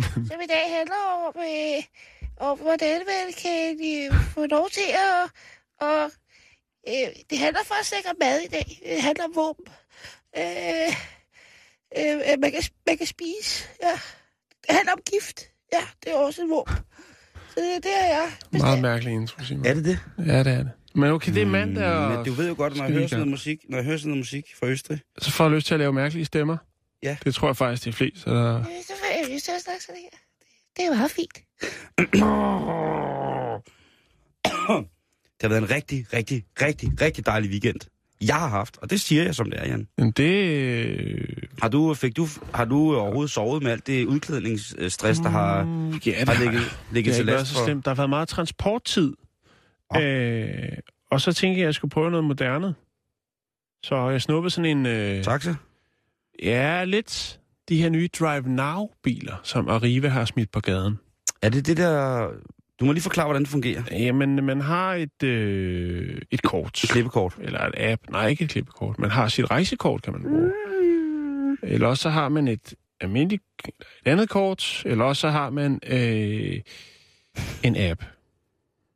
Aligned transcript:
som 0.30 0.40
i 0.46 0.50
dag 0.54 0.64
handler 0.76 1.02
om, 1.26 1.34
øh, 1.50 1.82
om 2.48 2.58
hvordan 2.58 3.00
man 3.12 3.32
kan 3.42 3.78
øh, 3.90 4.20
få 4.34 4.46
lov 4.46 4.68
til 4.70 4.88
at... 5.06 5.30
Og, 5.80 6.04
øh, 6.88 7.08
det 7.30 7.38
handler 7.38 7.62
faktisk 7.64 7.94
ikke 7.96 8.10
om 8.10 8.16
mad 8.20 8.40
i 8.40 8.48
dag. 8.48 8.68
Det 8.86 9.02
handler 9.02 9.24
om 9.24 9.34
våben. 9.34 9.66
Øh, 10.38 10.90
øh, 11.98 12.38
man, 12.42 12.50
kan, 12.52 12.62
man 12.86 12.96
kan 12.98 13.06
spise. 13.06 13.68
Ja. 13.82 13.96
Det 14.62 14.70
handler 14.76 14.92
om 14.92 15.02
gift. 15.12 15.40
Ja, 15.72 15.82
det 16.02 16.12
er 16.12 16.16
også 16.16 16.42
en 16.42 16.50
våben. 16.50 16.74
Så 17.54 17.60
det, 17.60 17.84
det 17.84 17.92
er 18.00 18.06
jeg. 18.06 18.28
Meget 18.50 18.82
mærkelig 18.82 19.12
intro, 19.14 19.44
Simon. 19.44 19.66
Er 19.66 19.74
det 19.74 19.84
det? 19.84 19.98
Ja, 20.18 20.38
det 20.38 20.52
er 20.52 20.62
det. 20.62 20.70
Men 20.94 21.10
okay, 21.10 21.34
det 21.34 21.42
er 21.42 21.46
mandag, 21.46 21.86
og 21.86 22.10
Men 22.10 22.24
du 22.26 22.32
ved 22.32 22.48
jo 22.48 22.54
godt, 22.56 22.76
når 22.76 22.84
jeg 22.84 22.92
hører 22.92 23.06
sådan 23.06 23.18
noget 23.18 23.30
musik, 23.30 23.58
når 23.68 23.78
jeg 23.78 23.84
hører 23.84 23.96
sådan 23.96 24.08
noget 24.08 24.20
musik 24.20 24.44
fra 24.60 24.66
Østrig, 24.66 25.00
så 25.18 25.30
får 25.30 25.44
jeg 25.44 25.52
lyst 25.52 25.66
til 25.66 25.74
at 25.74 25.80
lave 25.80 25.92
mærkelige 25.92 26.24
stemmer. 26.24 26.56
Ja. 27.02 27.16
Det 27.24 27.34
tror 27.34 27.48
jeg 27.48 27.56
faktisk, 27.56 27.84
det 27.84 27.90
er 27.90 27.94
flest. 27.94 28.26
Får 29.22 29.52
jeg 29.52 29.60
snakke 29.60 29.82
sådan 29.84 30.00
her. 30.02 30.18
Det 30.76 30.82
er 30.82 30.86
jo 30.86 30.94
meget 30.94 31.10
fint. 31.10 31.38
det 34.44 35.42
har 35.42 35.48
været 35.48 35.62
en 35.62 35.70
rigtig, 35.70 36.06
rigtig, 36.12 36.44
rigtig, 36.62 37.00
rigtig 37.00 37.26
dejlig 37.26 37.50
weekend. 37.50 37.80
Jeg 38.20 38.34
har 38.36 38.48
haft, 38.48 38.78
og 38.82 38.90
det 38.90 39.00
siger 39.00 39.22
jeg 39.22 39.34
som 39.34 39.50
det 39.50 39.60
er, 39.60 39.66
Jan. 39.66 39.88
Men 39.98 40.10
det... 40.10 41.48
Har 41.62 41.68
du, 41.68 41.94
fik 41.94 42.16
du, 42.16 42.26
har 42.54 42.64
du 42.64 42.96
overhovedet 42.96 43.30
sovet 43.30 43.62
med 43.62 43.72
alt 43.72 43.86
det 43.86 44.06
udklædningsstress, 44.06 45.20
der 45.20 45.28
har, 45.28 45.64
Mm, 45.64 45.90
ja, 45.92 45.96
det 46.20 46.28
har 46.28 46.44
ligget, 46.44 46.62
Det 46.62 46.78
ligget 46.92 47.14
har 47.14 47.18
til 47.18 47.26
last 47.26 47.52
for? 47.56 47.64
slemt. 47.64 47.84
Der 47.84 47.90
har 47.90 47.96
været 47.96 48.10
meget 48.10 48.28
transporttid. 48.28 49.12
Åh. 49.96 50.02
Øh, 50.02 50.68
og 51.10 51.20
så 51.20 51.32
tænkte 51.32 51.58
jeg, 51.58 51.64
at 51.64 51.66
jeg 51.66 51.74
skulle 51.74 51.90
prøve 51.90 52.10
noget 52.10 52.24
moderne. 52.24 52.74
Så 53.84 54.08
jeg 54.10 54.22
snuppede 54.22 54.50
sådan 54.50 54.76
en... 54.78 54.86
Øh, 54.86 55.24
Taxa? 55.24 55.54
ja, 56.42 56.84
lidt 56.84 57.40
de 57.72 57.82
her 57.82 57.90
nye 57.90 58.08
Drive 58.08 58.42
Now-biler, 58.42 59.34
som 59.42 59.68
Arriva 59.68 60.08
har 60.08 60.24
smidt 60.24 60.50
på 60.50 60.60
gaden. 60.60 60.98
Er 61.42 61.48
det 61.48 61.66
det 61.66 61.76
der... 61.76 62.28
Du 62.80 62.84
må 62.84 62.92
lige 62.92 63.02
forklare, 63.02 63.26
hvordan 63.26 63.42
det 63.42 63.50
fungerer. 63.50 63.82
Jamen, 63.90 64.44
man 64.44 64.60
har 64.60 64.94
et, 64.94 65.22
øh, 65.22 66.18
et 66.30 66.42
kort. 66.42 66.84
Et 66.84 66.90
klippekort. 66.90 67.34
Eller 67.40 67.60
et 67.60 67.74
app. 67.76 68.02
Nej, 68.10 68.26
ikke 68.28 68.44
et 68.44 68.50
klippekort. 68.50 68.98
Man 68.98 69.10
har 69.10 69.28
sit 69.28 69.50
rejsekort, 69.50 70.02
kan 70.02 70.12
man 70.12 70.22
bruge. 70.22 70.52
Eller 71.62 71.86
også 71.86 72.02
så 72.02 72.10
har 72.10 72.28
man 72.28 72.48
et 72.48 72.74
almindeligt 73.00 73.42
et 73.66 73.72
andet 74.04 74.28
kort. 74.28 74.82
Eller 74.86 75.04
også 75.04 75.20
så 75.20 75.28
har 75.28 75.50
man 75.50 75.80
øh, 75.86 76.60
en 77.62 77.76
app. 77.76 78.04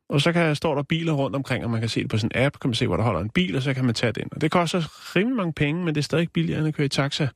Og 0.09 0.21
så 0.21 0.33
kan, 0.33 0.55
står 0.55 0.75
der 0.75 0.83
biler 0.83 1.13
rundt 1.13 1.35
omkring, 1.35 1.63
og 1.63 1.69
man 1.69 1.79
kan 1.79 1.89
se 1.89 2.01
det 2.01 2.09
på 2.09 2.17
sådan 2.17 2.31
en 2.35 2.45
app. 2.45 2.59
Kan 2.59 2.69
man 2.69 2.75
se, 2.75 2.87
hvor 2.87 2.97
der 2.97 3.03
holder 3.03 3.21
en 3.21 3.29
bil, 3.29 3.55
og 3.55 3.61
så 3.61 3.73
kan 3.73 3.85
man 3.85 3.95
tage 3.95 4.11
den. 4.11 4.27
Og 4.31 4.41
det 4.41 4.51
koster 4.51 5.15
rimelig 5.15 5.35
mange 5.37 5.53
penge, 5.53 5.85
men 5.85 5.95
det 5.95 6.01
er 6.01 6.03
stadig 6.03 6.31
billigere 6.31 6.59
end 6.59 6.67
at 6.67 6.73
køre 6.73 6.85
i 6.85 6.89
taxa. 6.89 7.27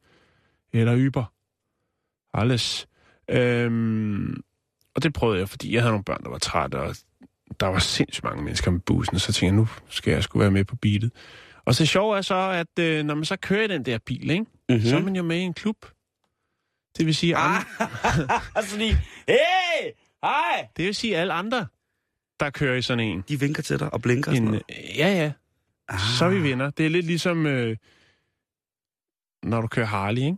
Eller 0.74 1.08
Uber. 1.08 1.24
Alles. 2.34 2.88
Øhm, 3.30 4.42
og 4.96 5.04
det 5.04 5.14
prøvede 5.14 5.40
jeg, 5.40 5.50
fordi 5.50 5.74
jeg 5.74 5.82
havde 5.82 5.92
nogle 5.92 6.04
børn, 6.04 6.24
der 6.24 6.30
var 6.30 6.38
trætte, 6.38 6.76
og 6.76 6.96
der 7.60 7.68
var 7.68 7.80
sindssygt 7.80 8.24
mange 8.24 8.44
mennesker 8.44 8.72
med 8.72 8.80
bussen, 8.80 9.20
så 9.20 9.26
tænkte 9.34 9.46
jeg, 9.46 9.54
nu 9.54 9.68
skal 9.90 10.12
jeg 10.12 10.24
skulle 10.24 10.42
være 10.42 10.52
med 10.52 10.66
på 10.66 10.76
beatet. 10.76 11.12
Og 11.66 11.76
så 11.76 11.86
sjovt 11.86 12.18
er 12.18 12.22
så, 12.22 12.36
at 12.36 12.80
øh, 12.84 13.06
når 13.06 13.16
man 13.16 13.26
så 13.26 13.36
kører 13.36 13.64
i 13.64 13.68
den 13.68 13.86
der 13.86 13.98
bil, 14.06 14.30
ikke, 14.30 14.46
Mm-hmm. 14.70 14.86
så 14.86 14.96
er 14.98 15.02
man 15.02 15.16
jo 15.16 15.24
med 15.24 15.38
i 15.38 15.42
en 15.42 15.54
klub. 15.54 15.86
Det 16.98 17.06
vil 17.06 17.16
sige, 17.16 17.36
Ah, 17.38 17.56
andre, 17.80 18.40
altså 18.56 18.78
lige, 18.82 18.94
hey, 19.28 19.92
hej! 20.24 20.68
det 20.78 20.86
vil 20.86 20.96
sige 20.96 21.18
alle 21.18 21.34
andre, 21.34 21.68
der 22.40 22.50
kører 22.50 22.76
i 22.76 22.82
sådan 22.82 23.00
en. 23.08 23.24
De 23.28 23.40
vinker 23.40 23.64
til 23.64 23.80
dig 23.80 23.94
og 23.94 24.02
blinker 24.02 24.32
og 24.32 24.36
sådan 24.36 24.48
en 24.48 24.52
noget. 24.52 24.64
ja, 24.98 25.08
ja, 25.14 25.32
Ah. 25.90 26.00
så 26.00 26.30
vi 26.30 26.44
venner. 26.44 26.70
Det 26.70 26.86
er 26.86 26.90
lidt 26.90 27.06
ligesom, 27.06 27.46
øh, 27.46 27.78
når 29.44 29.62
du 29.62 29.68
kører 29.68 29.86
Harley, 29.86 30.22
ikke? 30.22 30.38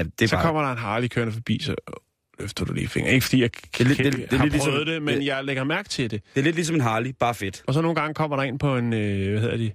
Ja, 0.00 0.04
det 0.18 0.30
så 0.30 0.36
bare, 0.36 0.44
kommer 0.44 0.62
der 0.62 0.72
en 0.72 0.78
Harley 0.78 1.08
kørende 1.08 1.32
forbi, 1.32 1.58
så 1.62 1.74
løfter 2.38 2.64
du 2.64 2.72
lige 2.72 2.88
fingeren. 2.88 3.14
Ikke 3.14 3.24
fordi 3.24 3.40
jeg 3.42 3.50
er 3.80 3.84
lidt- 3.84 3.98
det 3.98 4.14
det 4.30 4.38
har 4.38 4.44
lidt 4.44 4.52
ligesom- 4.54 4.84
det, 4.86 5.02
men 5.02 5.18
det- 5.18 5.26
jeg 5.26 5.44
lægger 5.44 5.64
mærke 5.64 5.88
til 5.88 6.10
det. 6.10 6.22
det 6.34 6.40
er 6.40 6.44
lidt 6.44 6.54
ligesom 6.56 6.74
en 6.76 6.80
Harley, 6.80 7.10
bare 7.20 7.34
fedt. 7.34 7.62
Og 7.66 7.74
så 7.74 7.80
nogle 7.80 7.94
gange 7.94 8.14
kommer 8.14 8.36
der 8.36 8.42
en 8.42 8.58
på 8.58 8.76
en, 8.76 8.92
øh, 8.92 9.30
hvad 9.30 9.40
hedder 9.40 9.56
de, 9.56 9.70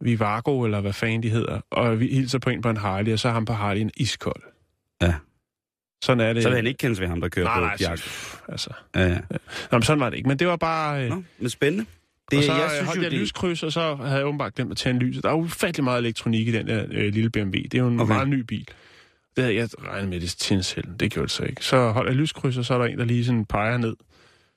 Vivago, 0.00 0.64
eller 0.64 0.80
hvad 0.80 0.92
fanden 0.92 1.22
de 1.22 1.28
hedder, 1.30 1.60
og 1.70 2.00
vi 2.00 2.06
hilser 2.06 2.38
på 2.38 2.50
en 2.50 2.62
på 2.62 2.70
en 2.70 2.76
Harley, 2.76 3.12
og 3.12 3.18
så 3.18 3.28
er 3.28 3.32
ham 3.32 3.44
på 3.44 3.52
Harley 3.52 3.80
en 3.80 3.90
iskold. 3.96 4.42
Ja. 5.02 5.14
Sådan 6.04 6.20
er 6.20 6.32
det. 6.32 6.42
Så 6.42 6.48
vil 6.48 6.56
han 6.56 6.66
ikke 6.66 6.78
kendes 6.78 7.00
ved 7.00 7.06
ham, 7.08 7.20
der 7.20 7.28
kører 7.28 7.46
Nej, 7.46 7.54
på 7.54 7.60
nej, 7.60 7.76
Bjark. 7.76 7.98
så, 7.98 8.36
altså. 8.48 8.70
Ja, 8.94 9.06
ja. 9.08 9.18
Nå, 9.72 9.78
men 9.78 9.82
sådan 9.82 10.00
var 10.00 10.10
det 10.10 10.16
ikke. 10.16 10.28
Men 10.28 10.38
det 10.38 10.46
var 10.46 10.56
bare... 10.56 11.04
Øh, 11.04 11.10
Nå, 11.10 11.22
men 11.38 11.50
spændende. 11.50 11.86
det, 12.30 12.38
og 12.38 12.44
så 12.44 12.52
jeg 12.52 12.60
jeg 12.62 12.70
synes 12.70 12.86
holdt 12.88 13.02
jeg 13.02 13.10
det- 13.10 13.20
lyskryds, 13.20 13.62
og 13.62 13.72
så 13.72 13.94
havde 13.94 14.16
jeg 14.18 14.26
åbenbart 14.26 14.54
glemt 14.54 14.70
at 14.70 14.76
tænde 14.76 15.00
lyset. 15.00 15.22
Der 15.22 15.30
er 15.30 15.34
ufattelig 15.34 15.84
meget 15.84 15.98
elektronik 15.98 16.48
i 16.48 16.52
den 16.52 16.66
der 16.68 16.84
øh, 16.90 17.12
lille 17.12 17.30
BMW. 17.30 17.50
Det 17.62 17.74
er 17.74 17.78
jo 17.78 17.88
en 17.88 18.00
okay. 18.00 18.12
meget 18.12 18.28
ny 18.28 18.40
bil. 18.40 18.68
Det 19.38 19.44
havde 19.46 19.56
jeg 19.56 19.68
regnet 19.88 20.08
med, 20.08 20.20
det 20.20 20.30
tændte 20.30 20.62
selv. 20.64 20.84
Det 21.00 21.10
gjorde 21.12 21.26
det 21.26 21.30
så 21.32 21.42
ikke. 21.42 21.64
Så 21.64 21.90
holder 21.90 22.10
jeg 22.10 22.16
lyskryds, 22.20 22.56
og 22.56 22.64
så 22.64 22.74
er 22.74 22.78
der 22.78 22.84
en, 22.84 22.98
der 22.98 23.04
lige 23.04 23.24
sådan 23.24 23.44
peger 23.44 23.76
ned. 23.76 23.96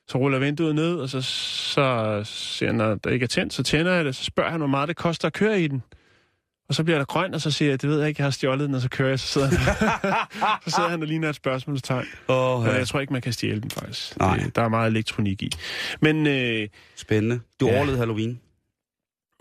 Så 0.08 0.18
ruller 0.18 0.38
vinduet 0.38 0.74
ned, 0.74 0.94
og 0.96 1.08
så, 1.08 1.20
så 1.22 2.20
ser 2.24 2.66
jeg, 2.66 2.72
når 2.74 2.94
der 2.94 3.10
ikke 3.10 3.24
er 3.24 3.28
tændt, 3.28 3.52
så 3.52 3.62
tænder 3.62 3.92
jeg 3.92 4.04
det. 4.04 4.16
Så 4.16 4.24
spørger 4.24 4.50
han, 4.50 4.60
hvor 4.60 4.66
meget 4.66 4.88
det 4.88 4.96
koster 4.96 5.26
at 5.28 5.32
køre 5.32 5.60
i 5.62 5.68
den. 5.68 5.82
Og 6.68 6.74
så 6.74 6.84
bliver 6.84 6.98
der 6.98 7.04
grøn, 7.04 7.34
og 7.34 7.40
så 7.40 7.50
siger 7.50 7.70
jeg, 7.70 7.82
det 7.82 7.90
ved 7.90 7.98
jeg 7.98 8.08
ikke, 8.08 8.20
jeg 8.20 8.26
har 8.26 8.30
stjålet 8.30 8.66
den, 8.66 8.74
og 8.74 8.80
så 8.80 8.88
kører 8.88 9.08
jeg, 9.08 9.20
så 9.20 9.26
sidder 9.26 9.46
han, 9.46 9.58
så 10.66 10.70
sidder 10.76 10.88
han 10.88 11.02
og 11.02 11.08
ligner 11.08 11.28
et 11.28 11.34
spørgsmålstegn. 11.36 12.06
Men 12.28 12.36
ja. 12.66 12.72
jeg 12.72 12.88
tror 12.88 13.00
ikke, 13.00 13.12
man 13.12 13.22
kan 13.22 13.32
stjæle 13.32 13.60
den 13.60 13.70
faktisk. 13.70 14.18
Nej. 14.18 14.50
Der 14.54 14.62
er 14.62 14.68
meget 14.68 14.90
elektronik 14.90 15.42
i. 15.42 15.50
Men 16.00 16.26
øh, 16.26 16.68
Spændende. 16.96 17.40
Du 17.60 17.66
Ja. 17.66 17.76
overlevede 17.76 17.98
Halloween. 17.98 18.40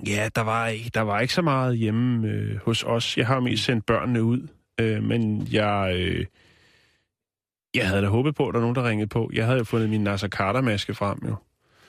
ja, 0.07 0.29
der 0.35 0.41
var, 0.41 0.67
ikke, 0.67 0.91
der 0.93 1.01
var 1.01 1.19
ikke 1.19 1.33
så 1.33 1.41
meget 1.41 1.77
hjemme 1.77 2.27
øh, 2.27 2.57
hos 2.65 2.83
os. 2.83 3.17
Jeg 3.17 3.27
har 3.27 3.35
jo 3.35 3.41
mest 3.41 3.63
sendt 3.63 3.85
børnene 3.85 4.23
ud, 4.23 4.47
øh, 4.81 5.03
men 5.03 5.47
jeg, 5.51 5.93
øh, 5.95 6.25
jeg 7.75 7.87
havde 7.87 8.01
da 8.01 8.07
håbet 8.07 8.35
på, 8.35 8.47
at 8.47 8.53
der 8.53 8.59
var 8.59 8.63
nogen, 8.63 8.75
der 8.75 8.89
ringede 8.89 9.07
på. 9.09 9.29
Jeg 9.33 9.45
havde 9.45 9.57
jo 9.57 9.63
fundet 9.63 9.89
min 9.89 10.03
Nasser 10.03 10.27
Carter-maske 10.27 10.93
frem, 10.93 11.19
jo. 11.27 11.35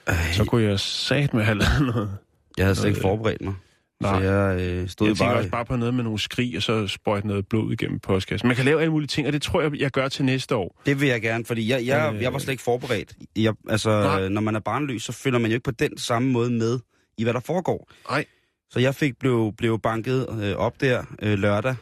Ej, 0.07 0.15
Så 0.31 0.45
kunne 0.45 0.63
jeg 0.63 0.79
sat 0.79 1.33
med 1.33 1.45
lavet 1.45 1.61
noget. 1.95 2.17
jeg 2.57 2.65
havde 2.65 2.75
slet 2.75 2.87
ikke 2.89 2.97
Øh, 2.97 3.01
forberedt 3.01 3.41
mig. 3.41 3.53
nej. 4.01 4.19
Så 4.21 4.29
jeg 4.29 4.61
øh, 4.61 4.89
stod 4.89 5.07
Jeg 5.07 5.17
tænker 5.17 5.31
bare... 5.31 5.37
også 5.37 5.49
bare 5.49 5.65
på 5.65 5.75
noget 5.75 5.93
med 5.93 6.03
nogle 6.03 6.19
skrig, 6.19 6.57
og 6.57 6.63
så 6.63 6.87
sprøjte 6.87 7.27
noget 7.27 7.47
blod 7.47 7.71
igennem 7.73 7.99
postkassen. 7.99 8.47
Man 8.47 8.55
kan 8.55 8.65
lave 8.65 8.79
alle 8.81 8.91
mulige 8.91 9.07
ting, 9.07 9.27
og 9.27 9.33
det 9.33 9.41
tror 9.41 9.61
jeg, 9.61 9.79
jeg 9.79 9.91
gør 9.91 10.07
til 10.07 10.25
næste 10.25 10.55
år. 10.55 10.81
Det 10.85 11.01
vil 11.01 11.07
jeg 11.09 11.21
gerne, 11.21 11.45
fordi 11.45 11.69
jeg, 11.71 11.85
jeg, 11.85 12.13
Øh. 12.15 12.21
jeg 12.21 12.33
var 12.33 12.39
slet 12.39 12.51
ikke 12.51 12.63
forberedt. 12.63 13.13
Jeg, 13.35 13.53
altså, 13.69 13.89
Nej. 13.89 14.29
når 14.29 14.41
man 14.41 14.55
er 14.55 14.59
barnløs, 14.59 15.03
så 15.03 15.11
følger 15.11 15.39
man 15.39 15.51
jo 15.51 15.55
ikke 15.55 15.63
på 15.63 15.71
den 15.71 15.97
samme 15.97 16.31
måde 16.31 16.49
med 16.51 16.79
i, 17.17 17.23
hvad 17.23 17.33
der 17.33 17.39
foregår. 17.39 17.91
Nej. 18.09 18.25
Så 18.69 18.79
jeg 18.79 18.95
fik 18.95 19.19
blev, 19.19 19.53
blev 19.57 19.79
banket 19.79 20.27
øh, 20.43 20.55
op 20.55 20.81
der 20.81 21.03
øh, 21.21 21.39
lørdag, 21.39 21.75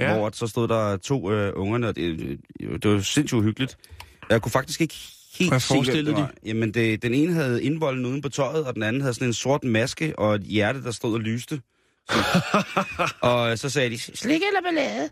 ja. 0.00 0.14
Hvor 0.18 0.30
så 0.32 0.46
stod 0.46 0.68
der 0.68 0.96
to 0.96 1.30
øh, 1.32 1.52
ungerne, 1.56 1.88
og 1.88 1.96
det, 1.96 2.20
øh, 2.60 2.78
det 2.82 2.90
var 2.90 3.00
sindssygt 3.00 3.38
uhyggeligt. 3.38 3.76
Jeg 4.30 4.42
kunne 4.42 4.52
faktisk 4.52 4.80
ikke 4.80 4.94
helt 5.38 5.50
Hvad 5.50 5.60
forestillede 5.60 6.16
var. 6.16 6.32
Jamen, 6.46 6.74
det, 6.74 7.02
den 7.02 7.14
ene 7.14 7.32
havde 7.32 7.62
indvolden 7.62 8.06
uden 8.06 8.22
på 8.22 8.28
tøjet, 8.28 8.64
og 8.66 8.74
den 8.74 8.82
anden 8.82 9.02
havde 9.02 9.14
sådan 9.14 9.28
en 9.28 9.34
sort 9.34 9.64
maske 9.64 10.18
og 10.18 10.34
et 10.34 10.42
hjerte, 10.42 10.82
der 10.84 10.90
stod 10.90 11.14
og 11.14 11.20
lyste. 11.20 11.60
Og 13.20 13.58
så 13.58 13.70
sagde 13.70 13.90
de, 13.90 13.98
Slik 13.98 14.40
eller 14.48 14.62
ballade? 14.64 15.10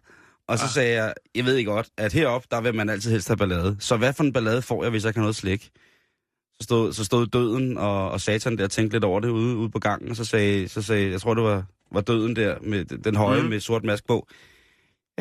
og 0.48 0.58
så 0.58 0.68
sagde 0.68 0.94
jeg, 1.02 1.14
jeg 1.34 1.44
ved 1.44 1.56
ikke 1.56 1.70
godt, 1.70 1.88
at 1.98 2.12
heroppe, 2.12 2.48
der 2.50 2.60
vil 2.60 2.74
man 2.74 2.88
altid 2.90 3.10
helst 3.10 3.28
have 3.28 3.36
ballade. 3.36 3.76
Så 3.80 3.96
hvad 3.96 4.12
for 4.12 4.24
en 4.24 4.32
ballade 4.32 4.62
får 4.62 4.82
jeg, 4.82 4.90
hvis 4.90 5.04
jeg 5.04 5.12
har 5.16 5.20
noget 5.20 5.36
slik? 5.36 5.70
Så 6.60 6.64
stod, 6.64 6.92
så 6.92 7.04
stod 7.04 7.26
døden 7.26 7.78
og, 7.78 8.10
og 8.10 8.20
satan 8.20 8.58
der 8.58 8.64
og 8.64 8.70
tænkte 8.70 8.94
lidt 8.94 9.04
over 9.04 9.20
det 9.20 9.28
ude, 9.28 9.56
ude 9.56 9.70
på 9.70 9.78
gangen, 9.78 10.10
og 10.10 10.16
så 10.16 10.24
sagde, 10.24 10.68
så 10.68 10.82
sagde 10.82 11.10
jeg 11.10 11.20
tror 11.20 11.34
det 11.34 11.44
var, 11.44 11.64
var 11.92 12.00
døden 12.00 12.36
der, 12.36 12.56
med 12.62 12.84
den- 12.84 13.16
høje 13.16 13.42
mm. 13.42 13.48
med 13.48 13.60
sort 13.60 13.84
mask 13.84 14.06
på. 14.06 14.28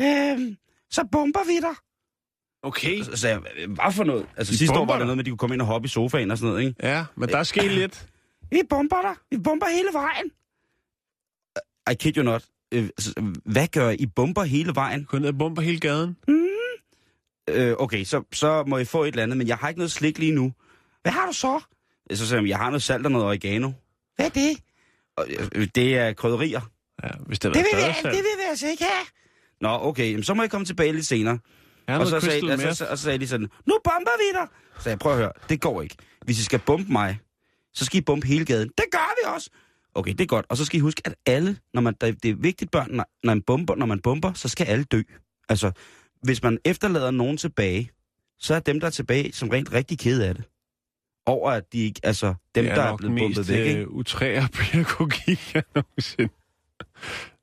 Øhm, 0.00 0.56
så 0.90 1.04
bomber 1.12 1.44
vi 1.46 1.56
dig. 1.60 1.76
Okay. 2.62 3.02
Så 3.02 3.16
sagde 3.16 3.40
jeg, 3.56 3.66
hvad 3.66 3.92
for 3.92 4.04
noget? 4.04 4.26
Altså 4.36 4.52
De 4.52 4.58
sidste 4.58 4.72
år 4.74 4.78
bomber 4.78 4.92
var 4.94 4.98
det 4.98 5.00
dig? 5.00 5.06
noget 5.06 5.16
med, 5.16 5.22
at 5.22 5.26
de 5.26 5.30
kunne 5.30 5.38
komme 5.38 5.54
ind 5.54 5.62
og 5.62 5.66
hoppe 5.66 5.86
i 5.86 5.88
sofaen 5.88 6.30
og 6.30 6.38
sådan 6.38 6.50
noget, 6.50 6.66
ikke? 6.66 6.88
Ja, 6.88 7.04
men 7.16 7.28
der 7.28 7.38
er 7.38 7.42
sket 7.42 7.72
lidt. 7.72 8.06
Vi 8.50 8.60
bomber 8.70 9.02
dig. 9.02 9.14
Vi 9.30 9.38
bomber 9.38 9.66
hele 9.66 9.88
vejen. 9.92 10.30
I 11.90 11.94
kid 11.94 12.16
you 12.16 12.22
not. 12.22 12.44
Øh, 12.74 12.88
hvad 13.44 13.68
gør 13.68 13.90
I? 13.90 13.94
I 13.94 14.06
bomber 14.06 14.42
hele 14.44 14.74
vejen? 14.74 15.04
Gå 15.04 15.18
ned 15.18 15.32
bomber 15.32 15.62
hele 15.62 15.80
gaden. 15.80 16.16
Øh, 17.48 17.74
okay, 17.78 18.04
så, 18.04 18.22
så 18.32 18.64
må 18.66 18.78
I 18.78 18.84
få 18.84 19.02
et 19.02 19.08
eller 19.08 19.22
andet, 19.22 19.38
men 19.38 19.48
jeg 19.48 19.56
har 19.56 19.68
ikke 19.68 19.78
noget 19.78 19.92
slik 19.92 20.18
lige 20.18 20.32
nu. 20.32 20.52
Hvad 21.02 21.12
har 21.12 21.26
du 21.26 21.32
så? 21.32 21.60
Så 22.12 22.26
siger 22.28 22.40
jeg, 22.40 22.48
jeg 22.48 22.58
har 22.58 22.66
noget 22.70 22.82
salt 22.82 23.06
og 23.06 23.12
noget 23.12 23.26
oregano. 23.26 23.70
Hvad 24.16 24.26
er 24.26 24.30
det? 24.30 24.58
Og, 25.16 25.26
øh, 25.54 25.68
det 25.74 25.98
er 25.98 26.12
krydderier. 26.12 26.60
Ja, 27.04 27.08
hvis 27.26 27.38
det 27.38 27.54
Det 27.54 27.64
var 27.72 27.76
vil, 27.76 27.86
vi, 27.88 28.08
det 28.16 28.24
vil 28.24 28.38
vi 28.38 28.44
altså 28.48 28.66
ikke 28.68 28.84
have. 28.84 29.06
Nå, 29.62 29.68
okay, 29.68 30.10
jamen, 30.10 30.24
så 30.24 30.34
må 30.34 30.42
jeg 30.42 30.50
komme 30.50 30.64
tilbage 30.64 30.92
lidt 30.92 31.06
senere. 31.06 31.38
Har 31.88 31.98
og, 31.98 32.06
så 32.06 32.20
sagde, 32.20 32.52
altså, 32.52 32.74
så, 32.74 32.86
og 32.86 32.98
så 32.98 33.04
sagde 33.04 33.18
de 33.18 33.28
sådan, 33.28 33.48
nu 33.66 33.78
bomber 33.84 34.10
vi 34.18 34.38
dig. 34.38 34.48
Så 34.82 34.88
jeg, 34.88 34.98
prøv 34.98 35.12
at 35.12 35.18
høre, 35.18 35.32
det 35.48 35.60
går 35.60 35.82
ikke. 35.82 35.96
Hvis 36.24 36.40
I 36.40 36.44
skal 36.44 36.58
bombe 36.58 36.92
mig, 36.92 37.18
så 37.74 37.84
skal 37.84 37.98
I 37.98 38.00
bombe 38.00 38.26
hele 38.26 38.44
gaden. 38.44 38.68
Det 38.68 38.84
gør 38.92 39.14
vi 39.22 39.34
også. 39.34 39.50
Okay, 39.94 40.12
det 40.12 40.20
er 40.20 40.26
godt. 40.26 40.46
Og 40.48 40.56
så 40.56 40.64
skal 40.64 40.76
I 40.76 40.80
huske, 40.80 41.02
at 41.04 41.14
alle, 41.26 41.56
når 41.74 41.80
man, 41.80 41.94
det 42.00 42.24
er 42.24 42.34
vigtigt 42.34 42.70
børn, 42.70 42.90
når, 42.90 43.04
når, 43.24 43.34
man 43.34 43.42
bomber, 43.42 43.74
når 43.74 43.86
man 43.86 44.00
bomber, 44.00 44.32
så 44.32 44.48
skal 44.48 44.66
alle 44.66 44.84
dø. 44.84 45.02
Altså, 45.48 45.72
hvis 46.22 46.42
man 46.42 46.58
efterlader 46.64 47.10
nogen 47.10 47.36
tilbage, 47.36 47.90
så 48.38 48.54
er 48.54 48.60
dem, 48.60 48.80
der 48.80 48.86
er 48.86 48.90
tilbage, 48.90 49.32
som 49.32 49.48
rent 49.48 49.72
rigtig 49.72 49.98
kede 49.98 50.28
af 50.28 50.34
det. 50.34 50.44
Over 51.26 51.50
at 51.50 51.72
de 51.72 51.78
ikke, 51.78 52.00
altså, 52.02 52.26
dem, 52.26 52.64
det 52.64 52.76
der 52.76 52.82
er 52.82 52.90
nok 52.90 52.98
blevet 52.98 53.18
bombet 53.18 53.38
mest 53.38 53.50
væk, 53.50 53.66
ikke? 53.66 53.80
øh, 53.80 53.88
utrære 53.88 54.48
pædagogik, 54.52 55.54
jeg 55.54 55.62
nogensinde. 55.74 56.32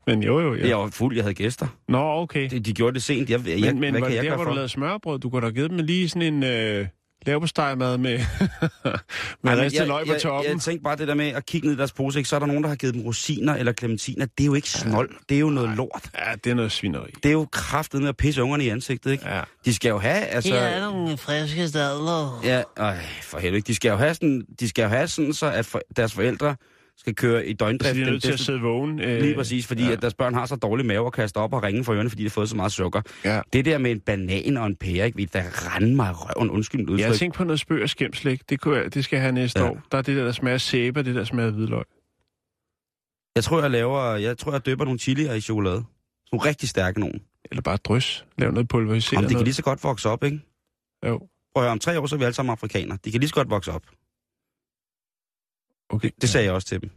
Men 0.09 0.23
jo, 0.23 0.39
jo, 0.39 0.55
Jeg 0.55 0.65
ja. 0.65 0.75
var 0.75 0.87
fuld, 0.87 1.15
jeg 1.15 1.23
havde 1.23 1.33
gæster. 1.33 1.67
Nå, 1.87 2.21
okay. 2.21 2.49
De, 2.49 2.59
de 2.59 2.73
gjorde 2.73 2.93
det 2.93 3.03
sent. 3.03 3.29
Jeg, 3.29 3.47
jeg, 3.47 3.59
Men, 3.59 3.79
men 3.79 3.91
hvad 3.91 3.91
var 3.91 4.07
kan 4.07 4.17
det 4.17 4.23
jeg 4.23 4.31
der, 4.31 4.35
hvor 4.35 4.43
du 4.43 4.49
for? 4.49 4.55
lavede 4.55 4.69
smørbrød? 4.69 5.19
Du 5.19 5.29
kunne 5.29 5.41
da 5.41 5.45
have 5.45 5.53
givet 5.53 5.69
dem 5.69 5.77
lige 5.79 6.09
sådan 6.09 6.33
en 6.33 6.43
øh, 6.43 6.87
laverpostejmad 7.25 7.97
med, 7.97 8.19
med 9.43 9.51
Ej, 9.53 9.63
ristet 9.63 9.87
løg 9.87 10.05
på 10.05 10.11
jeg, 10.13 10.21
toppen. 10.21 10.45
Jeg, 10.45 10.53
jeg 10.53 10.61
tænkte 10.61 10.83
bare 10.83 10.95
det 10.95 11.07
der 11.07 11.13
med 11.13 11.27
at 11.27 11.45
kigge 11.45 11.67
ned 11.67 11.75
i 11.75 11.77
deres 11.77 11.91
pose, 11.93 12.19
ikke? 12.19 12.29
så 12.29 12.35
er 12.35 12.39
der 12.39 12.47
nogen, 12.47 12.63
der 12.63 12.69
har 12.69 12.75
givet 12.75 12.93
dem 12.95 13.03
rosiner 13.03 13.55
eller 13.55 13.73
clementiner. 13.73 14.25
Det 14.25 14.43
er 14.43 14.45
jo 14.45 14.53
ikke 14.53 14.69
snold. 14.69 15.09
Det 15.29 15.35
er 15.35 15.39
jo 15.39 15.49
noget 15.49 15.69
lort. 15.77 16.09
Ja, 16.19 16.33
det 16.43 16.49
er 16.49 16.53
noget 16.55 16.71
svineri. 16.71 17.11
Det 17.23 17.29
er 17.29 17.33
jo 17.33 17.47
kraftet 17.51 18.01
med 18.01 18.09
at 18.09 18.17
pisse 18.17 18.43
ungerne 18.43 18.63
i 18.63 18.69
ansigtet, 18.69 19.11
ikke? 19.11 19.29
Ja. 19.29 19.41
De 19.65 19.73
skal 19.73 19.89
jo 19.89 19.97
have, 19.97 20.25
altså... 20.25 20.53
Her 20.53 20.59
er 20.59 20.91
nogle 20.91 21.17
friske 21.17 21.67
stadler. 21.67 22.41
Ja, 22.43 22.61
øj, 22.77 22.95
for 23.23 23.39
helvede. 23.39 23.61
De 23.61 23.75
skal 23.75 23.89
jo 23.89 23.95
have 23.95 24.13
sådan, 24.13 24.45
de 24.59 24.69
skal 24.69 24.83
jo 24.83 24.89
have 24.89 25.07
sådan 25.07 25.33
så 25.33 25.51
at 25.51 25.65
for, 25.65 25.81
deres 25.95 26.13
forældre 26.13 26.55
skal 26.99 27.15
køre 27.15 27.47
i 27.47 27.51
Så 27.51 27.55
døgndrift. 27.55 27.95
de 27.95 28.01
er 28.01 28.05
nødt 28.05 28.23
til 28.23 28.31
at 28.31 28.39
sidde 28.39 28.59
vågen. 28.61 28.99
Øh, 28.99 29.21
Lige 29.21 29.35
præcis, 29.35 29.67
fordi 29.67 29.83
ja. 29.85 29.91
at 29.91 30.01
deres 30.01 30.13
børn 30.13 30.33
har 30.33 30.45
så 30.45 30.55
dårlig 30.55 30.85
mave 30.85 31.05
og 31.05 31.13
kaster 31.13 31.41
op 31.41 31.53
og 31.53 31.63
ringe 31.63 31.83
for 31.83 31.93
ørerne, 31.93 32.09
fordi 32.09 32.21
de 32.23 32.27
har 32.27 32.31
fået 32.31 32.49
så 32.49 32.55
meget 32.55 32.71
sukker. 32.71 33.01
Ja. 33.25 33.41
Det 33.53 33.65
der 33.65 33.77
med 33.77 33.91
en 33.91 33.99
banan 33.99 34.57
og 34.57 34.65
en 34.67 34.75
pære, 34.75 35.05
ikke? 35.05 35.15
Vil 35.15 35.33
der 35.33 35.43
rende 35.75 35.95
mig 35.95 36.11
røven, 36.15 36.49
undskyld 36.49 36.79
mit 36.81 36.87
Jeg 36.89 36.93
udtryk. 36.93 37.07
har 37.07 37.13
tænkt 37.13 37.35
på 37.35 37.43
noget 37.43 37.59
spøg 37.59 37.83
og 37.83 37.89
skæmslæg. 37.89 38.39
Det, 38.49 38.61
kunne 38.61 38.77
jeg, 38.77 38.93
det 38.93 39.03
skal 39.03 39.17
jeg 39.17 39.21
have 39.23 39.31
næste 39.31 39.59
Ja. 39.59 39.69
år. 39.69 39.81
Der 39.91 39.97
er 39.97 40.01
det 40.01 40.17
der, 40.17 40.23
der 40.25 40.31
smager 40.31 40.57
sæbe, 40.57 40.99
og 40.99 41.05
det 41.05 41.15
der 41.15 41.23
smager 41.23 41.51
hvidløg. 41.51 41.83
Jeg 43.35 43.43
tror, 43.43 43.61
jeg 43.61 43.71
laver, 43.71 44.15
jeg 44.15 44.37
tror, 44.37 44.51
jeg 44.51 44.65
døber 44.65 44.83
nogle 44.85 44.99
chilier 44.99 45.33
i 45.33 45.41
chokolade. 45.41 45.83
Nogle 46.31 46.49
rigtig 46.49 46.69
stærke 46.69 46.99
nogen. 46.99 47.21
Eller 47.51 47.61
bare 47.61 47.77
drys. 47.77 48.25
Lav 48.37 48.51
noget 48.51 48.67
pulveriseret 48.67 49.13
Jamen, 49.17 49.29
de 49.29 49.35
kan 49.35 49.43
lige 49.43 49.53
så 49.53 49.63
godt 49.63 49.83
vokse 49.83 50.09
op, 50.09 50.23
ikke? 50.23 50.39
Jo. 51.05 51.17
Prøv 51.19 51.27
at 51.55 51.61
høre, 51.61 51.71
om 51.71 51.79
tre 51.79 51.99
år, 51.99 52.05
så 52.05 52.15
er 52.15 52.17
vi 52.19 52.23
alle 52.25 52.33
sammen 52.35 52.51
afrikanere. 52.51 52.97
De 53.05 53.11
kan 53.11 53.19
lige 53.19 53.27
så 53.27 53.35
godt 53.35 53.49
vokse 53.49 53.71
op. 53.71 53.81
Okay. 55.89 56.09
Det 56.21 56.29
sagde 56.29 56.45
jeg 56.45 56.53
også 56.53 56.67
til 56.67 56.81
dem. 56.81 56.89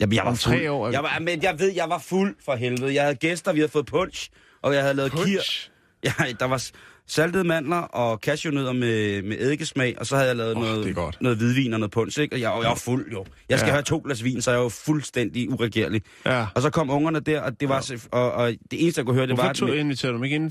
Jamen, 0.00 0.14
jeg 0.16 0.24
var 0.24 0.34
fuld. 0.34 0.54
tre 0.58 0.70
år 0.72 0.90
Jeg 0.90 1.02
var, 1.02 1.18
men 1.18 1.42
jeg 1.42 1.58
ved, 1.58 1.72
jeg 1.74 1.88
var 1.88 1.98
fuld 1.98 2.36
for 2.44 2.54
helvede. 2.54 2.94
Jeg 2.94 3.02
havde 3.02 3.14
gæster, 3.16 3.52
vi 3.52 3.58
havde 3.58 3.72
fået 3.72 3.86
punch, 3.86 4.30
og 4.62 4.74
jeg 4.74 4.82
havde 4.82 4.94
lavet 4.94 5.12
kir. 5.12 5.18
Punch. 5.18 5.68
Ja, 6.04 6.12
der 6.40 6.44
var 6.44 6.70
saltede 7.06 7.44
mandler 7.44 7.76
og 7.76 8.18
cashewnødder 8.18 8.72
med, 8.72 9.22
med 9.22 9.36
eddikesmag, 9.40 9.98
og 9.98 10.06
så 10.06 10.16
havde 10.16 10.28
jeg 10.28 10.36
lavet 10.36 10.56
Åh, 10.56 10.62
noget, 10.62 10.84
det 10.96 11.20
noget 11.20 11.38
hvidvin 11.38 11.72
og 11.74 11.80
noget 11.80 11.90
punch, 11.90 12.20
ikke? 12.20 12.36
Og 12.36 12.40
jeg, 12.40 12.50
og 12.50 12.62
jeg 12.62 12.68
var 12.68 12.74
fuld, 12.74 13.12
jo. 13.12 13.26
Jeg 13.48 13.58
skal 13.58 13.68
Ja. 13.68 13.72
have 13.72 13.82
to 13.82 14.02
glas 14.04 14.24
vin, 14.24 14.42
så 14.42 14.50
jeg 14.50 14.58
jo 14.58 14.68
fuldstændig 14.68 15.50
uregerlig. 15.50 16.02
Ja. 16.26 16.46
Og 16.54 16.62
så 16.62 16.70
kom 16.70 16.90
ungerne 16.90 17.20
der, 17.20 17.40
og 17.40 17.60
det 17.60 17.68
var... 17.68 17.86
Ja. 17.90 17.96
Og, 18.18 18.32
og 18.32 18.52
det 18.70 18.82
eneste, 18.82 18.98
jeg 18.98 19.06
kunne 19.06 19.14
høre, 19.14 19.26
det 19.26 19.34
Hvorfor 19.34 19.46
var... 19.48 19.52
tog, 19.52 19.70
at- 19.70 19.76
inviterede 19.78 20.12
du 20.14 20.18
mig 20.18 20.26
ikke 20.26 20.34
ind 20.36 20.50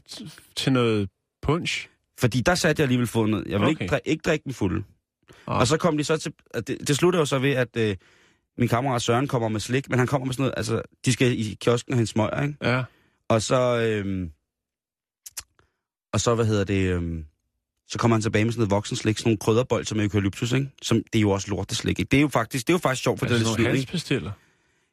til 0.56 0.72
noget 0.74 1.10
punch? 1.42 1.88
Fordi 2.20 2.42
der 2.42 2.56
satte 2.56 2.80
jeg 2.80 2.84
alligevel 2.86 3.08
foden 3.08 3.32
ned. 3.32 3.44
Jeg 3.50 3.60
ville 3.60 3.72
okay. 3.76 3.84
Ikke, 3.84 4.00
ikke 4.06 4.22
drikke 4.26 4.44
den 4.44 4.54
fulde. 4.54 4.84
Ah. 5.48 5.58
Og 5.60 5.68
så 5.68 5.78
kom 5.78 5.98
de 5.98 6.04
så 6.04 6.18
til... 6.18 6.34
Det, 6.68 6.88
det 6.88 6.96
slutter 6.96 7.20
jo 7.20 7.26
så 7.26 7.40
ved, 7.40 7.52
at 7.52 7.78
øh, 7.78 7.96
min 8.58 8.68
kammerat 8.68 9.02
Søren 9.02 9.28
kommer 9.28 9.48
med 9.50 9.60
slik, 9.60 9.90
men 9.90 10.00
han 10.00 10.08
kommer 10.08 10.26
med 10.26 10.34
sådan 10.34 10.44
noget... 10.44 10.54
Altså, 10.58 10.82
de 11.06 11.14
skal 11.14 11.40
i 11.40 11.58
kiosken 11.62 11.94
og 11.94 11.98
hente 11.98 12.12
smøger, 12.12 12.42
ikke? 12.42 12.56
Ja. 12.62 12.84
Og 13.30 13.42
så... 13.42 13.80
Øh, 13.80 14.28
og 16.14 16.22
så, 16.22 16.36
hvad 16.36 16.46
hedder 16.46 16.64
det... 16.64 16.82
Øh, 17.02 17.24
så 17.88 17.98
kommer 17.98 18.16
han 18.18 18.22
tilbage 18.22 18.46
med 18.46 18.52
sådan 18.54 18.60
noget 18.60 18.72
voksenslik, 18.72 19.18
sådan 19.18 19.30
nogle 19.30 19.38
krydderbold 19.38 19.86
som 19.86 20.00
eukalyptus, 20.00 20.52
ikke? 20.52 20.70
Som, 20.82 20.98
det 21.14 21.20
er 21.20 21.22
jo 21.22 21.30
også 21.32 21.48
lorteslik, 21.50 22.00
ikke? 22.00 22.10
Det 22.10 22.18
er 22.18 22.22
jo 22.22 22.28
faktisk, 22.28 22.68
det 22.68 22.74
er 22.74 22.78
jo 22.78 22.80
faktisk 22.80 23.04
sjovt, 23.04 23.20
for 23.20 23.26
Altså 23.26 23.38
det 23.40 23.42
er 23.46 23.50
sådan 23.50 23.64
lidt 23.64 23.90
snyd, 23.90 24.20
ikke? 24.20 24.32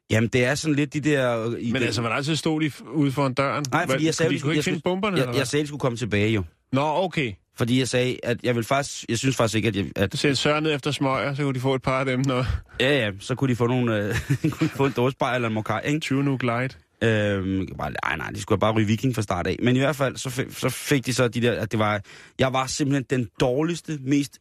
Jamen, 0.09 0.29
det 0.29 0.43
er 0.45 0.55
sådan 0.55 0.75
lidt 0.75 0.93
de 0.93 1.01
der... 1.01 1.45
øh, 1.47 1.55
I 1.59 1.71
Men 1.71 1.83
altså, 1.83 2.01
man 2.01 2.11
altid 2.11 2.35
stod 2.35 2.61
de 2.61 2.71
ude 2.93 3.11
foran 3.11 3.33
døren? 3.33 3.65
Nej, 3.71 3.81
fordi 3.87 3.93
Hvad- 3.97 4.05
jeg 4.05 4.15
sagde, 4.15 4.33
de 4.33 4.39
skulle- 4.39 4.53
ikke 4.53 4.57
jeg 4.57 4.63
finde 4.63 4.81
bomberne, 4.83 5.17
jeg, 5.17 5.25
jeg 5.25 5.33
hvad? 5.33 5.45
sagde, 5.45 5.63
de 5.63 5.67
skulle 5.67 5.79
komme 5.79 5.97
tilbage, 5.97 6.31
jo. 6.31 6.43
Nå, 6.71 6.81
okay. 6.81 7.33
Fordi 7.59 7.79
jeg 7.79 7.87
sagde, 7.87 8.17
at 8.23 8.37
jeg 8.43 8.55
vil 8.55 8.63
faktisk... 8.63 9.05
Jeg 9.09 9.17
synes 9.17 9.35
faktisk 9.35 9.55
ikke, 9.55 9.67
at... 9.67 9.75
Jeg, 9.75 9.85
at 9.95 10.11
Du 10.11 10.17
sendte 10.17 10.35
Søren 10.35 10.63
ned 10.63 10.75
efter 10.75 10.91
smøger, 10.91 11.33
så 11.33 11.43
kunne 11.43 11.53
de 11.53 11.59
få 11.59 11.75
et 11.75 11.81
par 11.81 11.99
af 11.99 12.05
dem, 12.05 12.19
når 12.25 12.45
ja, 12.79 12.97
ja, 12.97 13.11
så 13.19 13.35
kunne 13.35 13.47
de 13.47 13.55
få 13.55 13.67
nogle... 13.67 13.97
Øh, 13.97 14.15
kunne 14.51 14.67
de 14.69 14.73
få 14.73 14.85
en 14.85 14.91
dåsebajer 14.91 15.35
eller 15.35 15.47
en 15.47 15.53
mokai, 15.53 15.81
ikke? 15.85 15.99
20 15.99 16.23
nu 16.23 16.37
glide. 16.37 16.69
Øhm, 17.03 17.67
bare, 17.77 17.91
nej, 18.05 18.17
nej, 18.17 18.29
de 18.29 18.41
skulle 18.41 18.59
bare 18.59 18.73
ryge 18.73 18.87
viking 18.87 19.15
fra 19.15 19.21
start 19.21 19.47
af. 19.47 19.55
Men 19.63 19.75
i 19.75 19.79
hvert 19.79 19.95
fald, 19.95 20.17
så 20.17 20.29
fik, 20.29 20.45
så 20.51 20.69
fik 20.69 21.05
de 21.05 21.13
så 21.13 21.27
de 21.27 21.41
der, 21.41 21.61
at 21.61 21.71
det 21.71 21.79
var, 21.79 22.01
jeg 22.39 22.53
var 22.53 22.67
simpelthen 22.67 23.05
den 23.09 23.29
dårligste, 23.39 23.99
mest 24.01 24.39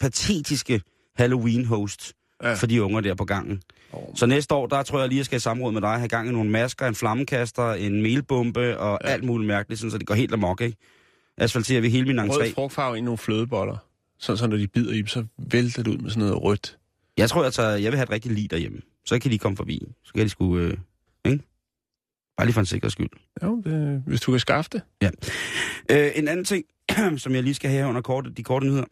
patetiske 0.00 0.80
Halloween-host 1.16 2.12
Ja. 2.42 2.54
for 2.54 2.66
de 2.66 2.82
unger 2.82 3.00
der 3.00 3.14
på 3.14 3.24
gangen. 3.24 3.62
Oh. 3.92 4.02
Så 4.14 4.26
næste 4.26 4.54
år, 4.54 4.66
der 4.66 4.82
tror 4.82 5.00
jeg 5.00 5.08
lige, 5.08 5.18
jeg 5.18 5.24
skal 5.24 5.36
i 5.36 5.40
samråd 5.40 5.72
med 5.72 5.80
dig, 5.80 5.90
have 5.90 6.08
gang 6.08 6.28
i 6.28 6.32
nogle 6.32 6.50
masker, 6.50 6.86
en 6.86 6.94
flammekaster, 6.94 7.72
en 7.72 8.02
melbombe 8.02 8.78
og 8.78 8.98
ja. 9.04 9.08
alt 9.08 9.24
muligt 9.24 9.46
mærkeligt, 9.46 9.80
sådan, 9.80 9.90
så 9.90 9.98
det 9.98 10.06
går 10.06 10.14
helt 10.14 10.32
amok, 10.32 10.60
ikke? 10.60 10.76
Asfalterer 11.38 11.80
vi 11.80 11.88
hele 11.88 12.06
min 12.06 12.20
Rød 12.20 12.40
entré. 12.40 12.54
frugtfarve 12.54 12.98
i 12.98 13.00
nogle 13.00 13.18
flødeboller. 13.18 13.76
Sådan, 14.18 14.36
så 14.38 14.46
når 14.46 14.56
de 14.56 14.66
bider 14.68 14.92
i 14.92 14.96
dem, 14.98 15.06
så 15.06 15.24
vælter 15.38 15.82
det 15.82 15.90
ud 15.90 15.98
med 15.98 16.10
sådan 16.10 16.28
noget 16.28 16.42
rødt. 16.42 16.78
Jeg 17.16 17.30
tror, 17.30 17.42
jeg, 17.42 17.52
tager, 17.52 17.70
jeg 17.70 17.92
vil 17.92 17.96
have 17.96 18.02
et 18.02 18.10
rigtigt 18.10 18.34
lig 18.34 18.50
derhjemme. 18.50 18.80
Så 19.04 19.18
kan 19.18 19.30
de 19.30 19.38
komme 19.38 19.56
forbi. 19.56 19.82
Så 20.04 20.12
kan 20.12 20.24
de 20.24 20.28
sgu... 20.28 20.58
Øh, 20.58 20.76
ikke? 21.24 21.44
Bare 22.36 22.46
lige 22.46 22.52
for 22.54 22.60
en 22.60 22.66
sikker 22.66 22.88
skyld. 22.88 23.08
Jo, 23.42 23.62
det, 23.64 24.02
hvis 24.06 24.20
du 24.20 24.30
kan 24.30 24.40
skaffe 24.40 24.70
det. 24.72 24.82
Øh, 25.90 26.10
en 26.14 26.28
anden 26.28 26.44
ting, 26.44 26.64
som 27.22 27.34
jeg 27.34 27.42
lige 27.42 27.54
skal 27.54 27.70
have 27.70 27.88
under 27.88 28.00
korte, 28.00 28.30
de 28.32 28.42
korte 28.42 28.66
nyheder. 28.66 28.84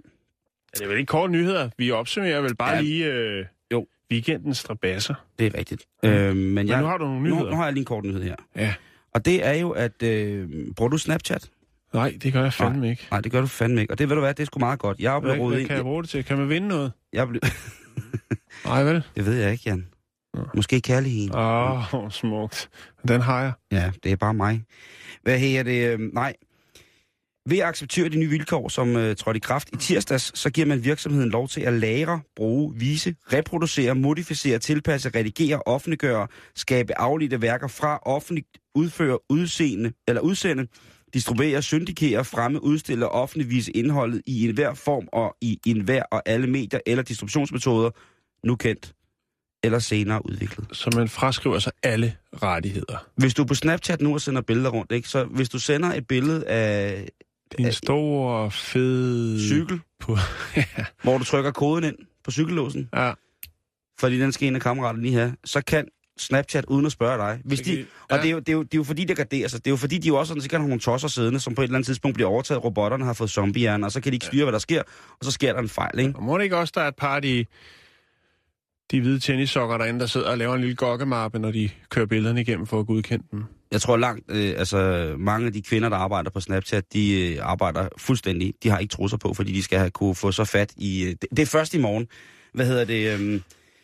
Ja, 0.74 0.78
det 0.78 0.84
er 0.84 0.88
vel 0.88 0.98
ikke 0.98 1.10
kort 1.10 1.30
nyheder. 1.30 1.70
Vi 1.78 1.90
opsummerer 1.90 2.40
vel 2.40 2.56
bare 2.56 2.70
Ja. 2.70 2.76
ja. 2.76 2.80
lige 2.82 3.06
øh, 3.12 3.44
Jo. 3.72 3.86
weekendens 4.12 4.58
strabasser. 4.58 5.14
Det 5.38 5.46
er 5.46 5.58
rigtigt. 5.58 5.86
Øh, 6.04 6.36
men 6.36 6.54
Men 6.54 6.68
jeg, 6.68 6.80
nu 6.80 6.86
har 6.86 6.98
du 6.98 7.04
nogle 7.04 7.20
nu, 7.22 7.34
nyheder. 7.34 7.50
nu 7.50 7.56
har 7.56 7.64
jeg 7.64 7.72
lige 7.72 7.80
en 7.80 7.84
kort 7.84 8.04
nyhed 8.04 8.22
her. 8.22 8.36
Ja. 8.56 8.74
Og 9.14 9.24
det 9.24 9.46
er 9.46 9.52
jo, 9.52 9.70
at... 9.70 10.02
Øh, 10.02 10.48
bruger 10.76 10.88
du 10.90 10.98
Snapchat? 10.98 11.50
Nej, 11.94 12.18
det 12.22 12.32
gør 12.32 12.42
jeg 12.42 12.52
fandme 12.52 12.90
ikke. 12.90 13.06
Nej, 13.10 13.20
det 13.20 13.32
gør 13.32 13.40
du 13.40 13.46
fandme 13.46 13.80
ikke. 13.80 13.92
Og 13.92 13.98
det 13.98 14.08
ved 14.08 14.16
du 14.16 14.20
hvad, 14.20 14.34
det 14.34 14.42
er 14.42 14.46
sgu 14.46 14.58
meget 14.58 14.78
godt. 14.78 14.98
Jeg 14.98 15.18
Hvad, 15.18 15.38
rodet 15.38 15.58
ind. 15.58 15.68
kan 15.68 15.76
jeg 15.76 15.84
bruge 15.84 16.02
det 16.02 16.10
til? 16.10 16.24
Kan 16.24 16.38
man 16.38 16.48
vinde 16.48 16.68
noget? 16.68 16.92
Jeg 17.12 17.28
blevet... 17.28 17.52
Nej, 18.64 18.82
vel? 18.82 19.02
det 19.16 19.26
ved 19.26 19.34
jeg 19.34 19.52
ikke, 19.52 19.62
Jan. 19.66 19.86
Nå. 20.34 20.40
Måske 20.54 20.80
kærligheden. 20.80 21.34
Åh, 21.34 21.94
oh, 21.94 22.10
smukt. 22.10 22.70
Den 23.08 23.20
har 23.20 23.42
jeg. 23.42 23.52
Ja, 23.72 23.92
det 24.04 24.12
er 24.12 24.16
bare 24.16 24.34
mig. 24.34 24.64
Hvad 25.22 25.38
her 25.38 25.62
det? 25.62 25.92
Øh, 25.92 26.00
nej. 26.12 26.34
Ved 27.48 27.58
at 27.58 27.64
acceptere 27.64 28.08
de 28.08 28.16
nye 28.16 28.28
vilkår, 28.28 28.68
som 28.68 28.96
øh, 28.96 29.16
trådte 29.16 29.36
i 29.36 29.40
kraft 29.40 29.68
i 29.72 29.76
tirsdags, 29.76 30.38
så 30.38 30.50
giver 30.50 30.66
man 30.66 30.84
virksomheden 30.84 31.30
lov 31.30 31.48
til 31.48 31.60
at 31.60 31.72
lagre, 31.72 32.20
bruge, 32.36 32.74
vise, 32.76 33.14
reproducere, 33.32 33.94
modificere, 33.94 34.58
tilpasse, 34.58 35.08
redigere, 35.14 35.62
offentliggøre, 35.66 36.26
skabe 36.54 36.98
afledte 36.98 37.42
værker 37.42 37.68
fra, 37.68 37.98
offentligt 38.02 38.48
udføre, 38.74 39.18
udseende, 39.30 39.92
eller 40.08 40.20
udsende, 40.20 40.66
distribuere, 41.14 41.62
syndikere, 41.62 42.24
fremme, 42.24 42.64
udstille 42.64 43.08
og 43.08 43.22
offentligt 43.22 43.50
vise 43.50 43.72
indholdet 43.72 44.22
i 44.26 44.48
enhver 44.48 44.74
form 44.74 45.08
og 45.12 45.36
i 45.40 45.60
enhver 45.66 46.02
og 46.02 46.22
alle 46.26 46.46
medier 46.46 46.80
eller 46.86 47.02
distributionsmetoder, 47.02 47.90
nu 48.46 48.56
kendt 48.56 48.94
eller 49.64 49.78
senere 49.78 50.26
udviklet. 50.26 50.66
Så 50.72 50.90
man 50.96 51.08
fraskriver 51.08 51.58
sig 51.58 51.72
alle 51.82 52.16
rettigheder. 52.42 53.06
Hvis 53.16 53.34
du 53.34 53.44
på 53.44 53.54
Snapchat 53.54 54.00
nu 54.00 54.14
og 54.14 54.20
sender 54.20 54.42
billeder 54.42 54.70
rundt, 54.70 54.92
ikke? 54.92 55.08
så 55.08 55.24
hvis 55.24 55.48
du 55.48 55.58
sender 55.58 55.92
et 55.94 56.06
billede 56.06 56.46
af 56.46 57.08
En 57.58 57.72
stor, 57.72 58.48
fed... 58.48 59.40
cykel, 59.40 59.80
På, 60.00 60.12
ja. 60.56 60.64
hvor 61.02 61.18
du 61.18 61.24
trykker 61.24 61.50
koden 61.50 61.84
ind 61.84 61.96
på 62.24 62.30
cykellåsen, 62.30 62.88
ja. 62.94 63.12
fordi 64.00 64.18
den 64.20 64.32
skal 64.32 64.48
en 64.48 64.54
af 64.54 64.62
kammeraterne 64.62 65.02
lige 65.02 65.14
have, 65.14 65.36
så 65.44 65.60
kan 65.64 65.88
Snapchat 66.18 66.64
uden 66.64 66.86
at 66.86 66.92
spørge 66.92 67.18
dig. 67.18 67.40
Hvis 67.44 67.60
de, 67.60 67.86
og 68.10 68.18
det 68.18 68.26
er, 68.26 68.30
jo, 68.30 68.38
det, 68.38 68.48
er 68.48 68.52
jo, 68.52 68.62
det 68.62 68.74
er 68.74 68.78
jo 68.78 68.84
fordi, 68.84 69.04
det 69.04 69.16
garderer 69.16 69.48
sig. 69.48 69.64
Det 69.64 69.66
er 69.66 69.72
jo 69.72 69.76
fordi, 69.76 69.98
de 69.98 70.08
jo 70.08 70.16
også 70.16 70.28
sådan, 70.28 70.40
sikkert 70.40 70.60
har 70.60 70.68
nogle 70.68 70.80
tosser 70.80 71.08
siddende, 71.08 71.40
som 71.40 71.54
på 71.54 71.60
et 71.62 71.64
eller 71.64 71.76
andet 71.76 71.86
tidspunkt 71.86 72.14
bliver 72.14 72.28
overtaget. 72.28 72.64
Robotterne 72.64 73.04
har 73.04 73.12
fået 73.12 73.30
zombiehjerner, 73.30 73.86
og 73.86 73.92
så 73.92 74.00
kan 74.00 74.12
de 74.12 74.16
ikke 74.16 74.26
styre, 74.26 74.44
hvad 74.44 74.52
der 74.52 74.58
sker, 74.58 74.82
og 75.10 75.24
så 75.24 75.30
sker 75.30 75.52
der 75.52 75.60
en 75.60 75.68
fejl, 75.68 75.98
ikke? 75.98 76.12
Og 76.16 76.22
må 76.22 76.38
det 76.38 76.44
ikke 76.44 76.56
også, 76.56 76.72
der 76.76 76.82
er 76.82 76.88
et 76.88 76.96
par 76.96 77.16
af 77.16 77.22
de, 77.22 77.46
de 78.90 79.00
hvide 79.00 79.18
tennissokker 79.18 79.78
derinde, 79.78 80.00
der 80.00 80.06
sidder 80.06 80.30
og 80.30 80.38
laver 80.38 80.54
en 80.54 80.60
lille 80.60 80.76
gokkemappe, 80.76 81.38
når 81.38 81.50
de 81.50 81.70
kører 81.90 82.06
billederne 82.06 82.40
igennem 82.40 82.66
for 82.66 82.80
at 82.80 82.86
godkende 82.86 83.24
dem? 83.30 83.44
Jeg 83.72 83.80
tror 83.80 83.96
langt, 83.96 84.30
øh, 84.30 84.54
altså 84.56 85.14
mange 85.18 85.46
af 85.46 85.52
de 85.52 85.62
kvinder, 85.62 85.88
der 85.88 85.96
arbejder 85.96 86.30
på 86.30 86.40
Snapchat, 86.40 86.92
de 86.92 87.32
øh, 87.32 87.38
arbejder 87.42 87.88
fuldstændig. 87.98 88.54
De 88.62 88.68
har 88.68 88.78
ikke 88.78 88.92
trusser 88.92 89.16
på, 89.16 89.34
fordi 89.34 89.52
de 89.52 89.62
skal 89.62 89.78
have 89.78 89.90
kunne 89.90 90.14
få 90.14 90.32
så 90.32 90.44
fat 90.44 90.72
i... 90.76 91.02
Øh, 91.02 91.08
det, 91.08 91.24
det 91.30 91.38
er 91.38 91.46
først 91.46 91.74
i 91.74 91.78
morgen. 91.78 92.06
Hvad 92.54 92.66
hedder 92.66 92.84
det? 92.84 93.20
Øh, 93.20 93.40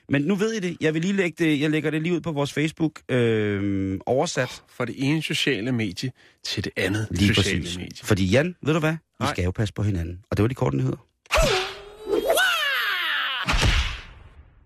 Men 0.08 0.22
nu 0.22 0.34
ved 0.34 0.52
I 0.52 0.60
det. 0.60 0.76
Jeg 0.80 0.94
vil 0.94 1.02
lige 1.02 1.12
lægge 1.14 1.44
det, 1.44 1.60
jeg 1.60 1.70
lægger 1.70 1.90
det 1.90 2.02
lige 2.02 2.14
ud 2.14 2.20
på 2.20 2.32
vores 2.32 2.52
Facebook 2.52 3.00
øh, 3.08 3.98
oversat. 4.06 4.62
fra 4.68 4.84
det 4.84 4.94
ene 4.98 5.22
sociale 5.22 5.72
medie 5.72 6.12
til 6.44 6.64
det 6.64 6.72
andet 6.76 7.06
Lige 7.10 7.34
sociale 7.34 7.60
præcis. 7.60 7.78
medie. 7.78 8.04
Fordi 8.04 8.26
Jan, 8.26 8.56
ved 8.62 8.72
du 8.74 8.80
hvad? 8.80 8.92
Vi 8.92 8.98
Nej. 9.20 9.30
skal 9.34 9.44
jo 9.44 9.50
passe 9.50 9.74
på 9.74 9.82
hinanden. 9.82 10.20
Og 10.30 10.36
det 10.36 10.42
var 10.42 10.48
de 10.48 10.54
korte 10.54 10.76
nyheder. 10.76 10.96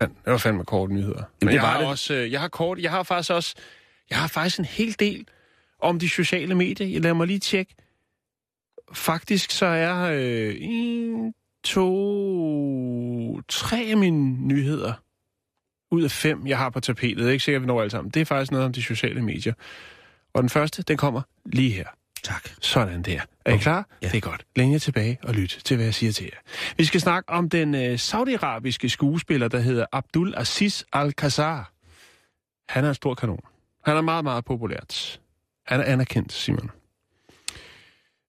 Ja, 0.01 0.05
det 0.05 0.31
var 0.31 0.37
fandme 0.37 0.65
korte 0.65 0.93
nyheder. 0.93 1.23
Men 1.41 1.47
det 1.47 1.53
jeg 1.53 1.61
var 1.61 1.69
har 1.69 1.79
det. 1.79 1.87
også, 1.87 2.13
øh, 2.13 2.31
jeg 2.31 2.41
har 2.41 2.47
kort, 2.47 2.79
jeg 2.79 2.91
har 2.91 3.03
faktisk 3.03 3.31
også, 3.31 3.55
jeg 4.09 4.17
har 4.17 4.27
faktisk 4.27 4.59
en 4.59 4.65
hel 4.65 4.95
del 4.99 5.27
om 5.81 5.99
de 5.99 6.09
sociale 6.09 6.55
medier. 6.55 6.87
Jeg 6.87 7.01
lader 7.01 7.13
mig 7.15 7.27
lige 7.27 7.39
tjekke. 7.39 7.75
Faktisk 8.93 9.51
så 9.51 9.65
er 9.65 10.11
øh, 10.13 10.55
en, 10.59 11.33
to, 11.63 13.41
tre 13.41 13.77
af 13.89 13.97
mine 13.97 14.47
nyheder 14.47 14.93
ud 15.93 16.03
af 16.03 16.11
fem, 16.11 16.47
jeg 16.47 16.57
har 16.57 16.69
på 16.69 16.79
tapetet. 16.79 17.17
Jeg 17.17 17.27
er 17.27 17.31
ikke 17.31 17.43
sikker, 17.43 17.59
vi 17.59 17.65
når 17.65 17.81
alle 17.81 17.91
sammen. 17.91 18.11
Det 18.11 18.21
er 18.21 18.25
faktisk 18.25 18.51
noget 18.51 18.65
om 18.65 18.73
de 18.73 18.83
sociale 18.83 19.21
medier. 19.21 19.53
Og 20.33 20.41
den 20.41 20.49
første, 20.49 20.83
den 20.83 20.97
kommer 20.97 21.21
lige 21.45 21.71
her. 21.71 21.87
Tak. 22.23 22.49
Sådan 22.61 23.01
der. 23.01 23.21
Er 23.45 23.53
I 23.53 23.57
klar? 23.57 23.87
Ja. 24.01 24.07
Det 24.07 24.17
er 24.17 24.21
godt. 24.21 24.45
Læn 24.55 24.71
jer 24.71 24.79
tilbage 24.79 25.19
og 25.23 25.33
lyt 25.33 25.61
til, 25.65 25.75
hvad 25.75 25.85
jeg 25.85 25.93
siger 25.93 26.11
til 26.11 26.25
jer. 26.25 26.39
Vi 26.77 26.85
skal 26.85 27.01
snakke 27.01 27.29
om 27.29 27.49
den 27.49 27.75
øh, 27.75 27.99
saudiarabiske 27.99 28.89
skuespiller, 28.89 29.47
der 29.47 29.59
hedder 29.59 29.85
Abdul 29.91 30.33
Aziz 30.37 30.83
Al-Qasar. 30.93 31.71
Han 32.69 32.85
er 32.85 32.89
en 32.89 32.95
stor 32.95 33.13
kanon. 33.13 33.39
Han 33.85 33.97
er 33.97 34.01
meget, 34.01 34.23
meget 34.23 34.45
populært. 34.45 35.21
Han 35.65 35.79
er 35.79 35.83
anerkendt, 35.83 36.33
Simon. 36.33 36.71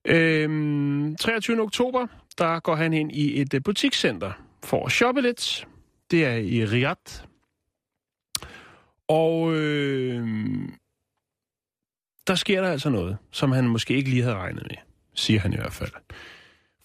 Øhm, 0.05 1.17
23. 1.17 1.61
oktober, 1.61 2.07
der 2.39 2.61
går 2.61 2.75
han 2.75 2.93
ind 2.93 3.13
i 3.13 3.41
et 3.41 3.55
øh, 3.55 3.63
butikscenter 3.63 4.33
for 4.65 4.87
at 4.87 4.93
shoppe 4.93 5.21
lidt. 5.21 5.67
Det 6.11 6.25
er 6.25 6.35
i 6.35 6.65
Riyadh. 6.65 7.25
Og 9.09 9.55
øh, 9.55 10.29
der 12.27 12.35
sker 12.35 12.61
der 12.61 12.71
altså 12.71 12.91
noget, 12.91 13.17
som 13.31 13.53
han 13.53 13.69
måske 13.69 13.95
ikke 13.95 14.11
lige 14.11 14.23
havde 14.23 14.37
regnet 14.37 14.63
med, 14.63 14.77
siger 15.15 15.41
han 15.41 15.53
i 15.53 15.57
hvert 15.57 15.73
fald. 15.73 15.93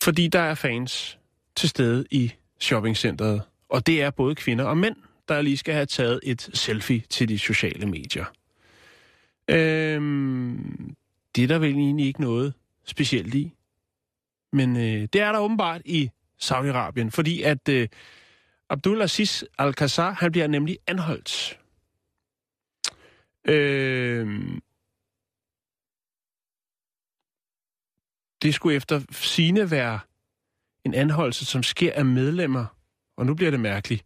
Fordi 0.03 0.27
der 0.27 0.39
er 0.39 0.55
fans 0.55 1.19
til 1.55 1.69
stede 1.69 2.05
i 2.11 2.33
shoppingcenteret, 2.59 3.41
og 3.69 3.87
det 3.87 4.01
er 4.01 4.09
både 4.09 4.35
kvinder 4.35 4.65
og 4.65 4.77
mænd, 4.77 4.95
der 5.27 5.41
lige 5.41 5.57
skal 5.57 5.73
have 5.73 5.85
taget 5.85 6.19
et 6.23 6.49
selfie 6.53 7.03
til 7.09 7.29
de 7.29 7.39
sociale 7.39 7.85
medier. 7.85 8.25
Øhm, 9.49 10.95
det 11.35 11.43
er 11.43 11.47
der 11.47 11.57
vel 11.57 11.75
egentlig 11.75 12.05
ikke 12.05 12.21
noget 12.21 12.53
specielt 12.85 13.35
i. 13.35 13.53
Men 14.53 14.77
øh, 14.77 15.07
det 15.13 15.15
er 15.15 15.31
der 15.31 15.39
åbenbart 15.39 15.81
i 15.85 16.09
Saudi-Arabien, 16.43 17.09
fordi 17.09 17.41
at 17.41 17.69
øh, 17.69 17.87
Abdul 18.69 19.01
Aziz 19.01 19.43
Al-Qassar, 19.57 20.11
han 20.11 20.31
bliver 20.31 20.47
nemlig 20.47 20.77
anholdt. 20.87 21.58
Øh, 23.45 24.59
det 28.41 28.53
skulle 28.53 28.75
efter 28.75 29.01
sine 29.11 29.71
være 29.71 29.99
en 30.85 30.93
anholdelse, 30.93 31.45
som 31.45 31.63
sker 31.63 31.93
af 31.93 32.05
medlemmer, 32.05 32.65
og 33.17 33.25
nu 33.25 33.33
bliver 33.33 33.51
det 33.51 33.59
mærkeligt, 33.59 34.05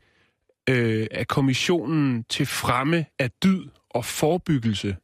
øh, 0.70 1.08
af 1.12 1.28
kommissionen 1.28 2.24
til 2.24 2.46
fremme 2.46 3.06
af 3.20 3.32
dyd 3.32 3.70
og 3.90 4.06
forebyggelse. 4.06 4.98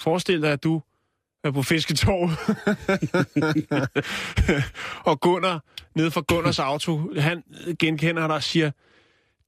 Forestil 0.00 0.42
dig, 0.42 0.52
at 0.52 0.62
du 0.62 0.82
er 1.44 1.50
på 1.50 1.62
fisketorv, 1.62 2.30
og 5.10 5.20
Gunnar, 5.20 5.64
nede 5.94 6.10
fra 6.10 6.20
Gunnars 6.20 6.58
auto, 6.58 7.14
han 7.16 7.42
genkender 7.78 8.26
dig 8.26 8.36
og 8.36 8.42
siger, 8.42 8.70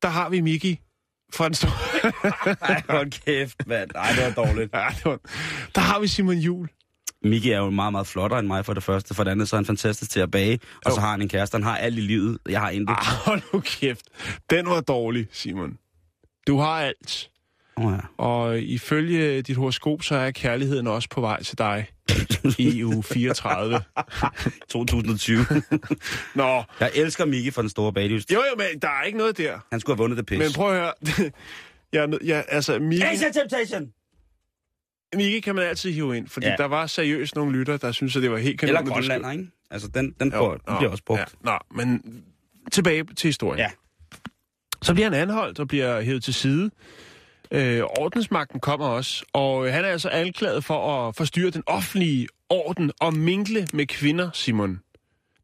der 0.03 0.09
har 0.09 0.29
vi 0.29 0.41
Miki 0.41 0.81
fra 1.35 1.45
den 1.45 1.55
store... 1.55 1.73
Ej, 2.71 2.83
hold 2.89 3.11
kæft, 3.25 3.67
mand. 3.67 3.91
Ej, 3.95 4.13
det 4.13 4.37
var 4.37 4.45
dårligt. 4.45 4.71
ja, 4.75 4.87
det 4.97 5.05
var... 5.05 5.19
Der 5.75 5.81
har 5.81 6.01
vi 6.01 6.07
Simon 6.09 6.37
Jul. 6.39 6.69
Miki 7.25 7.51
er 7.51 7.59
jo 7.59 7.71
meget, 7.71 7.93
meget 7.93 8.07
flottere 8.07 8.41
end 8.41 8.47
mig 8.49 8.65
for 8.65 8.75
det 8.75 8.83
første. 8.83 9.15
For 9.15 9.25
det 9.25 9.31
andet, 9.31 9.49
så 9.49 9.57
er 9.57 9.59
han 9.59 9.67
fantastisk 9.67 10.11
til 10.11 10.21
at 10.21 10.31
bage. 10.31 10.61
Og 10.85 10.91
Jo. 10.91 10.95
så 10.95 11.01
har 11.01 11.11
han 11.11 11.23
en 11.23 11.29
kæreste. 11.29 11.55
Han 11.55 11.63
har 11.63 11.77
alt 11.77 11.99
i 11.99 12.01
livet. 12.01 12.39
Jeg 12.49 12.61
har 12.61 12.71
intet. 12.71 12.95
Ah, 12.99 13.05
hold 13.27 13.43
nu 13.53 13.61
kæft. 13.61 14.03
Den 14.51 14.67
var 14.67 14.81
dårlig, 14.81 15.27
Simon. 15.33 15.79
Du 16.47 16.59
har 16.59 16.81
alt. 16.81 17.31
Oh, 17.77 17.93
ja. 17.93 18.25
Og 18.25 18.59
ifølge 18.61 19.43
dit 19.43 19.57
horoskop, 19.57 20.03
så 20.03 20.15
er 20.15 20.31
kærligheden 20.31 20.87
også 20.87 21.09
på 21.09 21.21
vej 21.21 21.43
til 21.43 21.59
dig 21.59 21.87
uge 22.87 23.03
34. 23.03 23.83
2020. 24.69 25.47
Nå, 26.35 26.63
jeg 26.81 26.91
elsker 26.95 27.25
Miki 27.25 27.51
fra 27.51 27.63
den 27.63 27.71
store 27.71 27.93
baglyst. 27.93 28.33
jo 28.33 28.37
jo, 28.39 28.57
men 28.57 28.67
der 28.83 28.89
er 28.89 29.03
ikke 29.03 29.19
noget 29.19 29.39
der. 29.39 29.59
Han 29.71 29.81
skulle 29.81 29.95
have 29.97 30.03
vundet 30.03 30.17
det 30.19 30.27
pis. 30.27 30.39
Men 30.39 30.53
prøv 30.53 30.73
at 30.75 30.81
høre. 30.81 30.93
jeg, 31.93 32.07
nød- 32.07 32.25
jeg, 32.25 32.45
altså, 32.49 32.79
Miki, 32.79 33.03
Asia 33.03 33.31
Temptation! 33.33 33.93
Miki 35.15 35.41
kan 35.41 35.55
man 35.55 35.65
altid 35.65 35.93
hive 35.93 36.17
ind, 36.17 36.29
fordi 36.29 36.47
Ja. 36.47 36.51
ja. 36.53 36.57
der 36.57 36.65
var 36.65 36.87
seriøst 36.87 37.35
nogle 37.37 37.59
lytter, 37.59 37.77
der 37.77 37.93
synes 37.93 38.17
at 38.17 38.23
det 38.23 38.31
var 38.31 38.39
helt 38.39 38.61
kanon. 38.61 38.77
Eller 38.77 38.91
Grønland, 38.93 39.23
skulle- 39.23 39.39
ikke? 39.39 39.51
Altså, 39.71 39.89
den, 39.89 40.15
den, 40.21 40.29
Jo, 40.33 40.37
får, 40.39 40.53
den 40.57 40.77
bliver 40.79 40.91
også 40.91 41.05
brugt. 41.05 41.19
Ja, 41.21 41.25
nå, 41.41 41.59
men 41.75 42.03
tilbage 42.73 43.05
til 43.17 43.29
historien. 43.29 43.59
Ja. 43.59 43.71
Så 44.83 44.95
bliver 44.95 45.11
han 45.11 45.21
anholdt 45.21 45.59
og 45.59 45.69
bliver 45.69 46.01
hævet 46.01 46.25
til 46.25 46.35
side. 46.35 46.71
Øh, 47.53 47.83
ordensmagten 47.83 48.61
kommer 48.61 48.87
også, 48.87 49.25
og 49.33 49.73
han 49.73 49.85
er 49.85 49.89
altså 49.89 50.09
anklaget 50.09 50.65
for 50.65 51.09
at 51.09 51.17
forstyrre 51.17 51.51
den 51.51 51.63
offentlige 51.67 52.29
orden 52.49 52.93
og 53.01 53.15
minkle 53.15 53.67
med 53.73 53.87
kvinder, 53.87 54.31
Simon. 54.33 54.81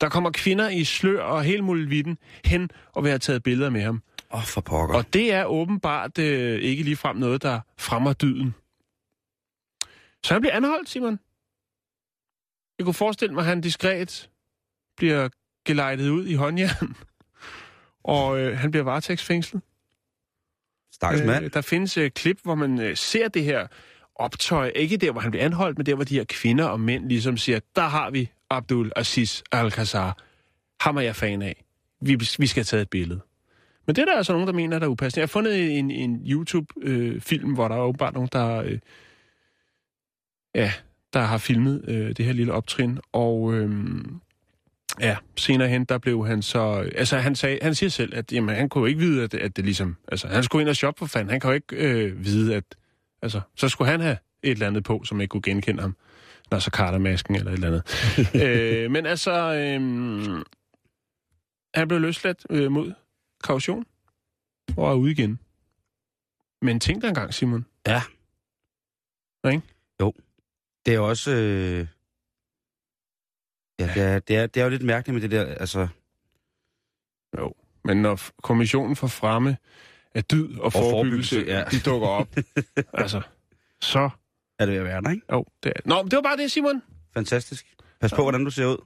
Der 0.01 0.09
kommer 0.09 0.31
kvinder 0.31 0.69
i 0.69 0.85
slør 0.85 1.23
og 1.23 1.45
helt 1.45 1.65
muligvitten 1.65 2.19
hen 2.45 2.71
og 2.93 3.03
vil 3.03 3.11
have 3.11 3.19
taget 3.19 3.43
billeder 3.43 3.71
med 3.71 3.83
ham. 3.83 4.03
Åh, 4.33 4.39
oh, 4.39 4.45
for 4.45 4.61
pokker. 4.61 4.97
Og 4.97 5.13
det 5.13 5.33
er 5.33 5.45
åbenbart 5.45 6.19
øh, 6.19 6.61
ikke 6.61 6.83
ligefrem 6.83 7.17
noget, 7.17 7.43
der 7.43 7.61
fremmer 7.79 8.13
dyden. 8.13 8.55
Så 10.23 10.35
han 10.35 10.41
bliver 10.41 10.55
anholdt, 10.55 10.89
Simon. 10.89 11.19
Jeg 12.79 12.85
kunne 12.85 12.95
forestille 12.95 13.35
mig, 13.35 13.41
at 13.41 13.47
han 13.47 13.61
diskret 13.61 14.31
bliver 14.97 15.29
gelejtet 15.65 16.11
ud 16.11 16.27
i 16.27 16.35
håndjern. 16.35 16.97
Og 18.05 18.39
øh, 18.39 18.59
han 18.59 18.71
bliver 18.71 18.85
varetægtsfængslet. 18.85 19.63
Stakkels 20.97 21.27
mand. 21.27 21.51
der 21.51 21.61
findes 21.61 21.97
øh, 21.97 22.11
klip, 22.11 22.39
hvor 22.43 22.55
man 22.55 22.81
øh, 22.81 22.97
ser 22.97 23.29
det 23.29 23.45
her 23.45 23.67
optøj. 24.15 24.73
Ikke 24.75 24.97
der, 24.97 25.13
hvor 25.13 25.21
han 25.21 25.31
bliver 25.31 25.45
anholdt, 25.45 25.79
men 25.79 25.87
der, 25.87 25.95
hvor 25.95 26.05
de 26.05 26.15
her 26.15 26.25
kvinder 26.29 26.65
og 26.65 26.81
mænd 26.81 27.09
ligesom 27.09 27.37
siger, 27.37 27.61
der 27.77 27.83
har 27.83 28.11
vi 28.11 28.31
Abdul 28.51 28.93
Aziz 28.97 29.43
Al-Qasar. 29.53 30.19
Ham 30.81 30.97
er 30.97 31.01
jeg 31.01 31.17
fan 31.17 31.43
af. 31.43 31.65
Vi, 32.01 32.15
vi 32.39 32.47
skal 32.47 32.61
have 32.61 32.65
taget 32.65 32.83
et 32.83 32.91
billede. 32.91 33.21
Men 33.87 33.97
det 33.97 34.03
er 34.03 34.07
der 34.07 34.17
altså 34.17 34.33
nogen, 34.33 34.47
der 34.47 34.55
mener, 34.55 34.79
der 34.79 34.87
er 34.87 34.91
upassende. 34.91 35.21
Jeg 35.21 35.23
har 35.23 35.33
fundet 35.33 35.79
en, 35.79 35.91
en 35.91 36.23
YouTube-film, 36.27 37.55
hvor 37.55 37.69
der 37.69 37.75
er 37.75 37.81
åbenbart 37.81 38.15
nogen, 38.15 38.29
der, 38.33 38.63
øh, 38.63 38.79
ja, 40.55 40.73
der 41.13 41.21
har 41.21 41.39
filmet 41.39 41.85
øh, 41.89 42.17
det 42.17 42.25
her 42.25 42.33
lille 42.33 42.53
optrin. 42.53 42.99
Og 43.13 43.55
øh, 43.55 43.71
ja, 45.01 45.17
senere 45.37 45.69
hen, 45.69 45.85
der 45.85 45.99
blev 45.99 46.27
han 46.27 46.43
så... 46.43 46.91
Altså, 46.95 47.19
han, 47.19 47.37
sagde, 47.37 47.59
han 47.63 47.75
siger 47.75 47.91
selv, 47.91 48.15
at 48.15 48.33
jamen, 48.33 48.55
han 48.55 48.69
kunne 48.69 48.83
jo 48.83 48.87
ikke 48.87 49.01
vide, 49.01 49.23
at, 49.23 49.35
at 49.35 49.57
det 49.57 49.65
ligesom... 49.65 49.97
Altså, 50.09 50.29
han 50.29 50.43
skulle 50.43 50.63
ind 50.63 50.69
og 50.69 50.77
shoppe 50.77 50.99
for 50.99 51.07
fanden. 51.07 51.31
Han 51.31 51.41
kan 51.41 51.51
jo 51.51 51.55
ikke 51.55 51.77
øh, 51.77 52.25
vide, 52.25 52.55
at... 52.55 52.65
Altså, 53.23 53.41
så 53.57 53.69
skulle 53.69 53.91
han 53.91 54.01
have 54.01 54.17
et 54.43 54.51
eller 54.51 54.67
andet 54.67 54.85
på, 54.85 55.05
som 55.05 55.21
ikke 55.21 55.31
kunne 55.31 55.43
genkende 55.43 55.83
ham. 55.83 55.97
Nå, 56.51 56.61
så 56.61 56.71
Carter-masken 56.71 57.35
eller 57.35 57.51
et 57.51 57.55
eller 57.55 57.69
andet. 57.69 57.85
øh, 58.85 58.91
men 58.91 59.07
altså... 59.07 59.55
Øh, 59.55 59.81
han 61.75 61.89
blev 61.89 62.01
løsladt 62.01 62.47
øh, 62.51 62.73
mod 62.73 62.93
kaution 63.45 63.85
og 64.77 64.91
er 64.91 64.95
ude 64.95 65.13
igen. 65.13 65.41
Men 66.63 66.81
tænk 66.81 67.03
dig 67.03 67.09
engang, 67.09 67.35
Simon. 67.35 67.67
Ja. 67.87 68.03
Ikke? 69.51 69.63
Jo. 70.01 70.13
Det 70.87 70.95
er 70.95 71.01
også... 71.01 71.31
Øh... 71.31 71.87
Ja, 73.79 73.91
det 73.95 74.03
er, 74.03 74.19
det, 74.19 74.37
er, 74.37 74.47
det 74.47 74.61
er 74.61 74.65
jo 74.65 74.71
lidt 74.71 74.83
mærkeligt 74.83 75.15
med 75.15 75.23
det 75.23 75.31
der, 75.31 75.55
altså... 75.55 75.89
Jo. 77.39 77.55
Men 77.85 78.03
når 78.03 78.21
kommissionen 78.43 78.97
for 78.97 79.07
fremme 79.07 79.57
af 80.15 80.25
dyd 80.25 80.59
og, 80.59 80.65
og 80.65 80.73
forebyggelse, 80.73 81.45
ja. 81.47 81.65
de 81.71 81.81
dukker 81.81 82.09
op, 82.09 82.29
altså, 82.93 83.21
så... 83.81 84.11
Er 84.59 84.67
det 84.67 84.73
ved 84.73 84.81
at 84.81 84.85
være 84.85 85.03
der, 85.03 85.11
ikke? 85.11 85.27
Jo, 85.33 85.45
det 85.63 85.73
er... 85.77 85.81
Nå, 85.85 86.03
det 86.03 86.13
var 86.13 86.23
bare 86.23 86.37
det, 86.37 86.51
Simon, 86.51 86.83
Fantastisk. 87.15 87.67
Pas 88.01 88.13
på, 88.13 88.23
hvordan 88.23 88.45
du 88.45 88.51
ser 88.51 88.67
ud. 88.67 88.77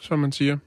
som 0.00 0.18
man 0.18 0.32
siger. 0.32 0.58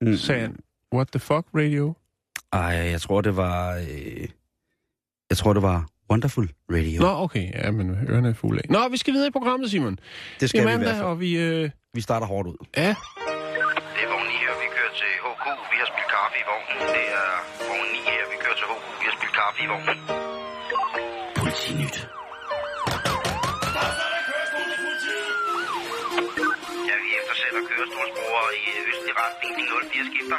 Mm. 0.00 0.16
Sagde 0.16 0.40
han, 0.40 0.56
what 0.94 1.08
the 1.08 1.18
fuck, 1.18 1.46
radio? 1.54 1.94
Ej, 2.52 2.74
jeg 2.94 3.00
tror, 3.00 3.20
det 3.20 3.36
var... 3.36 3.74
Øh, 3.76 4.28
jeg 5.30 5.36
tror, 5.38 5.52
det 5.52 5.62
var 5.62 5.86
Wonderful 6.10 6.48
Radio. 6.70 7.00
Nå, 7.00 7.10
okay. 7.24 7.46
Ja, 7.54 7.70
men 7.70 7.86
ørerne 8.10 8.28
er 8.28 8.34
fulde 8.34 8.60
af. 8.64 8.70
Nå, 8.70 8.88
vi 8.88 8.96
skal 8.96 9.12
videre 9.14 9.28
i 9.28 9.34
programmet, 9.38 9.70
Simon. 9.70 9.98
Det 10.40 10.48
skal 10.48 10.60
I 10.62 10.64
mandag, 10.64 10.78
vi 10.80 10.84
i 10.84 10.86
hvert 10.88 10.96
fald. 10.96 11.06
Og 11.10 11.20
vi, 11.20 11.30
øh... 11.46 11.70
vi 11.94 12.00
starter 12.00 12.26
hårdt 12.26 12.48
ud. 12.48 12.58
Ja. 12.76 12.90
Det 13.94 14.02
er 14.06 14.10
vogn 14.12 14.26
9 14.26 14.32
her, 14.44 14.54
vi 14.62 14.68
kører 14.76 14.94
til 15.00 15.12
HK. 15.24 15.46
Vi 15.72 15.76
har 15.82 15.88
spillet 15.92 16.10
kaffe 16.16 16.36
i 16.42 16.44
vognen. 16.50 16.78
Det 16.96 17.06
er 17.20 17.30
vogn 17.68 17.88
9 17.92 17.98
her, 18.10 18.24
vi 18.32 18.36
kører 18.44 18.56
til 18.60 18.66
HK. 18.72 18.84
Vi 19.00 19.04
har 19.08 19.14
spillet 19.18 19.36
kaffe 19.40 19.58
i 19.64 19.68
vognen. 19.72 19.98
Politinyt. 21.40 21.96
Ja, 26.88 26.94
vi 27.04 27.08
eftersætter 27.18 27.62
kørestolsbrugere 27.70 28.50
i 28.60 28.64
østlig 28.90 29.14
retning. 29.22 29.52
De 29.58 29.64
04 29.90 30.04
skifter. 30.10 30.38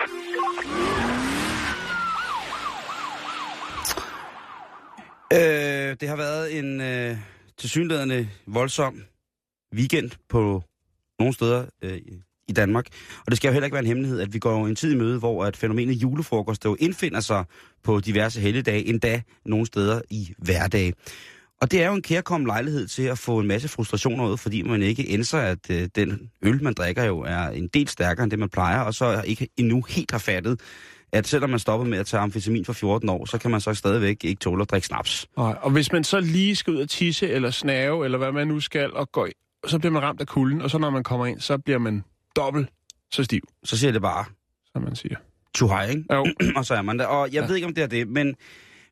Øh, 5.33 5.95
det 5.99 6.09
har 6.09 6.15
været 6.15 6.59
en 6.59 6.81
øh, 6.81 7.17
tilsyneladende 7.57 8.29
voldsom 8.45 9.03
weekend 9.75 10.11
på 10.29 10.63
nogle 11.19 11.33
steder 11.33 11.65
øh, 11.81 11.97
i 12.47 12.53
Danmark. 12.53 12.85
Og 13.19 13.25
det 13.27 13.37
skal 13.37 13.47
jo 13.47 13.53
heller 13.53 13.65
ikke 13.65 13.73
være 13.73 13.83
en 13.83 13.87
hemmelighed, 13.87 14.19
at 14.19 14.33
vi 14.33 14.39
går 14.39 14.67
en 14.67 14.75
tid 14.75 14.93
i 14.93 14.97
møde, 14.97 15.19
hvor 15.19 15.45
at 15.45 15.57
fænomenet 15.57 15.93
julefrokost 15.93 16.65
jo 16.65 16.75
indfinder 16.79 17.19
sig 17.19 17.45
på 17.83 17.99
diverse 17.99 18.41
helligdage, 18.41 18.85
endda 18.85 19.21
nogle 19.45 19.65
steder 19.65 20.01
i 20.09 20.33
hverdag. 20.37 20.93
Og 21.61 21.71
det 21.71 21.83
er 21.83 21.87
jo 21.87 21.93
en 21.93 22.01
kærkommen 22.01 22.47
lejlighed 22.47 22.87
til 22.87 23.03
at 23.03 23.17
få 23.17 23.39
en 23.39 23.47
masse 23.47 23.67
frustrationer 23.67 24.27
ud, 24.27 24.37
fordi 24.37 24.61
man 24.61 24.81
ikke 24.81 25.03
indser, 25.03 25.39
at 25.39 25.69
øh, 25.69 25.89
den 25.95 26.31
øl, 26.41 26.63
man 26.63 26.73
drikker 26.73 27.03
jo, 27.03 27.19
er 27.19 27.47
en 27.47 27.67
del 27.67 27.87
stærkere 27.87 28.23
end 28.23 28.31
det, 28.31 28.39
man 28.39 28.49
plejer, 28.49 28.79
og 28.79 28.93
så 28.93 29.23
ikke 29.25 29.47
endnu 29.57 29.81
helt 29.89 30.11
har 30.11 30.19
fattet, 30.19 30.61
at 31.13 31.27
selvom 31.27 31.49
man 31.49 31.59
stopper 31.59 31.87
med 31.87 31.97
at 31.97 32.05
tage 32.07 32.21
amfetamin 32.21 32.65
for 32.65 32.73
14 32.73 33.09
år, 33.09 33.25
så 33.25 33.37
kan 33.37 33.51
man 33.51 33.61
så 33.61 33.73
stadigvæk 33.73 34.23
ikke 34.23 34.39
tåle 34.39 34.61
at 34.61 34.69
drikke 34.71 34.87
snaps. 34.87 35.27
Nej, 35.37 35.55
og 35.61 35.71
hvis 35.71 35.91
man 35.91 36.03
så 36.03 36.19
lige 36.19 36.55
skal 36.55 36.73
ud 36.73 36.81
og 36.81 36.89
tisse, 36.89 37.29
eller 37.29 37.51
snave, 37.51 38.05
eller 38.05 38.17
hvad 38.17 38.31
man 38.31 38.47
nu 38.47 38.59
skal, 38.59 38.93
og 38.93 39.11
gå, 39.11 39.27
så 39.67 39.79
bliver 39.79 39.91
man 39.91 40.01
ramt 40.01 40.21
af 40.21 40.27
kulden, 40.27 40.61
og 40.61 40.69
så 40.71 40.77
når 40.77 40.89
man 40.89 41.03
kommer 41.03 41.25
ind, 41.25 41.39
så 41.39 41.57
bliver 41.57 41.79
man 41.79 42.03
dobbelt 42.35 42.69
så 43.11 43.23
stiv, 43.23 43.41
Så 43.63 43.77
siger 43.77 43.91
det 43.91 44.01
bare, 44.01 44.25
som 44.71 44.81
man 44.81 44.95
siger. 44.95 45.15
too 45.55 45.67
high, 45.77 45.89
ikke? 45.89 46.03
Jo, 46.13 46.25
og 46.57 46.65
så 46.65 46.73
er 46.73 46.81
man 46.81 46.99
der. 46.99 47.05
Og 47.05 47.33
jeg. 47.33 47.41
Ja. 47.41 47.47
ved 47.47 47.55
ikke, 47.55 47.67
om 47.67 47.73
det 47.73 47.83
er 47.83 47.87
det, 47.87 48.07
men 48.07 48.35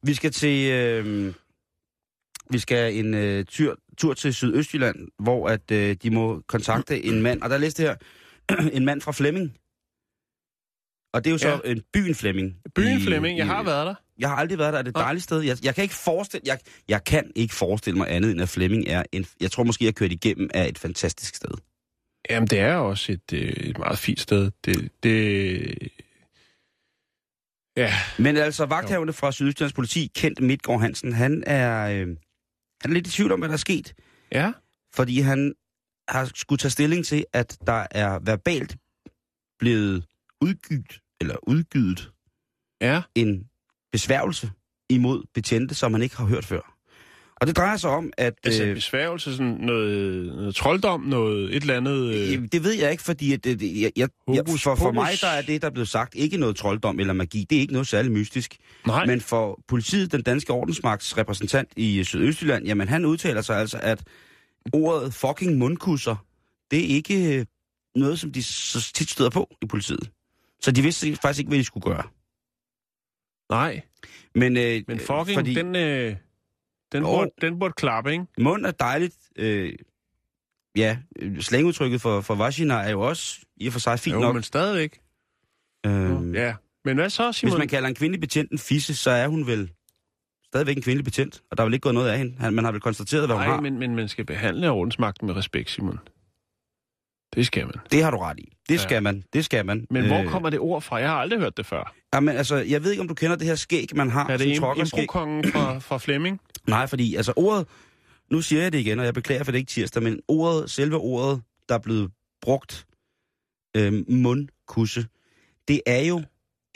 vi 0.04 0.14
skal 0.14 0.32
til... 0.32 0.72
Øh, 0.72 1.34
vi 2.50 2.60
skal 2.60 2.96
en 2.96 3.14
øh, 3.14 3.46
tur, 3.46 3.78
tur 3.98 4.14
til 4.14 4.34
Sydøstjylland, 4.34 5.08
hvor 5.20 5.48
at 5.50 5.72
øh, 5.72 5.96
de 6.04 6.10
må 6.10 6.42
kontakte 6.48 7.06
en 7.06 7.22
mand. 7.22 7.42
Og 7.42 7.50
der 7.50 7.58
læste 7.58 7.84
her, 7.84 7.96
en 8.78 8.86
mand 8.86 9.02
fra 9.02 9.12
Flemming. 9.12 9.54
Og 11.16 11.24
det 11.24 11.30
er 11.30 11.32
jo 11.34 11.38
så 11.38 11.62
Ja. 11.66 11.72
en 11.72 11.82
byen 11.94 12.16
Flemming. 12.16 12.56
byen 12.76 13.02
Flemming, 13.02 13.38
jeg 13.38 13.46
har 13.48 13.64
været 13.64 13.86
der. 13.88 13.96
Jeg 14.20 14.30
har 14.30 14.36
aldrig 14.36 14.58
været 14.60 14.74
der. 14.74 14.80
Er 14.80 14.84
det 14.84 14.90
et 14.90 14.96
dejligt 14.96 15.24
sted? 15.24 15.42
Jeg, 15.42 15.58
jeg 15.64 15.76
kan 15.76 15.82
ikke 15.82 15.96
forestille... 15.96 16.42
Jeg, 16.46 16.60
jeg 16.88 17.04
kan 17.04 17.32
ikke 17.36 17.54
forestille 17.56 17.98
mig 17.98 18.08
andet, 18.12 18.32
end 18.32 18.42
at 18.42 18.50
Flemming 18.50 18.88
er 18.88 19.04
en... 19.12 19.26
Jeg 19.42 19.52
tror 19.52 19.64
måske, 19.64 19.84
jeg 19.84 19.88
har 19.88 19.94
kørt 19.94 20.12
igennem 20.12 20.50
af 20.54 20.68
et 20.68 20.78
fantastisk 20.78 21.36
sted. 21.36 21.50
Jamen, 22.30 22.48
det 22.48 22.60
er 22.60 22.76
også 22.76 23.12
et, 23.12 23.34
øh, 23.34 23.40
et 23.42 23.78
meget 23.78 24.00
fint 24.00 24.20
sted. 24.20 24.52
Det, 24.66 24.90
det... 25.04 25.78
Ja, 27.78 27.94
Men 28.20 28.38
altså, 28.38 28.66
vagthavende 28.66 29.14
fra 29.14 29.32
Sydøstjyllands 29.32 29.74
politi, 29.74 30.12
Kent 30.16 30.40
Midtgaard 30.42 30.82
Hansen, 30.82 31.14
han 31.14 31.44
er, 31.48 31.88
øh, 31.90 32.08
han 32.82 32.92
er 32.92 32.94
lidt 32.94 33.08
i 33.08 33.12
tvivl 33.12 33.32
om, 33.32 33.40
hvad 33.40 33.50
der 33.50 33.54
er 33.54 33.58
sket. 33.58 33.94
ja, 34.32 34.52
fordi 34.96 35.20
han 35.20 35.54
har 36.10 36.32
skulle 36.36 36.58
tage 36.60 36.72
stilling 36.72 37.06
til, 37.06 37.26
at 37.34 37.58
der 37.68 37.88
er 37.92 38.20
verbalt 38.20 38.76
blevet 39.60 40.06
udgydt, 40.42 41.00
eller 41.22 41.36
udgydet 41.48 42.12
ja. 42.82 43.02
en 43.16 43.44
besværgelse 43.92 44.52
imod 44.90 45.24
betjente, 45.34 45.76
som 45.76 45.92
man 45.92 46.02
ikke 46.02 46.18
har 46.18 46.26
hørt 46.26 46.46
før. 46.46 46.72
Og 47.42 47.48
det 47.48 47.58
drejer 47.58 47.78
sig 47.78 47.90
om, 47.90 48.12
at... 48.18 48.34
Altså 48.44 48.64
øh, 48.64 48.76
besværgelse, 48.76 49.32
sådan 49.32 49.52
noget, 49.54 50.26
noget 50.26 50.56
trolddom, 50.56 51.02
noget 51.02 51.56
et 51.56 51.62
eller 51.62 51.78
andet... 51.78 52.14
Øh, 52.14 52.34
Øh, 52.42 52.48
det 52.52 52.64
ved 52.64 52.74
jeg 52.74 52.92
ikke, 52.92 53.04
fordi 53.04 53.34
at, 53.34 53.44
det, 53.44 53.60
det- 53.60 53.82
jeg, 53.82 53.92
jeg, 53.96 54.10
jeg, 54.28 54.44
for, 54.48 54.76
for 54.76 54.92
mig 54.92 55.14
der 55.22 55.28
er 55.28 55.42
det, 55.42 55.62
der 55.62 55.68
er 55.68 55.72
blevet 55.72 55.90
sagt, 55.90 56.16
ikke 56.16 56.38
noget 56.38 56.56
trolddom 56.56 57.00
eller 57.00 57.14
magi. 57.14 57.46
Det 57.50 57.56
er 57.56 57.60
ikke 57.60 57.74
noget 57.74 57.88
særligt 57.88 58.14
mystisk. 58.14 58.58
nej, 58.88 59.06
Men 59.06 59.22
for 59.22 59.60
politiet, 59.68 60.12
den 60.12 60.22
danske 60.22 60.54
ordensmagts 60.54 61.18
repræsentant 61.18 61.70
i 61.78 62.04
Sydøstjylland, 62.04 62.66
jamen 62.66 62.88
han 62.88 63.06
udtaler 63.06 63.42
sig 63.42 63.58
altså, 63.60 63.80
at 63.82 64.04
ordet 64.74 65.14
fucking 65.14 65.58
mundkusser, 65.58 66.16
det 66.72 66.80
er 66.80 66.88
ikke 66.96 67.40
øh, 67.40 67.46
noget, 67.96 68.20
som 68.20 68.32
de 68.32 68.44
så 68.44 68.92
tit 68.94 69.10
støder 69.10 69.30
på 69.30 69.56
i 69.62 69.66
politiet. 69.66 70.10
Så 70.62 70.72
de 70.72 70.82
vidste 70.82 71.16
faktisk 71.16 71.40
ikke, 71.40 71.50
hvad 71.50 71.60
de 71.60 71.64
skulle 71.64 71.84
gøre. 71.84 72.04
nej. 73.50 73.82
Men, 74.36 74.58
øh, 74.58 74.84
Men 74.88 75.00
øh, 75.00 75.00
fucking, 75.00 75.36
fordi 75.38 75.54
den, 75.56 75.76
øh, 75.76 76.16
den, 76.92 77.04
Jo. 77.04 77.10
burde, 77.10 77.32
den 77.42 77.60
burde 77.60 77.74
klappe, 77.74 78.12
ikke? 78.12 78.26
mund 78.40 78.66
er 78.66 78.72
dejligt. 78.72 79.18
Øh, 79.36 79.74
ja, 80.76 80.98
slangudtrykket 81.40 82.02
for, 82.02 82.22
for 82.22 82.36
vagina 82.36 82.74
er 82.74 82.90
jo 82.90 83.02
også 83.02 83.40
i 83.58 83.68
og 83.68 83.74
for 83.74 83.80
sig 83.80 84.00
fint 84.00 84.16
jo, 84.16 84.20
nok. 84.20 84.34
men 84.34 84.44
stadigvæk. 84.44 85.00
Øhm, 85.86 86.34
Ja. 86.36 86.56
Men 86.86 86.98
hvad 86.98 87.10
så, 87.10 87.32
Simon? 87.32 87.52
Hvis 87.52 87.58
man 87.60 87.68
kalder 87.68 87.90
en 87.90 87.96
kvindelig 87.96 88.22
betjent 88.22 88.52
en 88.52 88.58
fisse, 88.60 88.96
så 88.96 89.12
er 89.12 89.28
hun 89.28 89.48
vel 89.48 89.72
stadigvæk 90.46 90.78
en 90.78 90.84
kvindelig 90.84 91.06
betjent, 91.06 91.44
og 91.52 91.58
der 91.58 91.64
er 91.64 91.66
vel 91.66 91.74
ikke 91.74 91.84
gået 91.84 91.96
noget 91.96 92.10
af 92.10 92.18
hende. 92.18 92.52
Man 92.52 92.66
har 92.66 92.72
vel 92.72 92.82
konstateret, 92.82 93.28
hvad 93.28 93.36
hun 93.36 93.46
Nej, 93.46 93.54
har. 93.54 93.62
men, 93.62 93.80
men 93.80 93.96
man 93.96 94.08
skal 94.08 94.26
behandle 94.26 94.70
ordensmagten 94.72 95.28
med 95.28 95.36
respekt, 95.36 95.70
Simon. 95.70 96.00
Det 97.36 97.46
skal 97.46 97.66
man. 97.66 97.76
Det 97.92 98.04
har 98.04 98.12
du 98.12 98.18
ret 98.18 98.40
i. 98.40 98.54
Det 98.70 98.76
Ja. 98.76 98.80
skal 98.82 99.04
man. 99.04 99.24
Det 99.34 99.46
skal 99.46 99.66
man. 99.66 99.88
Men 99.90 100.06
hvor 100.08 100.18
Øh, 100.20 100.28
kommer 100.28 100.50
det 100.50 100.60
ord 100.60 100.82
fra? 100.82 100.96
Jeg 100.96 101.10
har 101.10 101.16
aldrig 101.16 101.40
hørt 101.40 101.58
det 101.58 101.66
før. 101.66 101.94
Jamen, 102.14 102.38
altså, 102.38 102.56
jeg 102.56 102.84
ved 102.84 102.92
ikke, 102.92 103.02
om 103.02 103.08
du 103.08 103.14
kender 103.14 103.36
det 103.36 103.48
her 103.48 103.56
skæg, 103.56 103.88
man 103.96 104.10
har. 104.10 104.28
Er 104.28 104.38
det 104.38 104.46
improkongen 104.46 105.52
fra, 105.52 105.80
fra 105.80 105.98
Flemming? 105.98 106.40
Nej, 106.68 106.88
fordi 106.88 107.16
altså 107.16 107.34
ordet... 107.36 107.68
Nu 108.32 108.42
siger 108.42 108.62
jeg 108.62 108.72
det 108.72 108.80
igen, 108.80 109.00
og 109.00 109.06
jeg 109.06 109.14
beklager, 109.14 109.44
for 109.44 109.52
det 109.52 109.60
ikke 109.60 109.70
tirsdag, 109.70 110.04
men 110.04 110.20
ordet, 110.28 110.72
selve 110.72 110.98
ordet, 110.98 111.42
der 111.70 111.76
er 111.76 111.80
blevet 111.80 112.12
brugt, 112.42 112.86
øh, 113.78 113.94
mundkusse, 114.10 115.06
det 115.68 115.82
er 115.86 116.02
jo 116.02 116.24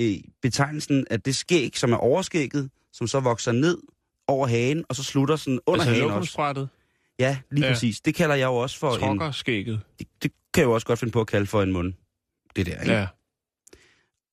øh, 0.02 0.14
betegnelsen 0.42 1.06
af 1.10 1.22
det 1.22 1.36
skæg, 1.36 1.78
som 1.78 1.94
er 1.94 1.98
overskægget, 1.98 2.70
som 2.94 3.08
så 3.08 3.20
vokser 3.20 3.52
ned 3.52 3.78
over 4.28 4.48
hagen, 4.48 4.84
og 4.90 4.96
så 4.96 5.04
slutter 5.04 5.36
sådan 5.36 5.60
under 5.68 5.86
altså 5.86 6.02
hagen 6.02 6.12
også. 6.14 6.68
Ja, 7.20 7.38
lige 7.52 7.66
Ja. 7.66 7.72
præcis. 7.74 8.02
Det 8.02 8.16
kalder 8.16 8.36
jeg 8.36 8.46
jo 8.46 8.56
også 8.56 8.80
for 8.80 8.92
en... 8.94 9.00
trokkerskægget. 9.00 9.82
Det, 10.00 10.08
det 10.24 10.32
kan 10.54 10.62
jeg 10.62 10.68
jo 10.68 10.72
også 10.74 10.88
godt 10.88 11.00
finde 11.00 11.12
på 11.12 11.22
at 11.22 11.28
kalde 11.28 11.46
for 11.46 11.62
en 11.62 11.72
mund. 11.72 11.94
Det 12.56 12.66
der, 12.66 12.82
ikke? 12.82 12.94
Ja. 12.94 13.08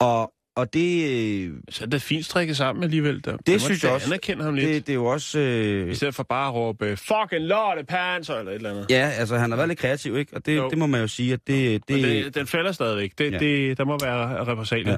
Og, 0.00 0.32
og 0.56 0.72
det, 0.74 1.10
øh, 1.10 1.54
Så 1.70 1.84
er 1.84 1.88
det 1.88 2.02
fint 2.02 2.24
strikket 2.24 2.56
sammen 2.56 2.84
alligevel. 2.84 3.24
Der. 3.24 3.36
Det 3.36 3.54
må 3.54 3.58
synes 3.58 3.84
jeg 3.84 3.92
også. 3.92 4.06
anerkende 4.06 4.44
ham 4.44 4.54
lidt. 4.54 4.68
det, 4.68 4.86
det 4.86 4.92
er 4.92 4.94
jo 4.94 5.04
også... 5.06 5.38
Øh, 5.38 5.90
I 5.90 5.94
stedet 5.94 6.14
for 6.14 6.22
bare 6.22 6.48
at 6.48 6.54
råbe, 6.54 6.96
fucking 6.96 7.42
lorte 7.44 7.84
panser, 7.84 8.34
eller 8.34 8.50
et 8.52 8.56
eller 8.56 8.70
andet. 8.70 8.86
ja, 8.90 9.08
altså 9.18 9.36
han 9.38 9.50
har 9.50 9.56
været 9.56 9.68
lidt 9.68 9.78
kreativ, 9.78 10.16
ikke? 10.16 10.36
Og 10.36 10.46
det, 10.46 10.56
Jo. 10.56 10.70
det 10.70 10.78
må 10.78 10.86
man 10.86 11.00
jo 11.00 11.06
sige, 11.08 11.32
at 11.32 11.40
det... 11.46 11.88
Det, 11.88 12.02
det, 12.04 12.24
det, 12.24 12.34
den 12.34 12.46
falder 12.46 12.72
stadigvæk. 12.72 13.12
Det, 13.18 13.32
Ja. 13.32 13.38
det, 13.38 13.78
der 13.78 13.84
må 13.84 13.98
være 14.02 14.44
repressalier. 14.46 14.90
Ja. 14.90 14.96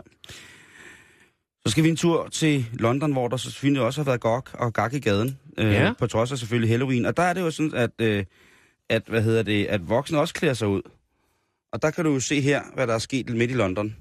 Så 1.67 1.71
skal 1.73 1.85
vi 1.85 1.89
en 1.89 1.97
tur 1.97 2.29
til 2.29 2.67
London, 2.73 3.13
hvor 3.13 3.29
der 3.29 3.37
så 3.37 3.51
selvfølgelig 3.51 3.83
også 3.83 4.01
har 4.01 4.05
været 4.05 4.21
gok 4.21 4.51
og 4.55 4.73
gak 4.73 4.95
i 4.95 4.99
gaden. 5.01 5.39
Øh, 5.59 5.73
Ja. 5.73 5.93
På 5.99 6.07
trods 6.07 6.33
af 6.33 6.39
selvfølgelig 6.39 6.71
Halloween. 6.71 7.07
Og 7.07 7.17
der 7.17 7.23
er 7.23 7.33
det 7.33 7.41
jo 7.41 7.51
sådan, 7.51 7.75
at, 7.75 7.91
øh, 7.99 8.25
at, 8.89 9.03
hvad 9.07 9.23
hedder 9.23 9.43
det, 9.43 9.67
at 9.67 9.89
voksne 9.89 10.19
også 10.21 10.35
klæder 10.35 10.55
sig 10.55 10.69
ud. 10.69 10.83
Og 11.73 11.83
der 11.83 11.91
kan 11.91 12.05
du 12.05 12.13
jo 12.13 12.21
se 12.21 12.41
her, 12.41 12.63
hvad 12.75 12.87
der 12.87 12.95
er 12.95 12.99
sket 12.99 13.29
midt 13.31 13.51
i 13.51 13.55
London. 13.55 13.97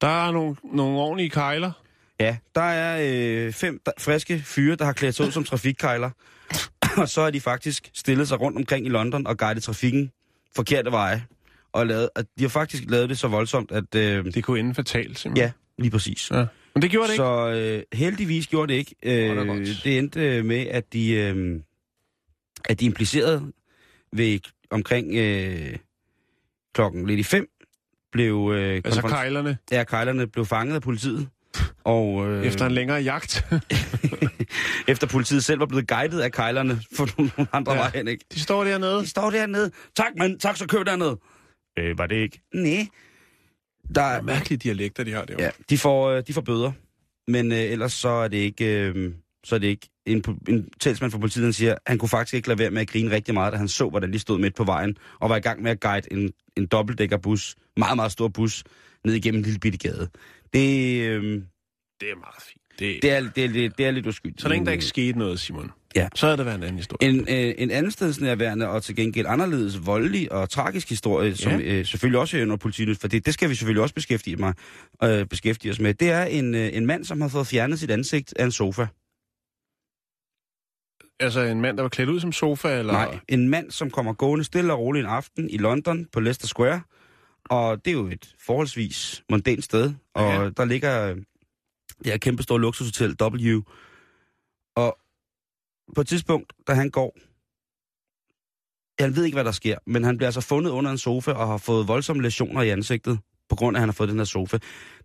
Der 0.00 0.26
er 0.26 0.32
nogle, 0.32 0.56
nogle 0.72 0.98
ordentlige 0.98 1.30
kejler. 1.30 1.72
Ja, 2.20 2.36
der 2.54 2.60
er 2.62 2.98
øh, 3.46 3.52
fem 3.52 3.80
der, 3.86 3.92
friske 3.98 4.38
fyre, 4.38 4.76
der 4.76 4.84
har 4.84 4.92
klædt 4.92 5.14
sig 5.14 5.26
ud 5.26 5.30
som 5.30 5.44
trafikkejler. 5.44 6.10
og 7.02 7.08
så 7.08 7.20
er 7.20 7.30
de 7.30 7.40
faktisk 7.40 7.90
stillet 7.94 8.28
sig 8.28 8.40
rundt 8.40 8.58
omkring 8.58 8.86
i 8.86 8.88
London 8.88 9.26
og 9.26 9.38
guidet 9.38 9.62
trafikken 9.62 10.10
forkerte 10.56 10.90
veje. 10.90 11.26
Og 11.72 11.86
lavet, 11.86 12.08
at 12.16 12.26
de 12.38 12.44
har 12.44 12.48
faktisk 12.48 12.84
lavet 12.88 13.08
det 13.08 13.18
så 13.18 13.28
voldsomt, 13.28 13.72
at... 13.72 13.94
Øh, 13.94 14.24
Det 14.24 14.44
kunne 14.44 14.60
ende 14.60 14.74
fatalt, 14.74 15.18
simpelthen. 15.18 15.46
ja, 15.46 15.52
lige 15.82 15.90
præcis. 15.90 16.30
ja. 16.30 16.46
Men 16.74 16.82
det 16.82 16.90
gjorde 16.90 17.06
det 17.08 17.12
ikke. 17.12 17.22
Så 17.22 17.48
øh, 17.48 17.82
heldigvis 17.98 18.46
gjorde 18.46 18.72
det 18.72 18.78
ikke. 18.78 18.94
Øh, 19.02 19.36
det 19.48 19.80
det 19.84 19.98
endte 19.98 20.20
øh, 20.36 20.44
med, 20.44 20.66
at 20.66 20.92
de, 20.92 21.12
øh, 21.12 21.60
at 22.64 22.80
de 22.80 22.84
implicerede 22.84 23.52
ved 24.12 24.38
omkring 24.70 25.14
øh, 25.14 25.76
klokken 26.76 27.06
lidt 27.06 27.20
i 27.20 27.22
fem, 27.22 27.46
blev, 28.12 28.50
øh, 28.54 28.74
Altså 28.84 29.00
konfront- 29.00 29.10
kejlerne, 29.14 29.58
ja, 29.70 29.84
kejlerne 29.84 30.26
blev 30.26 30.46
fanget 30.46 30.74
af 30.74 30.82
politiet. 30.82 31.28
Og, 31.84 32.28
øh, 32.28 32.46
efter 32.46 32.66
en 32.66 32.72
længere 32.72 33.02
jagt. 33.02 33.46
efter 34.88 35.06
politiet 35.06 35.44
selv 35.44 35.60
var 35.60 35.66
blevet 35.66 35.88
guidet 35.88 36.20
af 36.20 36.32
kejlerne 36.32 36.80
for 36.96 37.08
nogle 37.18 37.48
andre 37.52 37.72
ja. 37.72 37.78
Ja. 37.78 37.82
veje 37.82 37.92
hen, 37.94 38.08
ikke? 38.08 38.24
De 38.34 38.40
står 38.40 38.64
dernede. 38.64 39.00
De 39.00 39.06
står 39.06 39.30
dernede. 39.30 39.70
Tak, 39.96 40.12
mand. 40.18 40.38
Tak, 40.40 40.56
så 40.56 40.66
køb 40.66 40.86
dernede. 40.86 41.18
Øh, 41.78 41.98
var 41.98 42.06
det 42.06 42.16
ikke? 42.16 42.40
Nej. 42.54 42.86
Der, 43.94 44.22
Mærkelige 44.22 44.58
dialekter, 44.58 45.04
de 45.04 45.12
har 45.12 45.24
derovre. 45.24 45.44
Ja, 45.44 45.50
de 45.70 45.78
får, 45.78 46.08
øh, 46.10 46.22
de 46.26 46.32
får 46.32 46.40
bøder. 46.40 46.72
Men 47.28 47.52
øh, 47.52 47.58
ellers 47.58 47.92
så 47.92 48.08
er 48.08 48.28
det 48.28 48.36
ikke... 48.36 48.64
Øh, 48.64 49.12
så 49.44 49.54
er 49.54 49.58
det 49.58 49.66
ikke 49.66 49.88
en, 50.06 50.22
en 50.48 50.68
talsmand 50.80 51.12
for 51.12 51.18
politiet, 51.18 51.44
han 51.44 51.52
siger, 51.52 51.74
han 51.86 51.98
kunne 51.98 52.08
faktisk 52.08 52.34
ikke 52.34 52.48
lade 52.48 52.58
være 52.58 52.70
med 52.70 52.80
at 52.80 52.88
grine 52.88 53.10
rigtig 53.10 53.34
meget, 53.34 53.52
da 53.52 53.58
han 53.58 53.68
så, 53.68 53.88
hvordan 53.88 54.12
de 54.12 54.18
stod 54.18 54.38
midt 54.38 54.54
på 54.54 54.64
vejen, 54.64 54.96
og 55.20 55.30
var 55.30 55.36
i 55.36 55.40
gang 55.40 55.62
med 55.62 55.70
at 55.70 55.80
guide 55.80 56.12
en, 56.12 56.30
en 56.56 56.66
dobbeltdækkerbus, 56.66 57.56
meget, 57.76 57.96
meget 57.96 58.12
stor 58.12 58.28
bus, 58.28 58.64
ned 59.04 59.14
igennem 59.14 59.38
en 59.38 59.44
lille 59.44 59.58
bitte 59.58 59.78
gade. 59.78 60.08
Det, 60.52 61.00
øh, 61.02 61.22
Det 62.00 62.10
er 62.10 62.16
meget 62.16 62.42
fint. 62.48 62.62
Det, 62.78 62.98
det, 63.02 63.10
er, 63.12 63.30
det, 63.36 63.44
er, 63.44 63.48
lidt- 63.48 63.78
det 63.78 63.86
er 63.86 63.90
lidt 63.90 64.06
uskyldigt. 64.06 64.40
så 64.42 64.48
længe 64.48 64.66
der 64.66 64.72
ikke 64.72 64.84
skete 64.84 65.18
noget, 65.18 65.40
Simon, 65.40 65.70
Ja. 65.96 66.08
så 66.14 66.26
er 66.26 66.36
det 66.36 66.46
været 66.46 66.56
en 66.56 66.62
anden 66.62 66.76
historie. 66.76 67.08
En, 67.08 67.20
øh, 67.20 67.54
en 67.58 67.70
anden 67.70 67.92
stedsnærværende 67.92 68.68
og 68.68 68.82
til 68.82 68.96
gengæld 68.96 69.26
anderledes 69.28 69.86
voldelig 69.86 70.32
og 70.32 70.50
tragisk 70.50 70.88
historie, 70.88 71.36
som 71.36 71.52
Ja. 71.52 71.58
øh, 71.78 71.86
selvfølgelig 71.86 72.20
også 72.20 72.38
er 72.38 72.42
under 72.42 72.56
politiet, 72.56 72.98
for 72.98 73.08
det, 73.08 73.26
det 73.26 73.34
skal 73.34 73.50
vi 73.50 73.54
selvfølgelig 73.54 73.82
også 73.82 73.94
beskæftige, 73.94 74.36
mig, 74.36 74.54
øh, 75.04 75.26
beskæftige 75.26 75.72
os 75.72 75.80
med. 75.80 75.94
Det 75.94 76.10
er 76.10 76.24
en, 76.24 76.54
øh, 76.54 76.68
en 76.72 76.86
mand, 76.86 77.04
som 77.04 77.20
har 77.20 77.28
fået 77.28 77.46
fjernet 77.46 77.78
sit 77.80 77.90
ansigt 77.90 78.34
af 78.38 78.44
en 78.44 78.52
sofa. 78.52 78.86
Altså 81.20 81.40
en 81.40 81.60
mand, 81.60 81.76
der 81.76 81.82
var 81.82 81.88
klædt 81.88 82.10
ud 82.10 82.20
som 82.20 82.32
sofa, 82.32 82.78
eller... 82.78 82.92
Nej, 82.92 83.18
en 83.28 83.48
mand, 83.48 83.70
som 83.70 83.90
kommer 83.90 84.12
gående 84.12 84.44
stille 84.44 84.72
og 84.72 84.78
roligt 84.78 85.04
en 85.04 85.10
aften 85.10 85.50
i 85.50 85.56
London 85.56 86.06
på 86.12 86.20
Leicester 86.20 86.46
Square, 86.46 86.80
Og 87.44 87.84
det 87.84 87.90
er 87.90 87.94
jo 87.94 88.06
et 88.06 88.34
forholdsvis 88.46 89.24
mondænt 89.30 89.64
sted, 89.64 89.94
og 90.14 90.22
ja. 90.22 90.50
der 90.50 90.64
ligger 90.64 91.10
øh, 91.10 91.16
det 91.98 92.06
her 92.06 92.18
kæmpe 92.18 92.42
store 92.42 92.60
luksushotel 92.60 93.16
W. 93.22 93.60
Og 94.76 94.98
på 95.94 96.00
et 96.00 96.08
tidspunkt, 96.08 96.52
da 96.66 96.74
han 96.74 96.90
går, 96.90 97.16
jeg 99.00 99.16
ved 99.16 99.24
ikke, 99.24 99.36
hvad 99.36 99.44
der 99.44 99.52
sker, 99.52 99.78
men 99.86 100.04
han 100.04 100.16
bliver 100.16 100.28
altså 100.28 100.40
fundet 100.40 100.70
under 100.70 100.90
en 100.90 100.98
sofa 100.98 101.32
og 101.32 101.46
har 101.46 101.58
fået 101.58 101.88
voldsomme 101.88 102.22
lesioner 102.22 102.62
i 102.62 102.68
ansigtet, 102.70 103.18
på 103.48 103.56
grund 103.56 103.76
af, 103.76 103.78
at 103.78 103.82
han 103.82 103.88
har 103.88 103.92
fået 103.92 104.08
den 104.08 104.18
her 104.18 104.24
sofa. 104.24 104.58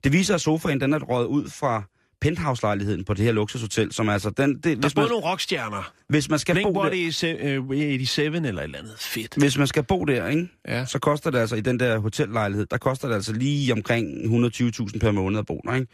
Det 0.04 0.12
viser, 0.12 0.36
at 0.36 0.41
sofaen 0.41 0.82
den 0.82 0.93
er 0.93 1.00
røget 1.00 1.28
ud 1.28 1.50
fra 1.50 1.84
penthouse-lejligheden 2.21 3.03
på 3.05 3.13
det 3.13 3.25
her 3.25 3.31
luksushotel, 3.31 3.91
som 3.91 4.10
altså 4.10 4.29
den... 4.29 4.55
Det, 4.55 4.63
Der 4.63 4.71
er 4.71 4.75
hvis, 4.75 4.95
man, 4.95 5.07
nogle 5.10 5.25
rockstjerner. 5.25 5.93
hvis, 6.07 6.29
man 6.29 6.39
skal 6.39 6.55
Blink 6.55 6.67
bo 6.73 6.84
der, 6.84 6.89
Body 6.89 7.10
87 7.10 8.19
eller 8.19 8.60
et 8.60 8.63
eller 8.63 8.79
andet 8.79 8.95
fedt. 8.99 9.36
hvis 9.38 9.57
man 9.57 9.67
skal 9.67 9.84
bo 9.84 10.05
der, 10.05 10.27
ikke? 10.27 10.49
Ja. 10.67 10.86
så 10.86 10.99
koster 10.99 11.29
det 11.31 11.38
altså 11.39 11.55
i 11.55 11.62
den 11.62 11.79
der 11.79 11.97
hotellejlighed, 11.99 12.65
der 12.65 12.77
koster 12.77 13.07
det 13.07 13.15
altså 13.15 13.34
lige 13.34 13.73
omkring 13.73 14.07
120.000 14.45 14.99
per 14.99 15.12
måned 15.12 15.39
at 15.39 15.45
bo 15.45 15.62
der, 15.65 15.75
ikke? 15.75 15.88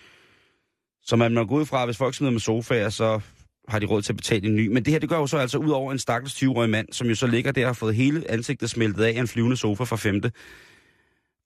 Så 1.04 1.16
man 1.16 1.34
må 1.34 1.44
gå 1.46 1.56
ud 1.56 1.66
fra, 1.66 1.82
at 1.82 1.88
hvis 1.88 1.98
folk 1.98 2.16
smider 2.16 2.32
med 2.32 2.40
sofaer, 2.40 2.90
så 2.90 3.20
har 3.68 3.80
de 3.80 3.86
råd 3.86 4.02
til 4.02 4.14
at 4.14 4.18
betale 4.18 4.48
en 4.48 4.56
ny. 4.56 4.68
Men 4.68 4.86
det 4.86 4.94
her, 4.94 5.00
det 5.00 5.10
gør 5.10 5.18
jo 5.18 5.28
så 5.28 5.38
altså 5.38 5.58
ud 5.58 5.70
over 5.70 5.92
en 5.92 6.00
stakkels 6.00 6.44
20-årig 6.44 6.70
mand, 6.70 6.88
som 6.92 7.08
jo 7.08 7.16
så 7.16 7.28
ligger 7.28 7.52
der 7.52 7.62
og 7.64 7.68
har 7.70 7.74
fået 7.74 7.96
hele 7.96 8.32
ansigtet 8.32 8.70
smeltet 8.70 9.04
af 9.04 9.10
af 9.10 9.20
en 9.20 9.28
flyvende 9.28 9.58
sofa 9.58 9.84
fra 9.84 9.96
femte. 9.96 10.32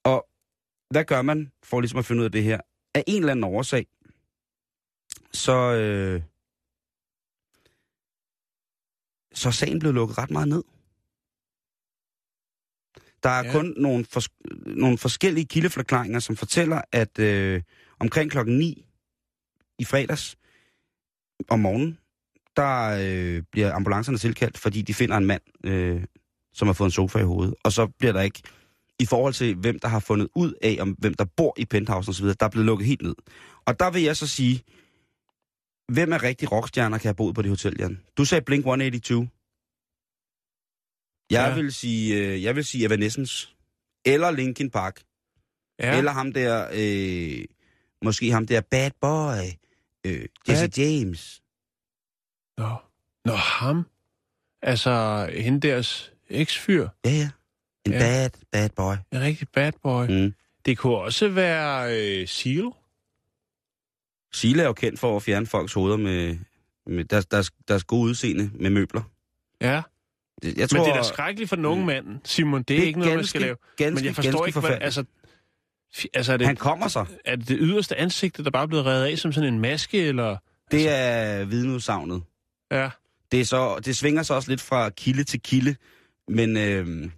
Og 0.06 0.26
hvad 0.89 1.04
gør 1.04 1.22
man 1.22 1.52
for 1.63 1.82
ligesom 1.82 2.00
at 2.00 2.06
finde 2.06 2.20
ud 2.20 2.26
af 2.26 2.32
det 2.32 2.44
her? 2.44 2.60
Af 2.96 3.04
en 3.08 3.17
eller 3.20 3.32
anden 3.32 3.44
årsag, 3.44 3.86
så, 5.34 5.52
øh, 5.74 6.22
så 9.34 9.52
sagen 9.52 9.80
blevet 9.80 9.96
lukket 9.96 10.17
ret 10.17 10.32
meget 10.32 10.48
ned. 10.48 10.63
Der 13.24 13.30
er 13.30 13.46
Ja. 13.46 13.52
kun 13.52 13.74
nogle, 13.78 14.06
fors- 14.15 14.41
nogle 14.65 14.98
forskellige 14.98 15.46
kildeforklaringer, 15.46 16.20
som 16.20 16.36
fortæller, 16.36 16.82
at 16.91 17.20
øh, 17.20 17.62
omkring 18.00 18.32
klokken 18.32 18.58
9 18.58 18.86
i 19.80 19.86
fredags 19.86 20.38
om 21.50 21.60
morgenen, 21.60 21.98
der 22.56 22.98
øh, 23.02 23.44
bliver 23.52 23.74
ambulancerne 23.74 24.17
tilkaldt, 24.17 24.58
fordi 24.58 24.82
de 24.82 24.94
finder 24.94 25.17
en 25.17 25.26
mand, 25.26 25.41
øh, 25.65 26.04
som 26.54 26.67
har 26.67 26.74
fået 26.74 26.88
en 26.88 26.91
sofa 26.91 27.20
i 27.20 27.24
hovedet. 27.24 27.56
Og 27.63 27.72
så 27.72 27.88
bliver 27.88 28.13
der 28.13 28.22
ikke, 28.22 28.41
i 29.00 29.06
forhold 29.06 29.34
til 29.34 29.56
hvem 29.56 29.80
der 29.80 29.88
har 29.88 30.00
fundet 30.00 30.28
ud 30.36 30.54
af, 30.62 30.78
om 30.80 30.89
hvem 30.91 31.13
der 31.13 31.26
bor 31.38 31.54
i 31.58 31.65
penthouse 31.65 32.10
osv., 32.10 32.26
der 32.26 32.36
er 32.46 32.50
blevet 32.50 32.65
lukket 32.65 32.88
helt 32.88 33.02
ned. 33.02 33.15
Og 33.65 33.80
der 33.80 33.91
vil 33.91 34.02
jeg 34.02 34.17
så 34.17 34.28
sige, 34.28 34.63
hvem 35.94 36.12
er 36.12 36.24
rigtig 36.24 36.52
rockstjerner, 36.52 36.98
kan 36.98 37.08
have 37.08 37.16
boet 37.16 37.36
på 37.36 37.42
det 37.42 37.50
hotel, 37.50 37.76
Jan? 37.80 38.02
Du 38.18 38.26
sagde 38.26 38.44
Blink-182. 38.52 39.28
Jeg, 41.32 41.50
Ja. 41.50 41.56
vil 41.56 41.74
sige, 41.74 42.16
øh, 42.18 42.44
jeg 42.44 42.56
vil 42.56 42.66
sige 42.66 42.86
Evanescence. 42.86 43.50
Eller 44.06 44.32
Linkin 44.32 44.70
Park. 44.70 45.02
Ja. 45.80 45.98
Eller 45.98 46.12
ham 46.12 46.34
der, 46.34 46.68
øh, 46.74 47.46
måske 48.04 48.32
ham 48.32 48.48
der 48.48 48.62
Bad 48.62 48.92
Boy. 49.02 49.38
Øh, 50.06 50.26
Jesse 50.50 50.64
Bad- 50.68 50.78
James. 50.78 51.42
Nå. 52.58 52.76
Nå, 53.26 53.34
ham. 53.34 53.86
Altså, 54.62 55.26
hende 55.34 55.68
deres 55.68 56.12
eksfyr. 56.30 56.90
Ja, 57.06 57.10
ja. 57.10 57.30
En 57.86 57.92
Ja. 57.92 58.00
bad, 58.00 58.30
bad 58.52 58.70
boy. 58.70 58.94
En 59.12 59.22
rigtig 59.22 59.50
bad 59.50 59.72
boy. 59.84 60.06
Mm. 60.08 60.34
Det 60.66 60.78
kunne 60.78 60.96
også 60.98 61.30
være 61.30 61.98
øh, 62.22 62.28
Seal. 62.28 62.70
Sila 64.34 64.63
er 64.63 64.67
jo 64.67 64.74
kendt 64.74 65.00
for 65.00 65.15
at 65.15 65.24
fjerne 65.24 65.46
folks 65.46 65.74
hoveder 65.74 65.98
med, 65.98 66.38
med 66.88 67.06
deres, 67.06 67.26
deres, 67.26 67.52
deres 67.67 67.84
gode 67.84 68.10
udseende 68.10 68.52
med 68.54 68.70
møbler. 68.70 69.02
Ja, 69.62 69.82
Det- 70.44 70.48
Jeg 70.48 70.54
men 70.58 70.67
tror, 70.67 70.84
det 70.84 70.91
er 70.91 70.96
da 70.98 71.04
skrækkeligt 71.04 71.50
for 71.50 71.56
den 71.56 71.65
unge 71.65 71.86
mand. 71.86 72.06
Simon, 72.24 72.63
det 72.63 72.74
er, 72.74 72.78
det 72.78 72.84
er 72.84 72.88
ikke 72.88 73.00
noget, 73.00 73.15
man 73.15 73.26
skal 73.26 73.41
lave. 73.41 73.56
Ganske, 73.78 73.96
Men 73.96 74.06
jeg 74.06 74.15
forstår 74.15 74.46
ikke, 74.46 74.60
hvad, 74.60 74.78
altså, 74.82 75.04
altså 76.13 76.34
er, 76.34 76.38
det, 76.38 76.48
Han 76.48 76.56
kommer 76.56 76.88
sig. 76.88 77.06
er 77.26 77.36
det 77.36 77.48
det 77.48 77.58
yderste 77.62 77.96
ansigt, 77.98 78.38
der 78.38 78.50
bare 78.52 78.63
er 78.63 78.67
blevet 78.67 78.86
reddet 78.86 79.06
af 79.12 79.17
som 79.17 79.34
sådan 79.34 79.54
en 79.54 79.60
maske, 79.60 79.98
eller? 80.04 80.38
Det 80.72 80.89
er 80.89 81.46
vidneudsagnet. 81.46 82.24
Ja, 82.72 82.89
Det, 83.32 83.41
er 83.41 83.46
så, 83.46 83.80
det 83.86 83.96
svinger 83.96 84.24
sig 84.24 84.36
også 84.36 84.50
lidt 84.52 84.62
fra 84.62 84.89
kilde 84.89 85.24
til 85.24 85.41
kilde, 85.41 85.76
men 86.28 86.58
øh, 86.58 87.10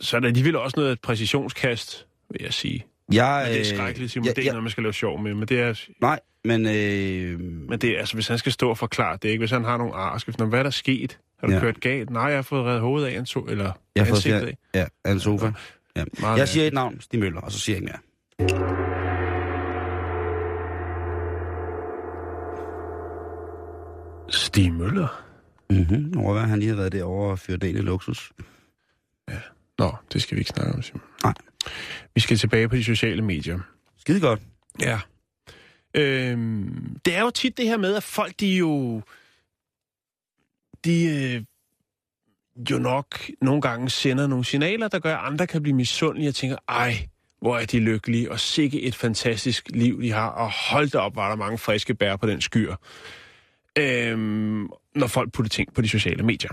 så 0.00 0.16
er 0.16 0.20
det 0.20 0.28
alligevel 0.28 0.56
også 0.56 0.74
noget 0.80 1.00
præcisionskast, 1.00 2.06
vil 2.30 2.40
jeg 2.42 2.52
sige. 2.52 2.86
Jeg... 3.14 3.42
Men 3.46 3.52
det 3.52 3.56
er 3.56 3.72
øh, 3.72 3.78
skrækkeligt, 3.78 4.12
Simon. 4.12 4.24
ja, 4.26 4.30
det 4.30 4.38
er 4.38 4.42
ja, 4.44 4.50
noget, 4.50 4.62
man 4.64 4.70
skal 4.70 4.82
lave 4.82 4.92
sjov 4.92 5.20
med, 5.22 5.34
men 5.34 5.48
det 5.48 5.60
er... 5.60 5.80
Nej, 6.00 6.20
men... 6.44 6.66
Øh, 6.66 7.40
Men 7.40 7.78
det 7.78 7.84
er, 7.90 7.98
altså, 7.98 8.14
hvis 8.14 8.28
han 8.28 8.38
skal 8.38 8.52
stå 8.52 8.70
og 8.70 8.78
forklare 8.78 9.18
det, 9.22 9.28
ikke? 9.28 9.38
Hvis 9.38 9.50
han 9.50 9.64
har 9.64 9.76
nogle 9.76 9.94
ar, 9.94 10.18
skal 10.18 10.34
finde, 10.34 10.48
hvad 10.48 10.58
er 10.58 10.62
der 10.62 10.70
sket? 10.70 11.18
Har 11.40 11.46
du 11.46 11.52
ja. 11.52 11.58
Ja. 11.58 11.62
kørt 11.64 11.80
galt? 11.80 12.10
Nej, 12.10 12.22
jeg 12.22 12.34
har 12.36 12.42
fået 12.42 12.64
reddet 12.64 12.80
hovedet 12.80 13.06
af 13.08 13.18
en 13.18 13.24
to, 13.24 13.46
eller 13.46 13.72
jeg 13.96 14.02
har 14.04 14.08
fået 14.08 14.16
ansigtet 14.16 14.40
fjer- 14.74 14.80
af. 14.82 14.88
ja, 15.06 15.12
en 15.12 15.20
sofa. 15.20 15.52
Ja. 15.96 16.04
Meget 16.20 16.38
Jeg 16.38 16.48
siger 16.48 16.66
et 16.66 16.72
navn, 16.72 17.00
Stig 17.00 17.20
Møller, 17.20 17.40
og 17.40 17.52
så 17.52 17.58
siger 17.60 17.76
jeg 17.76 17.82
ikke 17.82 17.92
mere. 17.92 17.98
Stig 24.28 24.72
Møller. 24.72 25.22
Mm-hmm. 25.70 26.18
Overvær, 26.18 26.40
han 26.42 26.58
lige 26.58 26.68
har 26.68 26.76
været 26.76 26.92
derovre 26.92 27.30
og 27.30 27.38
fyret 27.38 27.64
ind 27.64 27.78
i 27.78 27.80
luksus. 27.80 28.32
Nå, 29.78 29.92
det 30.12 30.22
skal 30.22 30.36
vi 30.36 30.40
ikke 30.40 30.48
snakke 30.50 30.72
om, 30.72 30.82
Simon. 30.82 31.02
Nej. 31.24 31.32
Vi 32.14 32.20
skal 32.20 32.36
tilbage 32.36 32.68
på 32.68 32.76
de 32.76 32.84
sociale 32.84 33.22
medier. 33.22 33.60
Skide 33.98 34.20
godt. 34.20 34.40
Ja. 34.80 35.00
Øhm, 35.94 36.96
det 37.04 37.14
er 37.14 37.20
jo 37.20 37.30
tit 37.30 37.56
det 37.56 37.66
her 37.66 37.76
med, 37.76 37.94
at 37.94 38.02
folk, 38.02 38.40
de 38.40 38.56
jo... 38.56 39.02
De 40.84 41.04
øh, 41.04 41.42
jo 42.70 42.78
nok 42.78 43.20
nogle 43.40 43.60
gange 43.60 43.90
sender 43.90 44.26
nogle 44.26 44.44
signaler, 44.44 44.88
der 44.88 44.98
gør, 44.98 45.16
at 45.16 45.32
andre 45.32 45.46
kan 45.46 45.62
blive 45.62 45.76
misundelige 45.76 46.28
og 46.28 46.34
tænker, 46.34 46.56
ej, 46.68 47.08
hvor 47.40 47.58
er 47.58 47.66
de 47.66 47.80
lykkelige, 47.80 48.30
og 48.30 48.40
sikke 48.40 48.82
et 48.82 48.94
fantastisk 48.94 49.68
liv, 49.68 50.02
de 50.02 50.12
har, 50.12 50.28
og 50.28 50.50
hold 50.70 50.90
da 50.90 50.98
op, 50.98 51.16
var 51.16 51.28
der 51.28 51.36
mange 51.36 51.58
friske 51.58 51.94
bær 51.94 52.16
på 52.16 52.26
den 52.26 52.40
skyr. 52.40 52.74
Øhm, 53.78 54.68
når 54.94 55.06
folk 55.06 55.32
putter 55.32 55.50
ting 55.50 55.74
på 55.74 55.82
de 55.82 55.88
sociale 55.88 56.22
medier. 56.22 56.50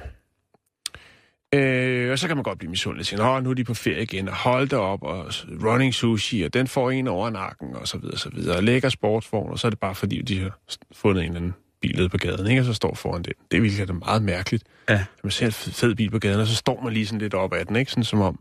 Øh, 1.55 2.12
og 2.12 2.19
så 2.19 2.27
kan 2.27 2.38
man 2.38 2.43
godt 2.43 2.57
blive 2.57 2.69
misundelig 2.69 3.01
og 3.01 3.05
sige, 3.05 3.19
Nå, 3.19 3.39
nu 3.39 3.49
er 3.49 3.53
de 3.53 3.63
på 3.63 3.73
ferie 3.73 4.03
igen, 4.03 4.27
og 4.29 4.35
hold 4.35 4.67
da 4.69 4.77
op, 4.77 5.03
og 5.03 5.25
running 5.63 5.93
sushi, 5.93 6.41
og 6.43 6.53
den 6.53 6.67
får 6.67 6.91
en 6.91 7.07
over 7.07 7.29
nakken, 7.29 7.75
og 7.75 7.88
så 7.88 7.97
videre, 7.97 8.13
og 8.13 8.19
så 8.19 8.29
videre. 8.29 8.55
Og 8.57 8.63
lækker 8.63 8.89
sportsvogn, 8.89 9.51
og 9.51 9.59
så 9.59 9.67
er 9.67 9.69
det 9.69 9.79
bare 9.79 9.95
fordi, 9.95 10.21
de 10.21 10.39
har 10.39 10.57
fundet 10.93 11.21
en 11.23 11.27
eller 11.27 11.39
anden 11.39 11.53
bil 11.81 12.09
på 12.09 12.17
gaden, 12.17 12.47
ikke? 12.47 12.62
og 12.62 12.65
så 12.65 12.73
står 12.73 12.95
foran 12.95 13.23
den. 13.23 13.33
Det 13.51 13.57
er 13.57 13.62
virkelig 13.62 13.88
da 13.88 13.93
meget 13.93 14.21
mærkeligt. 14.21 14.63
Ja. 14.89 14.93
At 14.93 15.23
man 15.23 15.31
ser 15.31 15.45
en 15.45 15.51
fed 15.51 15.95
bil 15.95 16.12
på 16.12 16.19
gaden, 16.19 16.39
og 16.41 16.47
så 16.47 16.55
står 16.55 16.81
man 16.83 16.93
lige 16.93 17.05
sådan 17.05 17.19
lidt 17.19 17.33
op 17.33 17.53
ad 17.53 17.65
den, 17.65 17.75
ikke? 17.75 17.91
Sådan 17.91 18.03
som 18.03 18.21
om, 18.21 18.39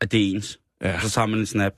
At 0.00 0.12
det 0.12 0.20
er 0.20 0.34
ens. 0.34 0.58
ja, 0.82 0.94
Og 0.94 1.00
så 1.02 1.10
tager 1.10 1.26
man 1.26 1.38
en 1.38 1.46
snap. 1.46 1.72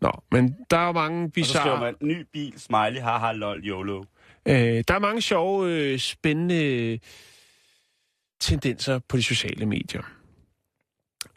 nå, 0.00 0.12
men 0.32 0.56
der 0.70 0.78
er 0.78 0.86
jo 0.86 0.92
mange 0.92 1.30
bizarre... 1.30 1.80
man, 1.80 1.94
ny 2.02 2.26
bil, 2.32 2.54
smiley, 2.56 3.00
haha, 3.00 3.32
lol, 3.32 3.60
YOLO. 3.64 4.04
Øh, 4.48 4.84
der 4.88 4.94
er 4.94 4.98
mange 4.98 5.20
sjove, 5.22 5.70
øh, 5.72 5.98
spændende 5.98 6.98
tendenser 8.40 8.98
på 8.98 9.16
de 9.16 9.22
sociale 9.22 9.66
medier. 9.66 10.02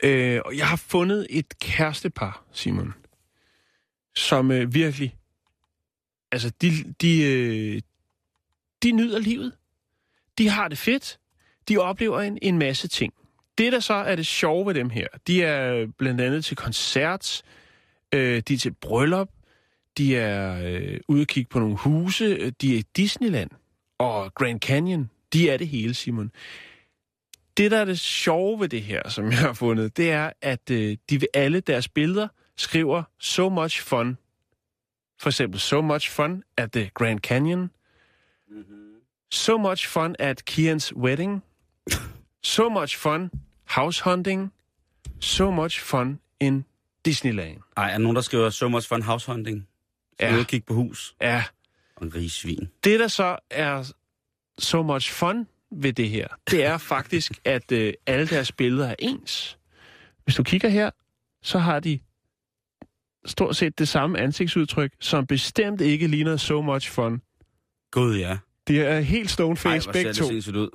Øh, 0.04 0.42
og 0.46 0.58
jeg 0.58 0.68
har 0.68 0.76
fundet 0.76 1.28
et 1.30 1.60
kærestepar, 1.60 2.44
Simon, 2.52 2.94
som 4.16 4.52
øh, 4.52 4.74
virkelig, 4.74 5.18
altså 6.32 6.52
de, 6.62 6.72
de, 7.02 7.24
øh, 7.24 7.82
de 8.84 8.92
nyder 8.92 9.20
livet. 9.20 9.54
De 10.38 10.50
har 10.50 10.68
det 10.68 10.78
fedt. 10.78 11.20
De 11.70 11.78
oplever 11.78 12.22
en, 12.22 12.38
en 12.42 12.58
masse 12.58 12.88
ting. 12.88 13.14
Det, 13.58 13.72
der 13.72 13.80
så 13.80 13.94
er 13.94 14.16
det 14.16 14.26
sjove 14.26 14.68
ved 14.68 14.74
dem 14.74 14.90
her, 14.90 15.08
de 15.28 15.44
er 15.44 15.88
blandt 15.98 16.22
andet 16.22 16.46
til 16.46 16.58
koncert, 16.58 17.44
øh, 18.14 18.42
de 18.48 18.54
er 18.54 18.58
til 18.58 18.74
bryllup, 18.74 19.30
de 19.98 20.16
er 20.16 20.64
øh, 20.66 21.00
ude 21.08 21.22
og 21.22 21.28
kigge 21.28 21.50
på 21.50 21.60
nogle 21.60 21.78
huse. 21.78 22.26
Øh, 22.26 22.52
de 22.62 22.74
er 22.74 22.80
i 22.80 22.84
Disneyland 22.96 23.50
og 23.98 24.34
Grand 24.34 24.60
Canyon. 24.60 25.10
De 25.34 25.50
er 25.50 25.58
det 25.58 25.68
hele, 25.68 25.94
Simon. 25.94 26.32
Det, 27.58 27.72
der 27.72 27.78
er 27.78 27.86
det 27.86 28.00
sjove 28.00 28.60
ved 28.60 28.70
det 28.70 28.82
her, 28.84 29.10
som 29.10 29.26
jeg 29.32 29.38
har 29.40 29.54
fundet, 29.54 29.98
det 29.98 30.12
er, 30.12 30.32
at 30.42 30.72
øh, 30.72 30.98
de 31.10 31.22
ved 31.22 31.28
alle 31.34 31.60
deres 31.60 31.88
billeder 31.88 32.28
skriver 32.58 33.04
so 33.20 33.50
much 33.50 33.82
fun. 33.82 34.18
For 35.20 35.30
eksempel, 35.30 35.60
so 35.60 35.82
much 35.82 36.10
fun 36.12 36.44
at 36.58 36.72
the 36.72 36.92
Grand 36.94 37.20
Canyon. 37.20 37.72
So 39.32 39.58
much 39.58 39.88
fun 39.88 40.16
at 40.20 40.46
Kians 40.46 40.96
wedding. 40.96 41.44
So 42.44 42.70
much 42.70 42.98
fun 42.98 43.32
house 43.66 44.02
hunting. 44.04 44.52
So 45.20 45.52
much 45.52 45.80
fun 45.82 46.20
in 46.40 46.66
Disneyland. 47.06 47.58
Ej, 47.78 47.86
er 47.88 47.92
der 47.92 47.98
nogen, 47.98 48.16
der 48.16 48.22
skriver 48.22 48.50
so 48.50 48.68
much 48.70 48.88
fun 48.90 49.02
house 49.02 49.32
hunting? 49.32 49.68
Så 50.20 50.26
Ja. 50.26 50.40
og 50.40 50.46
kigge 50.48 50.66
på 50.66 50.74
hus. 50.74 51.16
Ja, 51.22 51.44
Og 51.96 52.06
en 52.06 52.16
rigsvin. 52.16 52.70
Det, 52.84 53.00
der 53.00 53.08
så 53.08 53.38
er 53.50 53.92
so 54.60 54.84
much 54.84 55.12
fun 55.12 55.48
ved 55.72 55.94
det 55.94 56.10
her, 56.10 56.28
det 56.52 56.66
er 56.66 56.78
faktisk, 56.78 57.32
at 57.46 57.72
øh, 57.72 57.94
alle 58.08 58.28
deres 58.28 58.52
billeder 58.52 58.88
er 58.88 58.96
ens. 59.00 59.58
Hvis 60.24 60.36
du 60.36 60.44
kigger 60.44 60.70
her, 60.70 60.90
så 61.44 61.60
har 61.60 61.80
de 61.80 62.00
stort 63.26 63.56
set 63.56 63.80
det 63.80 63.88
samme 63.88 64.20
ansigtsudtryk, 64.20 64.92
som 65.00 65.28
bestemt 65.28 65.82
ikke 65.82 66.08
ligner 66.08 66.38
so 66.38 66.62
much 66.62 66.92
fun. 66.92 67.22
Gud, 67.92 68.16
ja. 68.18 68.38
De 68.68 68.82
er 68.82 69.00
helt 69.00 69.24
Ej, 69.30 69.34
stoneface 69.34 69.84
ser 69.84 69.92
begge 69.92 70.10
det 70.10 70.18
to. 70.18 70.26
ud. 70.60 70.70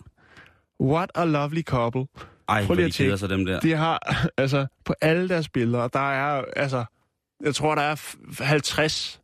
What 0.80 1.10
a 1.14 1.24
lovely 1.24 1.62
couple. 1.62 2.06
Ej, 2.48 2.64
Prøv 2.66 2.74
lige 2.74 2.84
de 2.84 2.88
at 2.88 2.94
keder 2.94 3.16
sig 3.16 3.28
dem 3.28 3.44
der. 3.46 3.60
De 3.60 3.72
har, 3.72 3.98
altså, 4.36 4.66
på 4.84 4.94
alle 5.00 5.28
deres 5.28 5.48
billeder, 5.48 5.88
der 5.88 6.10
er, 6.12 6.44
altså, 6.56 6.84
jeg 7.44 7.54
tror, 7.54 7.74
der 7.74 7.82
er 7.82 7.96
f- 7.96 8.44
50. 8.44 9.20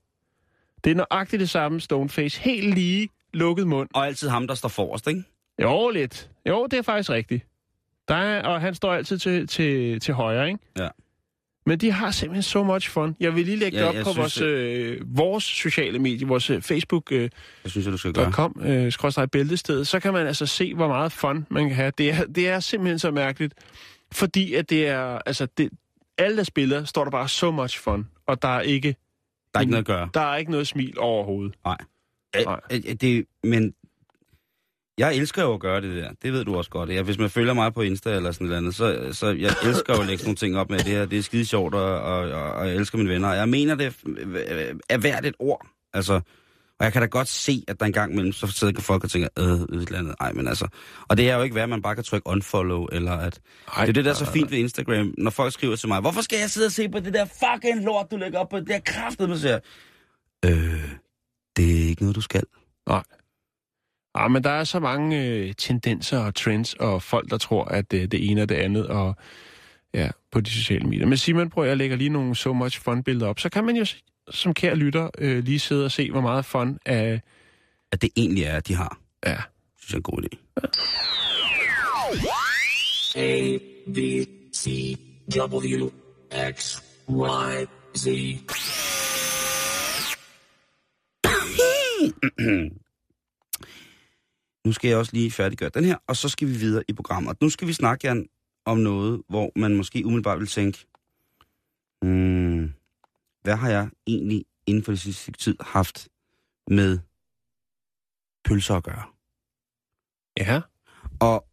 Det 0.84 0.90
er 0.90 0.94
nøjagtigt 0.94 1.40
det 1.40 1.50
samme 1.50 1.80
stoneface. 1.80 2.40
Helt 2.40 2.74
lige 2.74 3.08
lukket 3.32 3.66
mund. 3.66 3.88
Og 3.94 4.06
altid 4.06 4.28
ham, 4.28 4.46
der 4.46 4.54
står 4.54 4.68
forrest, 4.68 5.06
ikke? 5.06 5.24
Jo, 5.62 5.90
lidt. 5.90 6.30
Jo, 6.48 6.66
det 6.70 6.78
er 6.78 6.82
faktisk 6.82 7.10
rigtigt. 7.10 7.46
Der 8.08 8.14
er, 8.14 8.42
og 8.42 8.60
han 8.60 8.74
står 8.74 8.92
altid 8.92 9.18
til, 9.18 9.46
til, 9.46 10.00
til 10.00 10.14
højre, 10.14 10.46
ikke? 10.48 10.58
Ja. 10.78 10.88
Men 11.66 11.78
de 11.78 11.90
har 11.92 12.10
simpelthen 12.10 12.42
so 12.42 12.62
much 12.64 12.90
fun. 12.90 13.16
Jeg 13.20 13.34
vil 13.34 13.44
lige 13.44 13.56
lægge 13.56 13.76
Ja, 13.78 13.82
det 13.82 13.88
op 13.88 13.94
jeg 13.94 14.04
på 14.04 14.12
synes, 14.12 14.18
vores, 14.18 14.40
øh, 14.40 15.00
vores 15.16 15.44
sociale 15.44 15.98
medier, 15.98 16.28
vores 16.28 16.50
øh, 16.50 16.62
Facebook, 16.62 17.12
øh, 17.12 17.30
Det 17.62 17.70
synes 17.70 17.86
jeg, 17.86 17.92
du 17.92 17.96
skal 17.98 18.12
gøre. 18.12 18.32
.com, 18.32 18.62
øh, 18.64 18.92
skrådstræk 18.92 19.30
bæltested, 19.30 19.84
så 19.84 20.00
kan 20.00 20.12
man 20.12 20.26
altså 20.26 20.46
se, 20.46 20.74
hvor 20.74 20.88
meget 20.88 21.12
fun 21.12 21.46
man 21.50 21.68
kan 21.68 21.76
have. 21.76 21.92
Det 21.98 22.10
er, 22.10 22.24
det 22.24 22.48
er 22.48 22.60
simpelthen 22.60 22.98
så 22.98 23.10
mærkeligt, 23.10 23.54
fordi 24.12 24.54
at 24.54 24.70
det 24.70 24.88
er, 24.88 25.18
altså, 25.26 25.46
det, 25.58 25.70
alle 26.18 26.36
der 26.36 26.42
spiller, 26.44 26.84
står 26.84 27.04
der 27.04 27.10
bare 27.10 27.28
so 27.28 27.50
much 27.50 27.78
fun, 27.80 28.08
og 28.26 28.42
der 28.42 28.48
er 28.48 28.60
ikke, 28.60 28.96
Der 29.54 29.58
er 29.58 29.60
ikke 29.60 29.70
noget 29.70 29.82
at 29.82 29.86
gøre. 29.86 30.08
der 30.14 30.20
er 30.20 30.36
ikke 30.36 30.50
noget 30.50 30.66
smil 30.68 30.98
overhovedet. 30.98 31.54
Nej. 31.64 31.76
Nej. 32.44 32.60
Det, 33.00 33.24
men 33.44 33.74
jeg 34.98 35.16
elsker 35.16 35.42
jo 35.42 35.54
at 35.54 35.60
gøre 35.60 35.80
det 35.80 35.96
der. 35.96 36.10
Det 36.22 36.32
ved 36.32 36.44
du 36.44 36.56
også 36.56 36.70
godt. 36.70 36.90
Ja, 36.90 37.02
hvis 37.02 37.18
man 37.18 37.30
følger 37.30 37.54
mig 37.54 37.74
på 37.74 37.82
Insta 37.82 38.16
eller 38.16 38.32
sådan 38.32 38.46
noget 38.46 38.58
andet, 38.58 38.74
så, 38.74 39.08
så 39.12 39.26
jeg 39.26 39.54
elsker 39.64 39.94
jo 39.94 40.00
at 40.00 40.06
lægge 40.06 40.24
nogle 40.24 40.36
ting 40.36 40.56
op 40.56 40.70
med 40.70 40.78
det 40.78 40.86
her. 40.86 41.06
Det 41.06 41.18
er 41.18 41.22
skide 41.22 41.46
sjovt, 41.46 41.74
og, 41.74 42.00
og, 42.00 42.30
og, 42.30 42.52
og 42.52 42.68
jeg 42.68 42.76
elsker 42.76 42.98
mine 42.98 43.10
venner. 43.10 43.32
Jeg 43.32 43.48
mener, 43.48 43.74
det 43.74 43.86
er 44.88 44.98
hvert 44.98 45.26
et 45.26 45.34
ord. 45.38 45.66
Altså, 45.94 46.20
og 46.82 46.84
jeg 46.84 46.92
kan 46.92 47.02
da 47.02 47.06
godt 47.06 47.28
se, 47.28 47.64
at 47.68 47.80
der 47.80 47.86
en 47.86 47.92
gang 47.92 48.12
imellem, 48.12 48.32
så 48.32 48.46
sidder 48.46 48.80
folk 48.80 49.04
og 49.04 49.10
tænker, 49.10 49.28
øh, 49.38 49.44
et 49.44 49.86
eller 49.86 49.98
andet. 49.98 50.14
Ej, 50.20 50.32
men 50.32 50.48
altså. 50.48 50.68
Og 51.08 51.16
det 51.16 51.30
er 51.30 51.36
jo 51.36 51.42
ikke 51.42 51.54
værd, 51.54 51.62
at 51.62 51.68
man 51.68 51.82
bare 51.82 51.94
kan 51.94 52.04
trykke 52.04 52.26
unfollow, 52.26 52.86
eller 52.92 53.12
at... 53.12 53.40
Ej, 53.76 53.80
det 53.84 53.88
er 53.88 53.92
det, 53.92 54.04
der 54.04 54.10
er 54.10 54.14
så 54.14 54.32
fint 54.32 54.50
ved 54.50 54.58
Instagram, 54.58 55.14
når 55.18 55.30
folk 55.30 55.52
skriver 55.52 55.76
til 55.76 55.88
mig, 55.88 56.00
hvorfor 56.00 56.20
skal 56.20 56.38
jeg 56.38 56.50
sidde 56.50 56.66
og 56.66 56.72
se 56.72 56.88
på 56.88 57.00
det 57.00 57.14
der 57.14 57.24
fucking 57.24 57.84
lort, 57.84 58.06
du 58.10 58.16
lægger 58.16 58.38
op 58.38 58.48
på 58.48 58.60
det 58.60 58.68
der 58.68 58.78
kraftet, 58.78 59.28
man 59.28 59.38
siger, 59.38 59.58
øh, 60.44 60.90
det 61.56 61.82
er 61.82 61.88
ikke 61.88 62.02
noget, 62.02 62.16
du 62.16 62.20
skal. 62.20 62.42
Nej. 62.88 63.02
Ja, 64.18 64.28
men 64.28 64.44
der 64.44 64.50
er 64.50 64.64
så 64.64 64.80
mange 64.80 65.26
øh, 65.26 65.54
tendenser 65.58 66.18
og 66.18 66.34
trends, 66.34 66.74
og 66.74 67.02
folk, 67.02 67.30
der 67.30 67.38
tror, 67.38 67.64
at 67.64 67.92
øh, 67.94 68.00
det 68.00 68.30
ene 68.30 68.40
er 68.40 68.46
det 68.46 68.54
andet, 68.54 68.86
og 68.86 69.16
ja, 69.94 70.08
på 70.30 70.40
de 70.40 70.50
sociale 70.50 70.84
medier. 70.84 71.06
Men 71.06 71.18
Simon, 71.18 71.50
prøv 71.50 71.66
jeg 71.66 71.76
lægger 71.76 71.96
lige 71.96 72.10
nogle 72.10 72.34
so 72.34 72.52
much 72.52 72.80
fun 72.80 73.02
billeder 73.02 73.26
op. 73.26 73.40
Så 73.40 73.48
kan 73.48 73.64
man 73.64 73.76
jo 73.76 73.86
som 74.30 74.54
kære 74.54 74.76
lytter 74.76 75.10
øh, 75.18 75.44
lige 75.44 75.58
sidde 75.58 75.84
og 75.84 75.92
se, 75.92 76.10
hvor 76.10 76.20
meget 76.20 76.44
fun 76.44 76.78
af... 76.86 77.20
At 77.92 78.02
det 78.02 78.10
egentlig 78.16 78.44
er, 78.44 78.56
at 78.56 78.68
de 78.68 78.74
har. 78.74 78.98
Ja, 79.26 79.36
synes 79.78 79.90
jeg 79.90 79.94
er 79.94 79.98
en 79.98 80.02
god 80.02 80.22
idé. 80.22 80.36
A, 83.16 83.58
B, 83.92 83.98
C, 84.56 84.96
W, 85.36 85.90
X, 86.52 86.82
Y, 87.08 87.66
Z. 87.96 88.06
Nu 94.66 94.72
skal 94.72 94.88
jeg 94.88 94.98
også 94.98 95.12
lige 95.12 95.30
færdiggøre 95.30 95.70
den 95.74 95.84
her, 95.84 95.96
og 96.06 96.16
så 96.16 96.28
skal 96.28 96.48
vi 96.48 96.52
videre 96.52 96.84
i 96.88 96.92
programmet. 96.92 97.40
Nu 97.40 97.48
skal 97.48 97.68
vi 97.68 97.72
snakke 97.72 98.06
Jan, 98.06 98.28
om 98.64 98.78
noget, 98.78 99.22
hvor 99.28 99.52
man 99.56 99.76
måske 99.76 100.06
umiddelbart 100.06 100.38
vil 100.38 100.48
tænke, 100.48 100.86
hmm, 102.02 102.72
hvad 103.42 103.56
har 103.56 103.70
jeg 103.70 103.88
egentlig 104.06 104.44
inden 104.66 104.84
for 104.84 104.92
det 104.92 105.00
sidste 105.00 105.32
tid 105.32 105.56
haft 105.60 106.08
med 106.70 106.98
pølser 108.44 108.74
at 108.74 108.84
gøre? 108.84 109.02
ja. 110.36 110.60
Og 111.20 111.46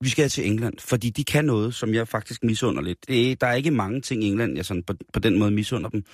vi 0.00 0.08
skal 0.08 0.28
til 0.28 0.46
England, 0.46 0.78
fordi 0.78 1.10
de 1.10 1.24
kan 1.24 1.44
noget, 1.44 1.74
som 1.74 1.94
jeg 1.94 2.08
faktisk 2.08 2.44
misunder 2.44 2.82
lidt. 2.82 3.08
Det 3.08 3.30
er, 3.30 3.36
der 3.36 3.46
er 3.46 3.54
ikke 3.54 3.70
mange 3.70 4.00
ting 4.00 4.24
i 4.24 4.26
England, 4.26 4.56
jeg 4.56 4.64
sådan 4.64 4.82
på, 4.82 4.94
på 5.12 5.18
den 5.18 5.38
måde 5.38 5.50
misunder 5.50 5.90
dem. 5.90 6.04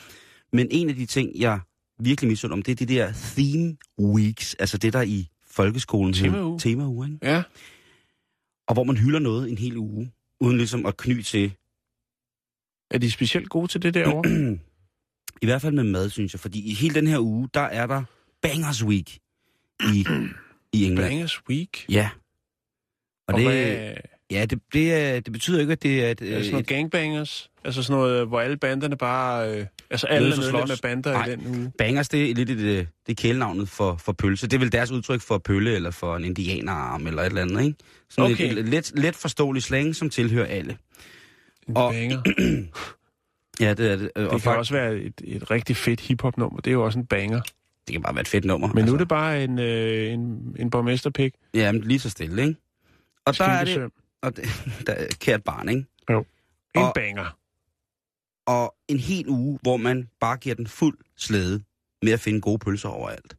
Men 0.52 0.68
en 0.70 0.88
af 0.88 0.94
de 0.94 1.06
ting, 1.06 1.40
jeg 1.40 1.60
virkelig 2.04 2.28
misunder 2.28 2.56
dem, 2.56 2.62
det 2.62 2.72
er 2.80 2.86
de 2.86 2.94
der 2.94 3.12
theme 3.12 3.76
weeks, 3.98 4.54
altså 4.54 4.78
det 4.78 4.92
der 4.92 5.02
i 5.02 5.28
folkeskolen 5.46 6.12
Temauge. 6.12 6.58
Temauge, 6.58 7.06
ikke? 7.06 7.18
Ja, 7.22 7.42
Og 8.68 8.74
hvor 8.74 8.84
man 8.84 8.96
hylder 8.96 9.18
noget 9.18 9.50
en 9.50 9.58
hel 9.58 9.76
uge, 9.76 10.12
uden 10.40 10.56
ligesom 10.56 10.86
at 10.86 10.96
kny 10.96 11.22
til. 11.22 11.52
er 12.90 12.98
de 12.98 13.10
specielt 13.10 13.48
gode 13.48 13.66
til 13.68 13.82
det 13.82 13.94
derovre? 13.94 14.30
I 15.42 15.46
hvert 15.46 15.62
fald 15.62 15.74
med 15.74 15.84
mad, 15.84 16.10
synes 16.10 16.34
jeg. 16.34 16.40
Fordi 16.40 16.70
i 16.70 16.74
hele 16.74 16.94
den 16.94 17.06
her 17.06 17.18
uge, 17.18 17.48
der 17.54 17.60
er 17.60 17.86
der 17.86 18.02
Bangers 18.42 18.84
Week 18.84 19.18
i, 19.94 20.06
i 20.72 20.84
England. 20.84 21.08
Bangers 21.10 21.48
Week. 21.48 21.86
Ja. 21.88 22.10
Og, 23.28 23.34
Og 23.34 23.40
det, 23.40 23.46
hvad, 23.46 23.94
ja, 24.30 24.44
det, 24.44 24.60
det, 24.72 24.94
er, 24.94 25.20
det 25.20 25.32
betyder 25.32 25.60
ikke, 25.60 25.72
at 25.72 25.82
det 25.82 26.04
er 26.04 26.10
et, 26.10 26.20
er 26.20 26.24
det 26.24 26.28
sådan 26.28 26.44
et, 26.44 26.52
noget 26.52 26.66
gangbangers? 26.66 27.50
Altså 27.64 27.82
sådan 27.82 28.00
noget, 28.00 28.26
hvor 28.28 28.40
alle 28.40 28.56
banderne 28.56 28.96
bare... 28.96 29.58
Øh, 29.58 29.66
altså 29.92 30.06
alle 30.06 30.32
er 30.32 30.36
medlem 30.36 30.54
af 30.70 30.78
bander 30.82 31.12
Nej. 31.12 31.26
i 31.26 31.30
den 31.36 31.46
uge. 31.56 31.72
Bangers, 31.78 32.08
det 32.08 32.30
er 32.30 32.34
lidt 32.34 32.50
et, 32.50 32.58
det 32.58 32.86
er 33.08 33.14
kælenavnet 33.14 33.68
for, 33.68 33.96
for 33.96 34.12
pølse. 34.12 34.46
Det 34.46 34.52
er 34.56 34.58
vel 34.58 34.72
deres 34.72 34.90
udtryk 34.90 35.20
for 35.20 35.38
pølle, 35.38 35.74
eller 35.74 35.90
for 35.90 36.16
en 36.16 36.24
indianerarm, 36.24 37.06
eller 37.06 37.22
et 37.22 37.26
eller 37.26 37.42
andet, 37.42 37.64
ikke? 37.64 37.76
Sådan 38.10 38.32
Okay. 38.32 38.52
et, 38.52 38.58
et, 38.58 38.68
let, 38.68 38.92
let 38.94 39.16
forståelig 39.16 39.62
slang, 39.62 39.96
som 39.96 40.10
tilhører 40.10 40.46
alle. 40.46 40.76
En 41.68 41.76
Og- 41.76 41.92
banger. 41.92 42.22
Ja, 43.60 43.74
det 43.74 43.90
er 43.92 43.96
det. 43.96 44.10
Og 44.16 44.22
Det 44.22 44.30
kan 44.30 44.40
fakt- 44.40 44.58
også 44.58 44.74
være 44.74 44.94
et, 44.96 45.20
et 45.24 45.50
rigtig 45.50 45.76
fedt 45.76 46.00
hiphop-nummer. 46.00 46.60
Det 46.60 46.70
er 46.70 46.72
jo 46.72 46.84
også 46.84 46.98
en 46.98 47.06
banger. 47.06 47.40
det 47.86 47.92
kan 47.92 48.02
bare 48.02 48.14
være 48.14 48.20
et 48.20 48.28
fedt 48.28 48.44
nummer. 48.44 48.68
Men 48.74 48.84
nu 48.84 48.92
er 48.94 48.98
det 48.98 49.08
bare 49.08 49.44
en, 49.44 49.58
øh, 49.58 50.12
en, 50.12 50.20
en 50.58 50.70
borgmesterpik. 50.70 51.32
Ja, 51.54 51.72
men 51.72 51.80
lige 51.82 51.98
så 51.98 52.10
stille, 52.10 52.42
ikke? 52.42 52.56
Og 53.26 53.38
der 53.38 53.44
er 53.44 53.64
det, 53.64 53.90
og 54.22 54.36
det 54.36 54.44
der 54.86 54.92
er 54.92 55.06
kært 55.20 55.44
barn, 55.44 55.68
ikke? 55.68 55.84
En 56.08 56.16
Og- 56.74 56.92
banger. 56.94 57.36
Og 58.46 58.74
en 58.88 58.98
hel 58.98 59.28
uge, 59.28 59.58
hvor 59.62 59.76
man 59.76 60.08
bare 60.20 60.36
giver 60.36 60.54
den 60.54 60.66
fuld 60.66 60.98
slæde 61.16 61.62
med 62.02 62.12
at 62.12 62.20
finde 62.20 62.40
gode 62.40 62.58
pølser 62.58 62.88
overalt. 62.88 63.36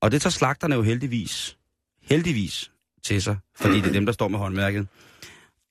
Og 0.00 0.12
det 0.12 0.22
tager 0.22 0.30
slagterne 0.30 0.74
jo 0.74 0.82
heldigvis, 0.82 1.58
heldigvis 2.02 2.70
til 3.02 3.22
sig, 3.22 3.36
fordi 3.56 3.76
det 3.76 3.86
er 3.86 3.92
dem, 3.92 4.06
der 4.06 4.12
står 4.12 4.28
med 4.28 4.38
håndværket. 4.38 4.88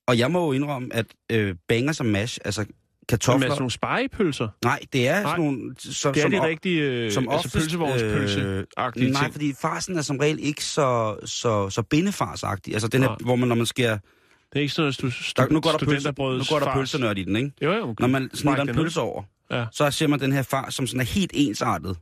Og 0.08 0.18
jeg 0.18 0.32
må 0.32 0.46
jo 0.46 0.52
indrømme, 0.52 0.94
at 0.94 1.06
øh, 1.32 1.56
banger 1.68 1.92
som 1.92 2.06
mash, 2.06 2.40
altså 2.46 2.66
kartofler... 3.10 3.48
er 3.48 3.52
sådan 3.52 3.62
nogle 3.62 3.72
spejepølser. 3.72 4.48
Nej, 4.64 4.80
det 4.94 5.08
er 5.08 5.14
Nej, 5.14 5.24
sådan 5.24 5.46
nogle... 5.46 5.76
Som, 5.80 6.14
Det 6.14 6.20
er 6.20 6.24
som 6.24 6.32
de 6.32 6.44
rigtige, 6.44 6.82
øh, 6.82 7.12
som 7.12 7.30
altså 7.30 7.38
oftest, 7.38 7.56
pølsevognspølse 7.56 8.40
øh, 8.40 9.12
Nej, 9.12 9.32
fordi 9.32 9.54
farsen 9.54 9.98
er 9.98 10.02
som 10.02 10.18
regel 10.18 10.40
ikke 10.42 10.64
så, 10.66 11.18
så, 11.26 11.70
så 11.70 11.82
bindefarsagtig. 11.82 12.74
Altså 12.74 12.88
den 12.88 13.02
her, 13.02 13.10
Nej. 13.10 13.18
hvor 13.22 13.36
man, 13.36 13.48
når 13.48 13.56
man 13.56 13.66
skærer... 13.66 13.98
Det 14.54 14.60
er 14.60 14.62
ikke 14.62 14.74
sådan 14.74 14.84
noget 15.04 15.14
stu- 15.16 15.34
Der, 15.38 15.46
stu- 15.48 15.54
nu 15.54 15.60
går 15.62 15.72
der, 15.72 15.78
pølse, 15.78 16.08
nu 16.08 16.14
går 16.50 16.60
der 16.60 16.66
fars. 16.66 16.76
pølsenørd 16.78 17.18
i 17.18 17.24
den, 17.24 17.36
ikke? 17.36 17.52
Jo, 17.62 17.72
jo. 17.74 17.96
Når 18.00 18.08
man 18.08 18.30
Bræk 18.44 18.70
en 18.70 18.76
pølse 18.76 19.02
over, 19.02 19.24
Ja. 19.52 19.66
så 19.72 19.92
ser 19.92 20.08
man 20.08 20.20
den 20.20 20.32
her 20.32 20.42
fars, 20.42 20.74
som 20.76 20.88
sådan 20.88 21.00
er 21.02 21.06
helt 21.06 21.32
ensartet. 21.34 21.98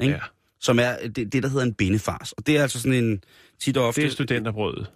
Ikke? 0.00 0.14
Ja, 0.14 0.20
Som 0.60 0.78
er 0.78 0.96
det, 1.16 1.32
det, 1.32 1.42
der 1.42 1.48
hedder 1.48 1.64
en 1.66 1.74
bindefars. 1.74 2.32
Og 2.32 2.46
det 2.46 2.56
er 2.56 2.62
altså 2.62 2.80
sådan 2.80 3.04
en 3.04 3.20
tit 3.60 3.76
og 3.76 3.86
ofte... 3.86 4.00
det 4.00 4.06
er 4.08 4.12
studenterbrødet. 4.12 4.90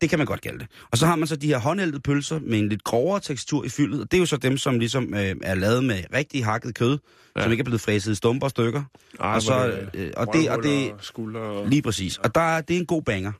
det 0.00 0.10
kan 0.10 0.18
man 0.18 0.26
godt 0.26 0.40
kalde 0.40 0.58
det. 0.58 0.66
Og 0.90 0.98
så 0.98 1.06
har 1.06 1.16
man 1.16 1.28
så 1.28 1.36
de 1.36 1.46
her 1.46 1.58
håndældede 1.58 2.00
pølser 2.00 2.38
med 2.42 2.58
en 2.58 2.68
lidt 2.68 2.84
grovere 2.84 3.20
tekstur 3.20 3.64
i 3.64 3.68
fyldet. 3.68 4.00
Og 4.00 4.10
det 4.10 4.16
er 4.16 4.20
jo 4.20 4.26
så 4.26 4.36
dem, 4.36 4.56
som 4.58 4.78
ligesom 4.78 5.14
øh, 5.14 5.36
er 5.42 5.54
lavet 5.54 5.84
med 5.84 6.02
rigtig 6.14 6.44
hakket 6.44 6.74
kød, 6.74 6.98
ja. 7.36 7.42
Som 7.42 7.50
ikke 7.52 7.60
er 7.60 7.64
blevet 7.64 7.80
fræset 7.80 8.12
i 8.12 8.14
stumper 8.14 8.46
og 8.46 8.50
stykker. 8.50 8.82
Ej, 9.20 9.34
Og 9.34 9.42
så, 9.42 9.66
øh, 9.94 10.10
og 10.16 10.26
det- 10.32 10.50
og 10.50 10.62
det- 10.62 10.92
Skulder 11.00 11.40
og... 11.40 11.68
Lige 11.68 11.82
præcis. 11.82 12.18
Og 12.18 12.34
der, 12.34 12.40
er- 12.40 12.60
det 12.60 12.76
er 12.76 12.80
en 12.80 12.86
god 12.86 13.02
banger. 13.02 13.32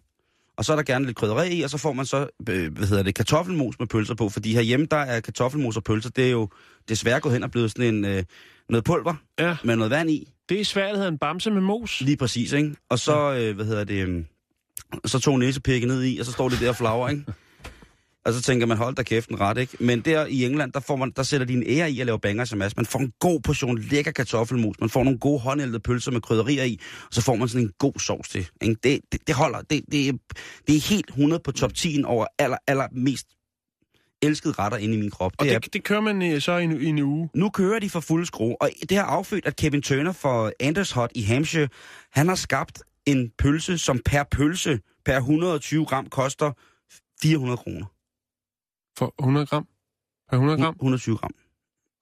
Og 0.58 0.64
så 0.64 0.72
er 0.72 0.76
der 0.76 0.82
gerne 0.82 1.04
lidt 1.06 1.16
krydderi 1.16 1.52
i, 1.54 1.62
og 1.62 1.70
så 1.70 1.78
får 1.78 1.92
man 1.92 2.06
så, 2.06 2.26
øh, 2.48 2.72
hvad 2.72 2.86
hedder 2.86 3.02
det, 3.02 3.14
kartoffelmos 3.14 3.78
med 3.78 3.86
pølser 3.86 4.14
på. 4.14 4.28
Fordi 4.28 4.54
herhjemme, 4.54 4.86
der 4.90 4.96
er 4.96 5.20
kartoffelmos 5.20 5.76
og 5.76 5.84
pølser, 5.84 6.10
det 6.10 6.26
er 6.26 6.30
jo 6.30 6.48
desværre 6.88 7.20
gået 7.20 7.32
hen 7.32 7.42
og 7.42 7.50
blevet 7.50 7.70
sådan 7.70 7.94
en, 7.94 8.04
øh, 8.04 8.24
noget 8.68 8.84
pulver 8.84 9.14
Ja, 9.38 9.56
med 9.64 9.76
noget 9.76 9.90
vand 9.90 10.10
i. 10.10 10.32
det 10.48 10.60
er 10.60 10.64
svært, 10.64 10.94
hedder 10.96 11.10
en 11.10 11.18
bamse 11.18 11.50
med 11.50 11.60
mos. 11.60 12.00
Lige 12.00 12.16
præcis, 12.16 12.52
ikke? 12.52 12.76
Og 12.90 12.98
så, 12.98 13.34
øh, 13.34 13.54
hvad 13.56 13.64
hedder 13.64 13.84
det, 13.84 14.08
øh, 14.08 14.24
så 15.04 15.18
tog 15.18 15.38
næsepikke 15.38 15.86
ned 15.86 16.04
i, 16.04 16.18
og 16.18 16.26
så 16.26 16.32
står 16.32 16.48
det 16.48 16.60
der 16.60 16.68
og 16.68 16.76
flager, 16.76 17.08
ikke? 17.08 17.24
Og 18.26 18.32
så 18.32 18.42
tænker 18.42 18.66
man, 18.66 18.76
hold 18.76 18.94
da 18.94 19.02
kæften 19.02 19.40
ret, 19.40 19.58
ikke? 19.58 19.76
Men 19.80 20.00
der 20.00 20.26
i 20.26 20.44
England, 20.44 20.72
der, 20.72 20.80
får 20.80 20.96
man, 20.96 21.12
der 21.16 21.22
sætter 21.22 21.46
de 21.46 21.52
en 21.52 21.62
ære 21.66 21.90
i 21.90 22.00
at 22.00 22.06
lave 22.06 22.20
banger 22.20 22.44
som 22.44 22.58
Man 22.58 22.86
får 22.86 22.98
en 22.98 23.12
god 23.20 23.40
portion 23.40 23.78
lækker 23.78 24.10
kartoffelmos. 24.10 24.76
Man 24.80 24.90
får 24.90 25.04
nogle 25.04 25.18
gode 25.18 25.40
håndældede 25.40 25.80
pølser 25.80 26.10
med 26.10 26.20
krydderier 26.20 26.64
i. 26.64 26.80
Og 27.06 27.14
så 27.14 27.22
får 27.22 27.36
man 27.36 27.48
sådan 27.48 27.66
en 27.66 27.72
god 27.78 27.92
sovs 28.00 28.28
til. 28.28 28.48
Ikke? 28.62 28.76
Det, 28.82 29.00
det, 29.12 29.20
det 29.26 29.34
holder. 29.34 29.60
Det, 29.62 29.80
det, 29.92 30.08
er- 30.08 30.12
det 30.66 30.76
er 30.76 30.88
helt 30.88 31.08
100 31.08 31.42
på 31.44 31.52
top 31.52 31.74
10 31.74 32.02
over 32.04 32.26
aller, 32.38 32.56
aller 32.66 32.86
mest 32.92 33.26
elskede 34.22 34.52
retter 34.58 34.78
inde 34.78 34.94
i 34.94 35.00
min 35.00 35.10
krop. 35.10 35.32
Og 35.38 35.44
Det 35.44 35.54
er, 35.54 35.58
det, 35.58 35.72
det 35.72 35.84
kører 35.84 36.00
man 36.00 36.22
øh, 36.32 36.40
så 36.40 36.56
i 36.56 36.64
en, 36.64 36.80
i 36.80 36.84
en 36.86 36.98
uge. 36.98 37.28
nu 37.34 37.50
kører 37.50 37.78
de 37.78 37.90
for 37.90 38.00
fuld 38.00 38.26
skrue, 38.26 38.62
og 38.62 38.70
det 38.88 38.96
har 38.96 39.04
affødt, 39.04 39.46
at 39.46 39.56
Kevin 39.56 39.82
Turner 39.82 40.12
for 40.12 40.52
Anders 40.60 40.90
Hot 40.90 41.10
i 41.14 41.22
Hampshire, 41.22 41.68
han 42.12 42.28
har 42.28 42.34
skabt 42.34 42.82
en 43.06 43.30
pølse, 43.38 43.78
som 43.78 44.00
per 44.04 44.22
pølse, 44.30 44.80
per 45.04 45.16
120 45.16 45.86
gram, 45.86 46.06
koster 46.06 46.52
400 47.22 47.56
kroner. 47.56 47.86
For 48.98 49.14
100 49.18 49.46
gram? 49.46 49.66
Per 50.30 50.36
100 50.36 50.62
gram? 50.62 50.74
120 50.74 51.16
gram, 51.16 51.30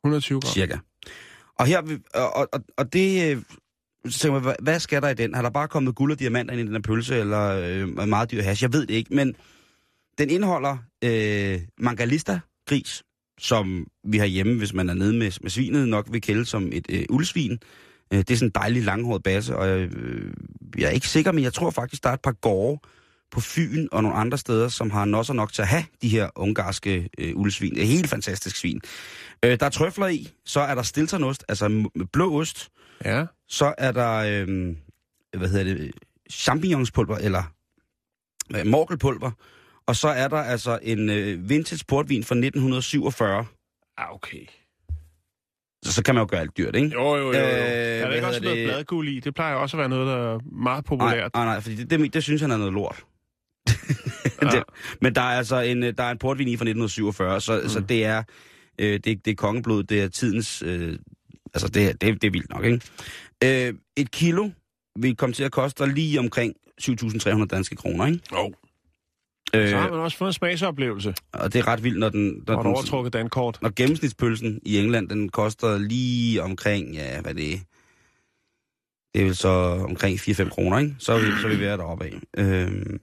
120 0.04 0.40
gram. 0.40 0.52
cirka. 0.52 0.78
Og, 1.58 1.66
her, 1.66 1.98
og, 2.14 2.36
og, 2.36 2.60
og 2.76 2.92
det, 2.92 3.30
øh, 3.30 3.42
så 4.08 4.18
tænker 4.18 4.32
man, 4.32 4.42
hvad, 4.42 4.54
hvad 4.62 4.80
skal 4.80 5.02
der 5.02 5.08
i 5.08 5.14
den? 5.14 5.34
Har 5.34 5.42
der 5.42 5.50
bare 5.50 5.68
kommet 5.68 5.94
guld 5.94 6.12
og 6.12 6.18
diamanter 6.18 6.54
ind 6.54 6.60
i 6.60 6.64
den 6.64 6.72
her 6.72 6.80
pølse, 6.80 7.16
eller 7.16 7.48
øh, 7.48 8.08
meget 8.08 8.30
dyr 8.30 8.42
hash? 8.42 8.62
Jeg 8.62 8.72
ved 8.72 8.86
det 8.86 8.94
ikke, 8.94 9.14
men 9.14 9.34
den 10.18 10.30
indeholder 10.30 10.76
øh, 11.04 11.60
mangalista 11.78 12.40
gris, 12.66 13.02
som 13.38 13.86
vi 14.04 14.18
har 14.18 14.26
hjemme, 14.26 14.58
hvis 14.58 14.74
man 14.74 14.88
er 14.88 14.94
nede 14.94 15.12
med, 15.12 15.32
med 15.42 15.50
svinet, 15.50 15.88
nok 15.88 16.06
vil 16.10 16.20
kælde 16.20 16.44
som 16.44 16.70
et 16.72 16.86
øh, 16.88 17.04
uldsvin. 17.10 17.58
Øh, 18.12 18.18
det 18.18 18.30
er 18.30 18.36
sådan 18.36 18.48
en 18.48 18.52
dejlig 18.54 18.82
langhåret 18.82 19.22
basse, 19.22 19.56
og 19.56 19.68
jeg, 19.68 19.78
øh, 19.78 20.32
jeg 20.78 20.86
er 20.86 20.90
ikke 20.90 21.08
sikker, 21.08 21.32
men 21.32 21.44
jeg 21.44 21.52
tror 21.52 21.70
faktisk, 21.70 22.02
der 22.02 22.10
er 22.10 22.14
et 22.14 22.22
par 22.22 22.32
gårde 22.32 22.80
på 23.34 23.40
Fyn 23.40 23.88
og 23.92 24.02
nogle 24.02 24.16
andre 24.18 24.38
steder, 24.38 24.68
som 24.68 24.90
har 24.90 25.04
nosser 25.04 25.34
nok 25.34 25.52
til 25.52 25.62
at 25.62 25.68
have 25.68 25.84
de 26.02 26.08
her 26.08 26.28
ungarske 26.36 27.08
øh, 27.18 27.32
uldsvin. 27.36 27.74
Det 27.74 27.82
er 27.82 27.86
helt 27.86 28.08
fantastisk 28.10 28.56
svin. 28.56 28.80
Øh, 29.44 29.60
der 29.60 29.66
er 29.66 29.70
trøfler 29.70 30.06
i, 30.06 30.28
så 30.46 30.60
er 30.60 30.74
der 30.74 30.82
stilternost, 30.82 31.44
altså 31.48 31.88
blå 32.12 32.40
ost, 32.40 32.68
Ja. 33.04 33.24
så 33.48 33.74
er 33.78 33.92
der, 33.92 34.12
øh, 34.14 34.74
hvad 35.38 35.48
hedder 35.48 35.64
det, 35.64 35.90
champignonspulver, 36.30 37.16
eller 37.18 37.42
øh, 38.56 38.66
morkelpulver, 38.66 39.30
og 39.86 39.96
så 39.96 40.08
er 40.08 40.28
der 40.28 40.36
altså 40.38 40.78
en 40.82 41.10
øh, 41.10 41.48
vintage 41.48 41.84
portvin 41.88 42.24
fra 42.24 42.34
1947. 42.34 43.46
Ah, 43.98 44.14
okay. 44.14 44.46
Så, 45.84 45.92
så 45.92 46.02
kan 46.02 46.14
man 46.14 46.22
jo 46.22 46.26
gøre 46.30 46.40
alt 46.40 46.56
dyrt, 46.56 46.76
ikke? 46.76 46.88
Jo, 46.88 47.16
jo, 47.16 47.32
jo. 47.32 47.32
jo. 47.32 47.38
Øh, 47.38 47.42
er 47.42 48.08
der 48.08 48.14
ikke 48.14 48.26
også 48.26 48.40
noget 48.42 48.58
det? 48.58 48.66
bladguld 48.66 49.08
i? 49.08 49.20
Det 49.20 49.34
plejer 49.34 49.54
også 49.54 49.76
at 49.76 49.78
være 49.78 49.88
noget, 49.88 50.06
der 50.06 50.34
er 50.34 50.38
meget 50.52 50.84
populært. 50.84 51.34
Nej, 51.34 51.44
nej, 51.44 51.54
nej, 51.54 51.60
fordi 51.60 51.76
det, 51.76 51.90
det, 51.90 52.14
det 52.14 52.22
synes 52.22 52.40
han 52.40 52.50
er 52.50 52.56
noget 52.56 52.72
lort. 52.72 53.04
det, 54.52 54.62
men 55.00 55.14
der 55.14 55.20
er 55.20 55.24
altså 55.38 55.60
en, 55.60 55.82
øh, 55.82 55.94
der 55.98 56.04
er 56.04 56.10
en 56.10 56.18
portvin 56.18 56.48
i 56.48 56.56
fra 56.56 56.62
1947, 56.64 57.40
så, 57.40 57.60
mm. 57.62 57.68
så 57.68 57.80
det 57.80 58.04
er 58.04 58.22
øh, 58.78 59.00
det, 59.04 59.24
det 59.24 59.28
er 59.30 59.34
kongeblod, 59.34 59.82
det 59.84 60.00
er 60.02 60.08
tidens... 60.08 60.62
Øh, 60.66 60.98
altså, 61.54 61.68
det, 61.68 61.88
er- 61.88 61.92
det, 61.92 62.22
det 62.22 62.26
er 62.26 62.30
vildt 62.30 62.50
nok, 62.50 62.64
ikke? 62.64 63.66
Øh, 63.68 63.74
et 63.96 64.10
kilo 64.10 64.50
vil 64.98 65.16
komme 65.16 65.32
til 65.32 65.44
at 65.44 65.52
koste 65.52 65.86
lige 65.86 66.18
omkring 66.18 66.54
7.300 66.82 67.44
danske 67.46 67.76
kroner, 67.76 68.06
ikke? 68.06 68.20
Jo. 68.32 68.52
Øh, 69.54 69.68
Så 69.68 69.76
har 69.76 69.90
man 69.90 70.00
også 70.00 70.16
fået 70.16 70.28
en 70.28 70.32
smagsoplevelse. 70.32 71.14
og 71.32 71.52
det 71.52 71.58
er 71.58 71.68
ret 71.68 71.84
vildt, 71.84 71.98
når 71.98 72.08
den... 72.08 72.42
Når, 72.46 72.54
du 72.54 72.62
den, 72.62 72.66
overtrukket 72.66 73.12
dankort. 73.12 73.58
når 73.62 73.72
gennemsnitspølsen 73.76 74.60
i 74.66 74.78
England, 74.78 75.08
den 75.08 75.28
koster 75.28 75.78
lige 75.78 76.42
omkring, 76.42 76.94
ja, 76.94 77.20
hvad 77.20 77.34
det 77.34 77.52
er, 77.54 77.58
det 79.14 79.20
er 79.20 79.24
vel 79.24 79.36
så 79.36 79.48
omkring 79.88 80.18
4-5 80.18 80.48
kroner, 80.48 80.78
ikke? 80.78 80.94
Så 80.98 81.12
er 81.12 81.18
vi, 81.18 81.26
så 81.40 81.46
er 81.48 81.54
vi 81.54 81.60
ved 81.60 81.66
at 81.66 81.78
deroppe 81.78 82.04
af. 82.04 82.12
Øhm, 82.38 83.00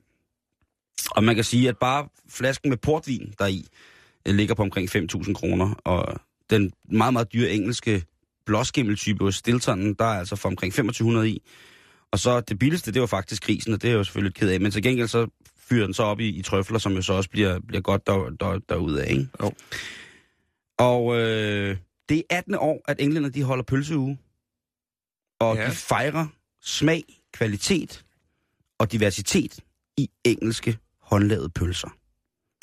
og 1.12 1.24
man 1.24 1.36
kan 1.36 1.44
sige, 1.44 1.70
at 1.70 1.78
bare 1.78 2.08
flasken 2.30 2.70
med 2.70 2.78
portvin 2.78 3.34
der 3.40 3.48
i 3.48 3.68
ligger 4.26 4.56
på 4.56 4.62
omkring 4.62 4.96
5.000 4.96 5.34
kroner, 5.34 5.74
og 5.84 6.20
den 6.50 6.74
meget, 6.92 7.14
meget 7.14 7.34
dyre 7.34 7.50
engelske 7.50 8.04
blåskimmeltype 8.46 9.24
hos 9.24 9.36
Stiltonen, 9.36 9.94
der 9.94 10.06
er 10.06 10.20
altså 10.20 10.36
for 10.36 10.50
omkring 10.50 10.74
2500 10.74 11.30
i. 11.30 11.42
Og 12.12 12.20
så 12.20 12.42
det 12.42 12.60
billigste, 12.60 12.92
det 12.92 13.02
var 13.02 13.08
faktisk 13.08 13.44
grisen, 13.44 13.74
og 13.74 13.82
det 13.82 13.88
er 13.88 13.92
jeg 13.92 13.98
jo 13.98 14.04
selvfølgelig 14.04 14.36
ked 14.36 14.50
af, 14.50 14.62
men 14.62 14.72
til 14.72 14.84
gengæld 14.84 15.08
så 15.08 15.28
fyrer 15.58 15.86
den 15.86 15.94
så 15.94 16.04
op 16.04 16.20
i, 16.20 16.28
i 16.28 16.42
trøfler, 16.42 16.80
som 16.80 16.94
jo 16.94 17.02
så 17.02 17.14
også 17.14 17.30
bliver, 17.30 17.60
bliver 17.60 17.82
godt 17.82 18.08
der, 18.08 18.30
der, 18.40 18.60
derude 18.70 19.04
af, 19.04 19.12
ikke? 19.12 19.28
Jo. 19.42 19.52
Og 20.78 21.20
øh, 21.20 21.78
det 22.10 22.18
er 22.18 22.38
18. 22.38 22.56
år, 22.56 22.82
at 22.88 23.02
englænder 23.02 23.30
de 23.30 23.44
holder 23.44 23.64
pølseuge. 23.64 24.18
Og 25.40 25.56
ja. 25.56 25.66
de 25.66 25.72
fejrer 25.72 26.28
smag, 26.62 27.04
kvalitet 27.34 28.06
og 28.80 28.92
diversitet 28.92 29.60
i 29.98 30.10
engelske 30.24 30.78
håndlavede 31.12 31.50
pølser. 31.50 31.90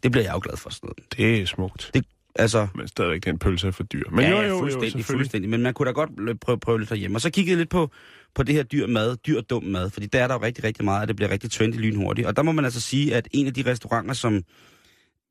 Det 0.02 0.12
bliver 0.12 0.24
jeg 0.24 0.34
jo 0.34 0.40
glad 0.42 0.56
for 0.56 0.70
sådan 0.70 0.86
noget. 0.86 1.12
Det 1.16 1.42
er 1.42 1.46
smukt. 1.46 1.92
Altså, 2.34 2.68
Men 2.74 2.88
stadigvæk, 2.88 3.24
den 3.24 3.38
pølse 3.38 3.66
er 3.66 3.70
for 3.70 3.82
dyr. 3.82 4.10
Men 4.10 4.20
ja, 4.20 4.30
jo, 4.30 4.36
jo, 4.36 4.48
jo, 4.48 4.58
fuldstændig, 4.58 4.92
selvfølgelig. 4.92 5.24
fuldstændig. 5.24 5.50
Men 5.50 5.62
man 5.62 5.74
kunne 5.74 5.86
da 5.86 5.92
godt 5.92 6.40
prøve, 6.40 6.60
prøve 6.60 6.78
lidt 6.78 6.90
herhjemme. 6.90 7.16
Og 7.16 7.20
så 7.20 7.30
kiggede 7.30 7.50
jeg 7.50 7.58
lidt 7.58 7.70
på, 7.70 7.90
på 8.34 8.42
det 8.42 8.54
her 8.54 8.62
dyr 8.62 8.86
mad, 8.86 9.16
dyr 9.16 9.40
dum 9.40 9.64
mad, 9.64 9.90
fordi 9.90 10.06
der 10.06 10.22
er 10.22 10.26
der 10.26 10.34
jo 10.34 10.42
rigtig, 10.42 10.64
rigtig 10.64 10.84
meget, 10.84 11.02
at 11.02 11.08
det 11.08 11.16
bliver 11.16 11.30
rigtig 11.30 11.50
trendy 11.50 11.76
lynhurtigt. 11.76 12.26
Og 12.28 12.36
der 12.36 12.42
må 12.42 12.52
man 12.52 12.64
altså 12.64 12.80
sige, 12.80 13.14
at 13.14 13.28
en 13.30 13.46
af 13.46 13.54
de 13.54 13.70
restauranter, 13.70 14.14
som 14.14 14.42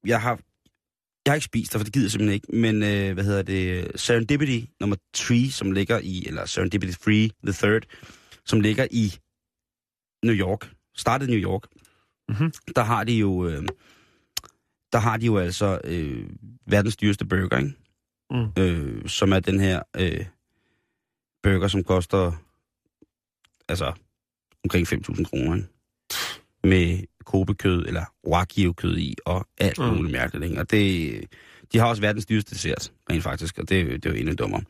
jeg 0.06 0.22
har... 0.22 0.40
Jeg 1.26 1.32
har 1.32 1.36
ikke 1.36 1.46
spist 1.46 1.74
der, 1.74 1.80
for 1.80 1.84
det 1.84 1.94
gider 1.94 2.06
jeg 2.06 2.12
simpelthen 2.12 2.34
ikke, 2.34 2.56
men 2.56 2.84
øh, 2.84 3.14
hvad 3.14 3.24
hedder 3.24 3.42
det? 3.42 3.92
Serendipity 3.96 4.66
nummer 4.80 4.96
3, 5.14 5.50
som 5.52 5.72
ligger 5.72 6.00
i, 6.04 6.24
eller 6.28 6.46
Serendipity 6.46 6.94
3, 7.04 7.30
the 7.44 7.54
third, 7.54 7.82
som 8.46 8.62
ligger 8.62 8.88
i 8.92 9.14
New 10.26 10.36
York, 10.36 10.72
startede 10.98 11.32
i 11.32 11.36
New 11.36 11.50
York, 11.50 11.64
Mhm. 12.30 12.52
der 12.76 12.84
har 12.84 13.04
de 13.04 13.14
jo, 13.14 13.48
øh, 13.48 13.64
der 14.94 14.98
har 15.00 15.18
de 15.18 15.26
jo 15.26 15.38
altså 15.38 15.82
øh, 15.84 16.30
verdens 16.66 16.98
dyreste 16.98 17.26
burger, 17.26 17.58
ikke? 17.58 17.74
Mm. 18.32 18.48
Øh, 18.64 19.08
som 19.10 19.32
er 19.34 19.40
den 19.40 19.60
her 19.60 19.82
øh, 19.98 20.26
burger, 21.44 21.68
som 21.68 21.84
koster 21.84 22.32
altså 23.70 23.94
omkring 24.64 24.88
5.000 24.94 25.24
kroner, 25.24 25.56
ikke? 25.56 25.68
Med 26.64 27.00
kobekød 27.26 27.86
eller 27.86 28.06
wagyu-kød 28.28 28.98
i, 28.98 29.16
og 29.26 29.48
alt 29.58 29.78
Mm. 29.80 29.86
muligt 29.86 30.12
mærkeligt, 30.12 30.46
ikke? 30.50 30.62
Og 30.62 30.72
det, 30.72 31.24
de 31.74 31.78
har 31.80 31.86
også 31.88 32.02
verdens 32.02 32.26
dyreste 32.26 32.56
dessert, 32.56 32.92
rent 33.10 33.24
faktisk, 33.24 33.58
og 33.60 33.70
det, 33.70 33.80
er 33.80 33.84
jo- 33.84 33.90
det 33.92 34.06
er 34.06 34.10
jo 34.10 34.16
endnu 34.16 34.34
dummere. 34.34 34.62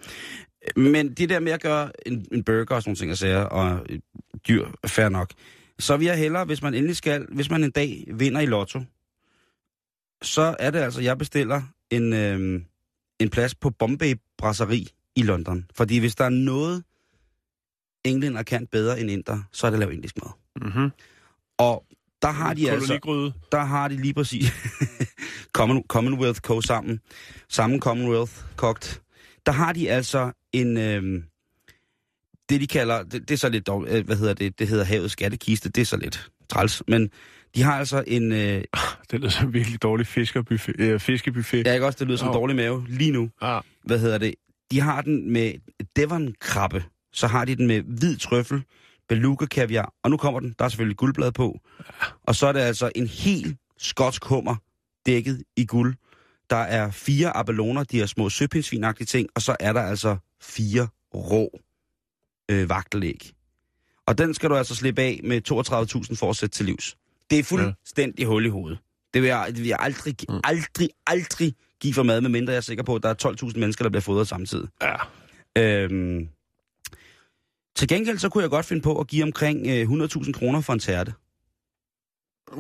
Men 0.76 1.14
det 1.14 1.30
der 1.30 1.40
med 1.40 1.52
at 1.52 1.62
gøre 1.62 1.92
en, 2.06 2.26
en 2.32 2.44
burger 2.44 2.76
og 2.76 2.82
sådan 2.84 2.90
nogle 2.90 2.98
ting 2.98 3.12
og 3.12 3.18
sager, 3.18 3.42
og 3.42 3.86
et 3.90 4.02
dyr, 4.48 4.68
fair 4.88 5.10
nok, 5.10 5.32
så 5.80 5.98
vil 5.98 6.06
jeg 6.06 6.18
hellere, 6.18 6.46
hvis 6.46 6.62
man 6.62 6.74
endelig 6.74 6.98
skal, 6.98 7.26
hvis 7.30 7.50
man 7.50 7.64
en 7.64 7.72
dag 7.72 8.04
vinder 8.14 8.42
i 8.42 8.46
lotto, 8.46 8.82
så 10.22 10.56
er 10.60 10.72
det 10.72 10.80
altså, 10.80 11.02
jeg 11.02 11.18
bestiller 11.18 11.62
en, 11.90 12.14
øh, 12.14 12.62
en 13.20 13.30
plads 13.30 13.56
på 13.56 13.70
Bombay 13.70 14.16
Brasserie 14.38 14.86
i 15.16 15.22
London. 15.22 15.66
Fordi 15.76 15.98
hvis 15.98 16.16
der 16.16 16.26
er 16.26 16.30
noget, 16.30 16.84
englænder 18.04 18.44
kan 18.44 18.68
bedre 18.68 19.00
end 19.00 19.12
inder, 19.12 19.44
så 19.52 19.68
er 19.68 19.72
det 19.72 19.76
at 19.76 19.80
lave 19.80 19.94
indisk 19.94 20.16
mad. 20.18 20.32
Mm-hmm. 20.62 20.92
Og 21.58 21.86
der 22.22 22.32
har 22.32 22.54
de 22.54 22.72
altså, 22.72 23.32
der 23.52 23.64
har 23.64 23.88
de 23.88 23.96
lige 23.96 24.14
præcis 24.14 24.54
Common, 25.58 25.84
Commonwealth 25.88 26.40
Co. 26.40 26.62
sammen, 26.62 27.00
sammen 27.50 27.80
Commonwealth 27.80 28.34
kogt. 28.56 29.02
Der 29.46 29.52
har 29.52 29.74
de 29.74 29.92
altså 29.92 30.32
en, 30.54 30.78
øh, 30.78 31.24
det 32.50 32.62
de 32.62 32.68
kalder, 32.68 33.04
det, 33.04 33.12
det 33.30 33.32
er 33.32 33.38
så 33.38 33.50
lidt, 33.50 33.68
dog- 33.68 33.88
øh, 33.90 34.06
hvad 34.06 34.16
hedder 34.16 34.34
det, 34.34 34.60
det 34.60 34.68
hedder 34.68 34.84
havets 34.86 35.12
skattekiste, 35.14 35.70
det 35.70 35.82
er 35.82 35.86
så 35.86 35.98
lidt 35.98 36.30
træls, 36.50 36.84
men 36.88 37.10
de 37.56 37.64
har 37.64 37.74
altså 37.80 38.04
en, 38.08 38.32
øh, 38.32 38.64
Det 39.12 39.20
lyder 39.20 39.30
som 39.30 39.54
virkelig 39.54 39.82
dårlig 39.82 40.08
fiskerbuffet, 40.08 40.76
øh, 40.80 41.00
fiskebuffet. 41.00 41.68
jeg 41.68 41.78
kan 41.80 41.84
også, 41.88 41.98
det 42.00 42.08
lyder 42.08 42.18
som 42.18 42.28
Åh. 42.28 42.34
dårlig 42.34 42.56
mave 42.56 42.86
lige 42.90 43.12
nu, 43.12 43.30
Ah, 43.42 43.62
hvad 43.86 44.00
hedder 44.00 44.18
det, 44.18 44.34
de 44.72 44.80
har 44.82 45.02
den 45.02 45.34
med 45.34 45.54
Devon-krabbe, 46.00 46.84
så 47.14 47.28
har 47.28 47.46
de 47.46 47.56
den 47.56 47.68
med 47.68 47.82
hvid 47.82 48.18
trøffel, 48.18 48.64
beluga 49.10 49.46
kaviar, 49.46 49.94
og 50.04 50.10
nu 50.12 50.18
kommer 50.18 50.40
den, 50.40 50.56
der 50.60 50.66
er 50.66 50.70
selvfølgelig 50.70 50.98
guldblad 50.98 51.32
på, 51.32 51.60
og 52.24 52.36
så 52.36 52.48
er 52.48 52.52
det 52.52 52.60
altså 52.60 52.92
en 52.96 53.08
helt 53.08 53.58
skotsk 53.78 54.26
hummer 54.26 54.56
dækket 55.06 55.44
i 55.58 55.66
guld. 55.66 55.96
Der 56.50 56.56
er 56.56 56.92
fire 56.92 57.38
abeloner, 57.38 57.84
de 57.84 57.98
her 57.98 58.06
små 58.06 58.30
søpindsvinagtige 58.30 59.06
ting, 59.06 59.30
og 59.36 59.42
så 59.42 59.56
er 59.60 59.74
der 59.74 59.82
altså 59.82 60.18
fire 60.42 60.88
rå 61.16 61.60
øh, 62.52 62.70
vagtelæg. 62.70 63.32
Og 64.06 64.18
den 64.18 64.34
skal 64.34 64.50
du 64.50 64.56
altså 64.56 64.76
slippe 64.76 65.02
af 65.02 65.20
med 65.24 65.42
32.000 66.10 66.16
for 66.16 66.30
at 66.30 66.36
sætte 66.36 66.56
til 66.56 66.66
livs. 66.66 66.98
Det 67.30 67.40
er 67.40 67.44
fuldstændig 67.44 68.26
hul 68.26 68.46
i 68.46 68.50
hovedet. 68.50 68.80
Det 69.14 69.22
vil 69.22 69.28
jeg, 69.28 69.46
det 69.48 69.58
vil 69.58 69.68
jeg 69.68 69.78
aldrig, 69.80 70.16
Mm. 70.30 70.40
aldrig, 70.44 70.90
aldrig 71.08 71.54
give 71.82 71.94
for 71.94 72.04
mad, 72.04 72.22
medmindre 72.22 72.52
jeg 72.52 72.58
er 72.58 72.62
sikker 72.62 72.84
på, 72.84 72.96
at 72.96 73.04
der 73.04 73.10
er 73.10 73.14
12.000 73.48 73.60
mennesker, 73.60 73.84
der 73.84 73.90
bliver 73.90 74.02
fodret 74.02 74.28
samtidig. 74.28 74.68
ja. 74.82 74.96
Øhm, 75.58 76.28
til 77.76 77.88
gengæld 77.88 78.18
så 78.18 78.30
kunne 78.30 78.42
jeg 78.42 78.50
godt 78.50 78.66
finde 78.66 78.82
på 78.82 79.00
at 79.00 79.08
give 79.08 79.24
omkring 79.24 79.68
øh, 79.68 79.90
100.000 79.90 80.32
kroner 80.32 80.62
for 80.62 80.74
en 80.74 80.80
tærte. 80.80 81.14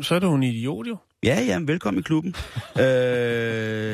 Så 0.02 0.16
er 0.16 0.20
du 0.20 0.36
en 0.36 0.44
idiot, 0.44 0.88
jo. 0.88 0.98
Ja, 1.24 1.42
ja, 1.42 1.60
velkommen 1.66 2.00
i 2.00 2.04
klubben. 2.04 2.36
øh, 2.80 2.84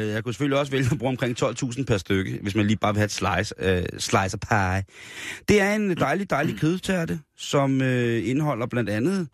jeg 0.10 0.24
kunne 0.24 0.34
selvfølgelig 0.34 0.60
også 0.60 0.72
vælge 0.72 0.88
at 0.92 0.98
bruge 0.98 1.10
omkring 1.10 1.44
12.000 1.44 1.84
per 1.84 1.98
stykke, 1.98 2.40
hvis 2.42 2.56
man 2.56 2.68
lige 2.68 2.78
bare 2.78 2.94
vil 2.94 3.00
have 3.00 3.06
et 3.06 3.12
slice, 3.12 3.54
øh, 3.60 3.84
slice 3.98 4.38
pie. 4.38 4.84
Det 5.48 5.62
er 5.62 5.76
en 5.76 5.98
dejlig, 5.98 6.30
dejlig 6.30 6.60
kødtærte, 6.60 7.20
som 7.38 7.82
øh, 7.82 8.30
indeholder 8.30 8.68
blandt 8.68 8.90
andet 8.90 9.28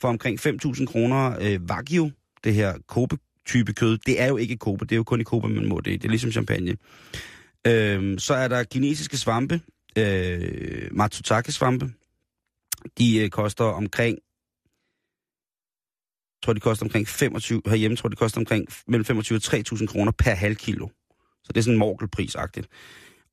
for 0.00 0.08
omkring 0.08 0.46
5.000 0.46 0.86
kroner 0.86 1.36
øh, 1.40 1.60
wagyu, 1.70 2.10
det 2.44 2.54
her 2.54 2.74
kobe-type 2.88 3.72
kød. 3.72 3.98
Det 4.06 4.20
er 4.20 4.26
jo 4.26 4.36
ikke 4.36 4.56
kobe, 4.56 4.84
det 4.84 4.92
er 4.92 4.96
jo 4.96 5.04
kun 5.04 5.20
i 5.20 5.24
kobe, 5.24 5.48
man 5.48 5.68
må 5.68 5.80
det. 5.80 6.02
Det 6.02 6.04
er 6.04 6.10
ligesom 6.10 6.32
champagne. 6.32 6.76
Øh, 7.66 8.18
så 8.18 8.34
er 8.34 8.48
der 8.48 8.64
kinesiske 8.64 9.16
svampe, 9.16 9.60
øh, 9.98 10.88
matsutake-svampe. 10.92 11.90
De 12.98 13.18
øh, 13.18 13.30
koster 13.30 13.64
omkring 13.64 14.18
tror, 16.42 16.52
de 16.52 16.60
koster 16.60 16.86
omkring 16.86 17.08
25, 17.08 17.62
herhjemme 17.66 17.96
tror, 17.96 18.08
de 18.08 18.16
koster 18.16 18.40
omkring 18.40 18.66
mellem 18.88 19.04
25 19.04 19.36
og 19.36 19.42
3.000 19.44 19.86
kroner 19.86 20.12
per 20.18 20.34
halv 20.34 20.56
kilo. 20.56 20.88
Så 21.44 21.48
det 21.48 21.56
er 21.56 21.62
sådan 21.62 21.78
morgelprisagtigt. 21.78 22.66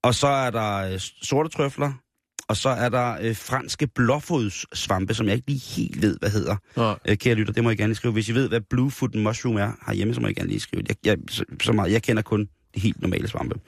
Og 0.04 0.16
så 0.16 0.28
er 0.28 0.50
der 0.50 0.94
øh, 0.94 1.00
sorte 1.00 1.50
trøfler, 1.50 1.92
og 2.48 2.58
så 2.58 2.70
er 2.70 2.90
der 2.90 3.18
øh, 3.22 3.36
franske 3.36 3.88
blåfodssvampe, 3.88 5.14
som 5.14 5.26
jeg 5.26 5.36
ikke 5.36 5.48
lige 5.48 5.82
helt 5.82 6.02
ved, 6.02 6.18
hvad 6.20 6.30
hedder. 6.30 6.56
Nå, 6.76 6.96
Øh, 7.06 7.18
kære 7.18 7.36
lytter, 7.36 7.54
det 7.54 7.64
må 7.64 7.70
I 7.70 7.76
gerne 7.76 7.88
lige 7.88 7.96
skrive. 7.96 8.14
Hvis 8.14 8.30
I 8.30 8.34
ved, 8.34 8.50
hvad 8.50 8.62
bluefoot 8.70 9.16
mushroom 9.16 9.56
er 9.56 9.72
herhjemme, 9.88 10.14
så 10.14 10.22
må 10.22 10.28
I 10.28 10.34
gerne 10.34 10.50
lige 10.50 10.60
skrive. 10.60 10.84
Jeg, 10.88 10.96
jeg, 11.06 11.18
så, 11.30 11.44
så 11.62 11.72
meget, 11.74 11.92
jeg 11.92 12.04
kender 12.04 12.22
kun 12.22 12.50
de 12.76 12.80
helt 12.80 13.02
normale 13.02 13.28
svampe. 13.28 13.60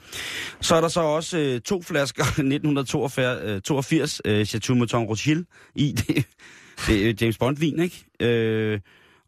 Så 0.62 0.76
er 0.76 0.82
der 0.82 0.88
så 0.88 1.02
også 1.02 1.38
øh, 1.38 1.62
to 1.62 1.82
flasker 1.82 2.24
1982 2.52 3.42
øh, 3.44 3.62
82, 3.62 4.22
øh, 4.26 4.46
Chateau 4.46 4.76
Mouton 4.76 5.06
Rothschild 5.06 5.46
i. 5.76 5.92
Det, 5.92 6.26
det 6.88 7.10
er 7.10 7.14
James 7.22 7.38
Bond-vin, 7.38 7.80
ikke? 7.80 8.06
Øh, 8.20 8.80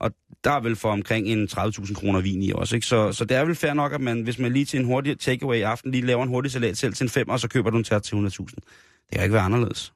og 0.04 0.12
der 0.43 0.51
er 0.51 0.60
vel 0.60 0.76
for 0.76 0.91
omkring 0.91 1.28
en 1.28 1.47
30.000 1.51 1.93
kroner 1.93 2.22
vin 2.22 2.43
i 2.43 2.51
også, 2.56 2.76
ikke? 2.76 2.88
Så, 2.88 3.12
så 3.12 3.26
det 3.26 3.38
er 3.38 3.45
vel 3.45 3.56
fair 3.56 3.74
nok, 3.74 3.93
at 3.93 4.01
man, 4.01 4.22
hvis 4.22 4.39
man 4.39 4.54
lige 4.54 4.66
til 4.66 4.80
en 4.80 4.86
hurtig 4.86 5.20
takeaway 5.20 5.58
i 5.58 5.62
aften, 5.62 5.91
lige 5.91 6.06
laver 6.06 6.24
en 6.24 6.30
hurtig 6.30 6.51
salat 6.51 6.78
selv 6.78 6.93
til 6.93 7.04
en 7.04 7.10
5, 7.10 7.30
og 7.30 7.39
så 7.39 7.47
køber 7.49 7.70
du 7.70 7.78
en 7.78 7.84
tært 7.84 8.04
til 8.04 8.16
100.000. 8.16 8.20
Det 8.20 9.14
kan 9.14 9.24
ikke 9.24 9.34
være 9.34 9.43
anderledes. 9.43 9.93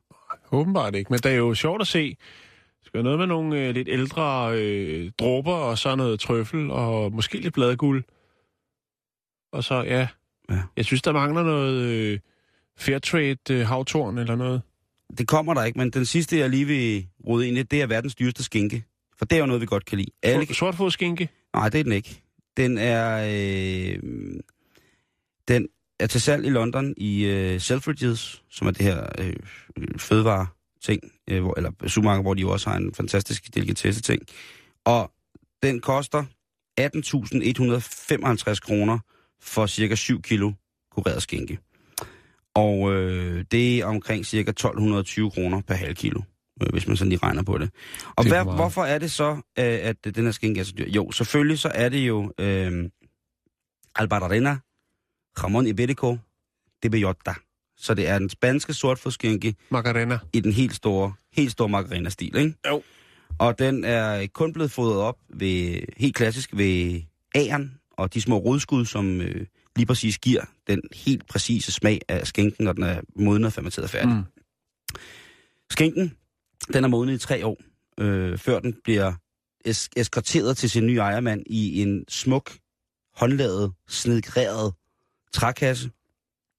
Åbenbart 0.51 0.95
ikke, 0.95 1.13
men 1.13 1.19
det 1.19 1.31
er 1.31 1.35
jo 1.35 1.53
sjovt 1.53 1.81
at 1.81 1.87
se. 1.87 2.09
Det 2.09 2.85
skal 2.85 3.03
noget 3.03 3.19
med 3.19 3.27
nogle 3.27 3.59
øh, 3.59 3.73
lidt 3.73 3.87
ældre 3.91 4.51
øh, 4.59 5.11
dråber, 5.19 5.53
og 5.53 5.77
så 5.77 5.95
noget 5.95 6.19
trøffel, 6.19 6.71
og 6.71 7.11
måske 7.13 7.37
lidt 7.37 7.53
bladguld. 7.53 8.03
Og 9.51 9.63
så, 9.63 9.83
ja, 9.83 10.07
Ja. 10.49 10.61
jeg 10.77 10.85
synes, 10.85 11.01
der 11.01 11.11
mangler 11.11 11.43
noget 11.43 11.81
øh, 11.83 12.19
Fairtrade 12.77 13.37
øh, 13.51 13.67
havtorn 13.67 14.17
eller 14.17 14.35
noget. 14.35 14.61
Det 15.17 15.27
kommer 15.27 15.53
der 15.53 15.63
ikke, 15.63 15.79
men 15.79 15.89
den 15.89 16.05
sidste, 16.05 16.37
jeg 16.37 16.49
lige 16.49 16.65
vil 16.65 17.07
rode 17.27 17.47
ind 17.47 17.57
i, 17.57 17.63
det 17.63 17.81
er 17.81 17.87
verdens 17.87 18.15
dyreste 18.15 18.43
skinke. 18.43 18.83
For 19.17 19.25
det 19.25 19.35
er 19.35 19.39
jo 19.39 19.45
noget, 19.45 19.61
vi 19.61 19.65
godt 19.65 19.85
kan 19.85 19.97
lide. 19.97 20.11
Alle, 20.23 20.45
Sort, 20.45 20.55
sortfodskinke. 20.55 21.29
Nej, 21.53 21.69
det 21.69 21.79
er 21.79 21.83
den 21.83 21.91
ikke. 21.91 22.21
Den 22.57 22.77
er, 22.77 23.23
øh, 23.25 23.99
den 25.47 25.67
er 25.99 26.07
til 26.07 26.21
salg 26.21 26.45
i 26.45 26.49
London 26.49 26.93
i 26.97 27.25
øh, 27.25 27.61
Selfridges, 27.61 28.43
som 28.49 28.67
er 28.67 28.71
det 28.71 28.81
her 28.81 29.07
øh, 29.17 29.35
fødevare 29.97 30.47
ting, 30.81 31.01
øh, 31.29 31.41
hvor, 31.41 31.53
eller 31.57 31.71
supermarked, 31.87 32.23
hvor 32.23 32.33
de 32.33 32.41
jo 32.41 32.51
også 32.51 32.69
har 32.69 32.77
en 32.77 32.93
fantastisk 32.93 33.55
delikatesse 33.55 34.01
ting. 34.01 34.21
Og 34.85 35.11
den 35.63 35.79
koster 35.79 36.23
18.155 36.81 38.59
kroner 38.59 38.99
for 39.41 39.65
cirka 39.65 39.95
7 39.95 40.21
kilo 40.21 40.51
kureret 40.91 41.21
skinke. 41.21 41.59
Og 42.55 42.93
øh, 42.93 43.45
det 43.51 43.79
er 43.79 43.85
omkring 43.85 44.25
cirka 44.25 44.49
1220 44.49 45.31
kroner 45.31 45.61
per 45.61 45.75
halv 45.75 45.95
kilo, 45.95 46.21
hvis 46.71 46.87
man 46.87 46.97
sådan 46.97 47.09
lige 47.09 47.19
regner 47.23 47.43
på 47.43 47.57
det. 47.57 47.69
Og 48.15 48.23
Det 48.23 48.31
hvad, 48.31 48.43
meget. 48.45 48.57
hvorfor 48.57 48.83
er 48.83 48.97
det 48.99 49.11
så, 49.11 49.31
øh, 49.31 49.41
at 49.57 49.95
den 50.15 50.25
her 50.25 50.31
skinke 50.31 50.59
er 50.59 50.63
så 50.65 50.73
dyr? 50.77 50.89
Jo, 50.89 51.11
selvfølgelig 51.11 51.59
så 51.59 51.71
er 51.75 51.89
det 51.89 52.07
jo 52.07 52.33
øh, 52.39 52.89
Albararena, 53.95 54.57
Ramon 55.43 55.67
Iberico, 55.67 56.17
de 56.83 56.89
Bellota. 56.89 57.33
Så 57.77 57.93
det 57.93 58.07
er 58.07 58.19
den 58.19 58.29
spanske 58.29 58.73
sortfodskinke 58.73 59.55
Margarena. 59.69 60.19
i 60.33 60.39
den 60.39 60.51
helt 60.51 60.75
store, 60.75 61.13
helt 61.33 61.51
store 61.51 61.69
margarina-stil, 61.69 62.35
ikke? 62.37 62.53
Jo. 62.67 62.83
Og 63.39 63.59
den 63.59 63.83
er 63.83 64.27
kun 64.33 64.53
blevet 64.53 64.71
fodret 64.71 64.97
op 65.01 65.17
ved, 65.29 65.79
helt 65.97 66.15
klassisk 66.15 66.49
ved 66.53 67.01
æren 67.35 67.73
og 67.91 68.13
de 68.13 68.21
små 68.21 68.37
rodskud, 68.37 68.85
som 68.85 69.21
øh, 69.21 69.45
lige 69.75 69.85
præcis 69.85 70.17
giver 70.17 70.41
den 70.67 70.81
helt 70.95 71.27
præcise 71.27 71.71
smag 71.71 72.01
af 72.07 72.27
skænken, 72.27 72.65
når 72.65 72.73
den 72.73 72.83
er 72.83 73.01
modnet 73.15 73.45
og 73.45 73.53
fermenteret 73.53 73.83
og 73.83 73.89
færdig. 73.89 74.09
Mm. 74.09 74.15
Mm. 74.15 74.23
Skænken, 75.71 76.13
den 76.73 76.83
er 76.83 76.87
modnet 76.87 77.13
i 77.13 77.17
tre 77.17 77.45
år, 77.45 77.57
øh, 77.99 78.37
før 78.37 78.59
den 78.59 78.75
bliver 78.83 79.13
es- 79.67 79.89
eskorteret 79.97 80.57
til 80.57 80.69
sin 80.69 80.85
nye 80.87 80.97
ejermand 80.97 81.43
i 81.49 81.81
en 81.81 82.05
smuk, 82.09 82.51
håndlavet, 83.15 83.71
snedgreret 83.87 84.73
trækasse 85.33 85.89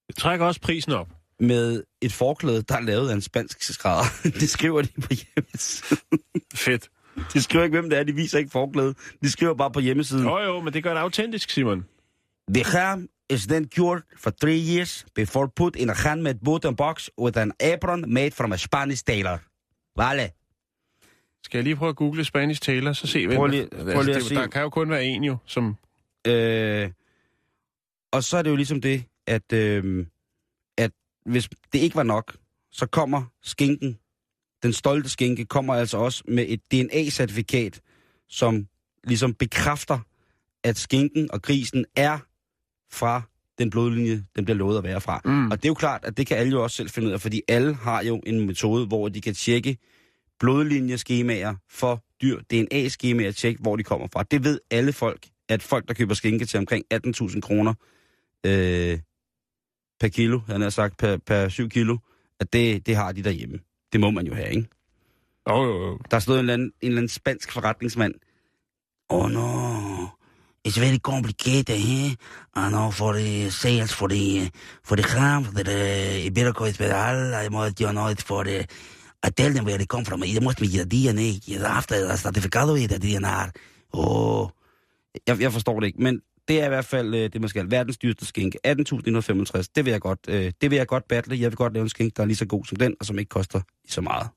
Det 0.08 0.16
trækker 0.16 0.46
også 0.46 0.60
prisen 0.60 0.92
op. 0.92 1.08
med 1.40 1.82
et 2.02 2.12
forklæde, 2.12 2.62
der 2.62 2.74
er 2.76 2.80
lavet 2.80 3.10
af 3.10 3.14
en 3.14 3.20
spansk 3.20 3.62
skrædder. 3.62 4.04
det 4.40 4.50
skriver 4.50 4.82
de 4.82 4.88
på 5.02 5.08
hjemmesiden. 5.14 5.98
Fedt. 6.54 6.88
De 7.32 7.42
skriver 7.42 7.64
ikke, 7.64 7.80
hvem 7.80 7.90
det 7.90 7.98
er. 7.98 8.02
De 8.02 8.12
viser 8.14 8.38
ikke 8.38 8.50
forklæde. 8.50 8.94
De 9.22 9.30
skriver 9.30 9.54
bare 9.54 9.70
på 9.70 9.80
hjemmesiden. 9.80 10.24
Jo 10.24 10.38
jo, 10.38 10.60
men 10.60 10.72
det 10.72 10.82
gør 10.82 10.94
det 10.94 11.00
autentisk, 11.00 11.50
Simon. 11.50 11.84
The 12.54 12.64
ham 12.64 13.08
is 13.30 13.46
then 13.46 13.68
cured 13.76 14.02
for 14.16 14.30
three 14.40 14.74
years 14.76 15.06
before 15.14 15.48
put 15.56 15.76
in 15.76 15.90
a 15.90 15.94
handmade 15.94 16.38
wooden 16.46 16.76
box 16.76 17.08
with 17.18 17.38
an 17.38 17.52
apron 17.60 18.04
made 18.14 18.30
from 18.30 18.52
a 18.52 18.56
Spanish 18.56 19.04
tailor. 19.06 19.38
Vale. 19.98 20.30
Skal 21.42 21.58
jeg 21.58 21.64
lige 21.64 21.76
prøve 21.76 21.88
at 21.88 21.96
google 21.96 22.24
Spanish 22.24 22.60
Taylor, 22.62 22.92
så 22.92 23.06
se, 23.06 23.26
hvem 23.26 23.36
Prøv 23.36 23.46
lige- 23.46 23.62
altså, 23.62 23.92
prøv 23.92 24.02
lige 24.02 24.14
at 24.14 24.20
det, 24.20 24.28
se. 24.28 24.34
Der 24.34 24.46
kan 24.46 24.62
jo 24.62 24.70
kun 24.70 24.90
være 24.90 25.04
en 25.04 25.24
jo, 25.24 25.36
som... 25.46 25.76
Øh, 26.26 26.90
og 28.12 28.24
så 28.24 28.36
er 28.36 28.42
det 28.42 28.50
jo 28.50 28.56
ligesom 28.56 28.80
det, 28.80 29.04
at, 29.26 29.52
øh, 29.52 30.06
at 30.78 30.90
hvis 31.26 31.48
det 31.72 31.78
ikke 31.78 31.96
var 31.96 32.02
nok, 32.02 32.36
så 32.70 32.86
kommer 32.86 33.24
skinken, 33.42 33.98
den 34.62 34.72
stolte 34.72 35.08
skinke, 35.08 35.44
kommer 35.44 35.74
altså 35.74 35.96
også 35.98 36.22
med 36.28 36.44
et 36.48 36.60
DNA-certifikat, 36.72 37.80
som 38.28 38.68
ligesom 39.04 39.34
bekræfter, 39.34 39.98
at 40.64 40.76
skinken 40.76 41.30
og 41.32 41.42
grisen 41.42 41.84
er 41.96 42.18
fra 42.92 43.22
den 43.58 43.70
blodlinje, 43.70 44.24
den 44.36 44.44
bliver 44.44 44.56
lovet 44.58 44.78
at 44.78 44.84
være 44.84 45.00
fra. 45.00 45.20
Mm. 45.24 45.50
Og 45.50 45.56
det 45.56 45.64
er 45.64 45.70
jo 45.70 45.74
klart, 45.74 46.04
at 46.04 46.16
det 46.16 46.26
kan 46.26 46.36
alle 46.36 46.52
jo 46.52 46.62
også 46.62 46.76
selv 46.76 46.88
finde 46.88 47.08
ud 47.08 47.12
af, 47.12 47.20
fordi 47.20 47.42
alle 47.48 47.74
har 47.74 48.02
jo 48.02 48.22
en 48.26 48.46
metode, 48.46 48.86
hvor 48.86 49.08
de 49.08 49.20
kan 49.20 49.34
tjekke 49.34 49.76
blodlinjeskemaer 50.40 51.54
for 51.70 52.04
dyr, 52.22 52.40
DNA-skemaer, 52.40 53.30
tjekke, 53.32 53.62
hvor 53.62 53.76
de 53.76 53.82
kommer 53.82 54.06
fra. 54.12 54.22
Det 54.22 54.44
ved 54.44 54.60
alle 54.70 54.92
folk, 54.92 55.26
at 55.48 55.62
folk, 55.62 55.88
der 55.88 55.94
køber 55.94 56.14
skinke 56.14 56.44
til 56.44 56.58
omkring 56.58 56.84
18.000 56.94 57.40
kroner 57.40 57.74
øh, 58.46 58.98
per 60.00 60.08
kilo, 60.08 60.40
han 60.46 60.60
har 60.60 60.70
sagt 60.70 60.96
per, 60.96 61.16
per 61.16 61.48
7 61.48 61.68
kilo, 61.68 61.98
at 62.40 62.52
det, 62.52 62.86
det 62.86 62.96
har 62.96 63.12
de 63.12 63.22
derhjemme. 63.22 63.58
Det 63.92 64.00
må 64.00 64.10
man 64.10 64.26
jo 64.26 64.34
have, 64.34 64.50
ikke? 64.50 64.68
Jo, 65.50 65.64
jo, 65.64 65.86
jo. 65.86 65.98
Der 66.10 66.18
stod 66.18 66.34
en 66.34 66.38
eller 66.38 66.54
anden, 66.54 66.72
en 66.80 66.88
eller 66.88 66.98
anden 66.98 67.08
spansk 67.08 67.52
forretningsmand. 67.52 68.14
Oh 69.08 69.30
no, 69.30 69.97
it's 70.68 70.76
very 70.76 70.98
complicated, 70.98 71.70
eh? 71.70 72.14
Ah, 72.54 72.66
I 72.66 72.70
know 72.70 72.90
for 72.90 73.14
the 73.14 73.50
sales, 73.50 73.92
for 73.92 74.08
the 74.08 74.50
for 74.82 74.96
the 74.96 75.02
ham, 75.02 75.44
for 75.44 75.64
the 75.64 75.72
eh, 75.72 76.28
Iberico 76.28 76.66
Hospital. 76.66 77.34
I 77.34 77.48
must, 77.48 77.80
you 77.80 77.92
know, 77.92 78.08
it's 78.08 78.22
for 78.22 78.44
the. 78.44 78.66
I 79.22 79.30
tell 79.30 79.52
them 79.52 79.64
where 79.64 79.78
they 79.78 79.86
come 79.86 80.04
from. 80.04 80.22
It 80.22 80.42
must 80.42 80.60
be 80.60 80.68
your 80.68 80.84
DNA. 80.84 81.30
After 81.64 81.96
uh, 82.04 82.08
the 82.08 82.16
certificado 82.16 82.76
i 82.76 82.86
the 82.86 82.98
DNR. 82.98 83.50
Oh, 83.92 84.48
jeg, 85.26 85.40
jeg 85.40 85.52
forstår 85.52 85.80
det 85.80 85.86
ikke, 85.86 86.02
men 86.02 86.20
det 86.48 86.60
er 86.60 86.64
i 86.64 86.68
hvert 86.68 86.84
fald 86.84 87.14
øh, 87.14 87.32
det, 87.32 87.40
man 87.40 87.48
skal. 87.48 87.70
Verdens 87.70 87.98
dyreste 87.98 88.26
skænke. 88.26 88.58
18.165. 88.66 89.62
Det 89.74 89.84
vil 89.84 89.90
jeg 89.90 90.00
godt, 90.00 90.20
øh, 90.28 90.52
det 90.60 90.70
vil 90.70 90.76
jeg 90.76 90.86
godt 90.86 91.08
battle. 91.08 91.40
Jeg 91.40 91.50
vil 91.50 91.56
godt 91.56 91.72
lave 91.72 91.82
en 91.82 91.88
skænke, 91.88 92.14
der 92.16 92.22
er 92.22 92.26
lige 92.26 92.36
så 92.36 92.46
god 92.46 92.64
som 92.64 92.76
den, 92.76 92.94
og 93.00 93.06
som 93.06 93.18
ikke 93.18 93.28
koster 93.28 93.60
lige 93.84 93.92
så 93.92 94.00
meget. 94.00 94.28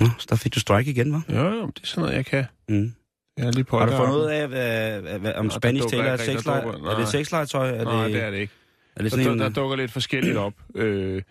Nå, 0.00 0.06
så 0.18 0.26
der 0.30 0.36
fik 0.36 0.54
du 0.54 0.60
strike 0.60 0.90
igen, 0.90 1.14
hva'? 1.14 1.34
Jo, 1.34 1.48
jo, 1.48 1.66
det 1.66 1.82
er 1.82 1.86
sådan 1.86 2.02
noget, 2.02 2.16
jeg 2.16 2.26
kan. 2.26 2.44
Mm. 2.68 2.94
Jeg 3.36 3.46
er 3.46 3.52
lige 3.52 3.64
på 3.64 3.78
Har 3.78 3.86
du 3.86 3.96
fundet 3.96 4.14
ud 4.16 4.24
af, 4.24 4.48
hvad, 4.48 5.00
hvad, 5.00 5.18
hvad, 5.18 5.34
om 5.34 5.44
Nå, 5.44 5.50
Spanish 5.50 5.88
Taylor 5.88 6.04
er, 6.04 6.16
sexlej- 6.16 6.90
er 6.92 6.96
det 6.98 7.08
sexlegetøj? 7.08 7.68
Er 7.70 7.84
Nej, 7.84 8.04
det, 8.04 8.12
det 8.14 8.22
er 8.22 8.30
det 8.30 8.38
ikke. 8.38 8.52
er 8.96 9.02
det 9.02 9.10
sådan 9.10 9.26
der, 9.26 9.32
en, 9.32 9.38
der 9.38 9.48
dukker 9.48 9.76
lidt 9.76 9.90
forskelligt 9.90 10.36
op. 10.36 10.52
Øh, 10.74 11.22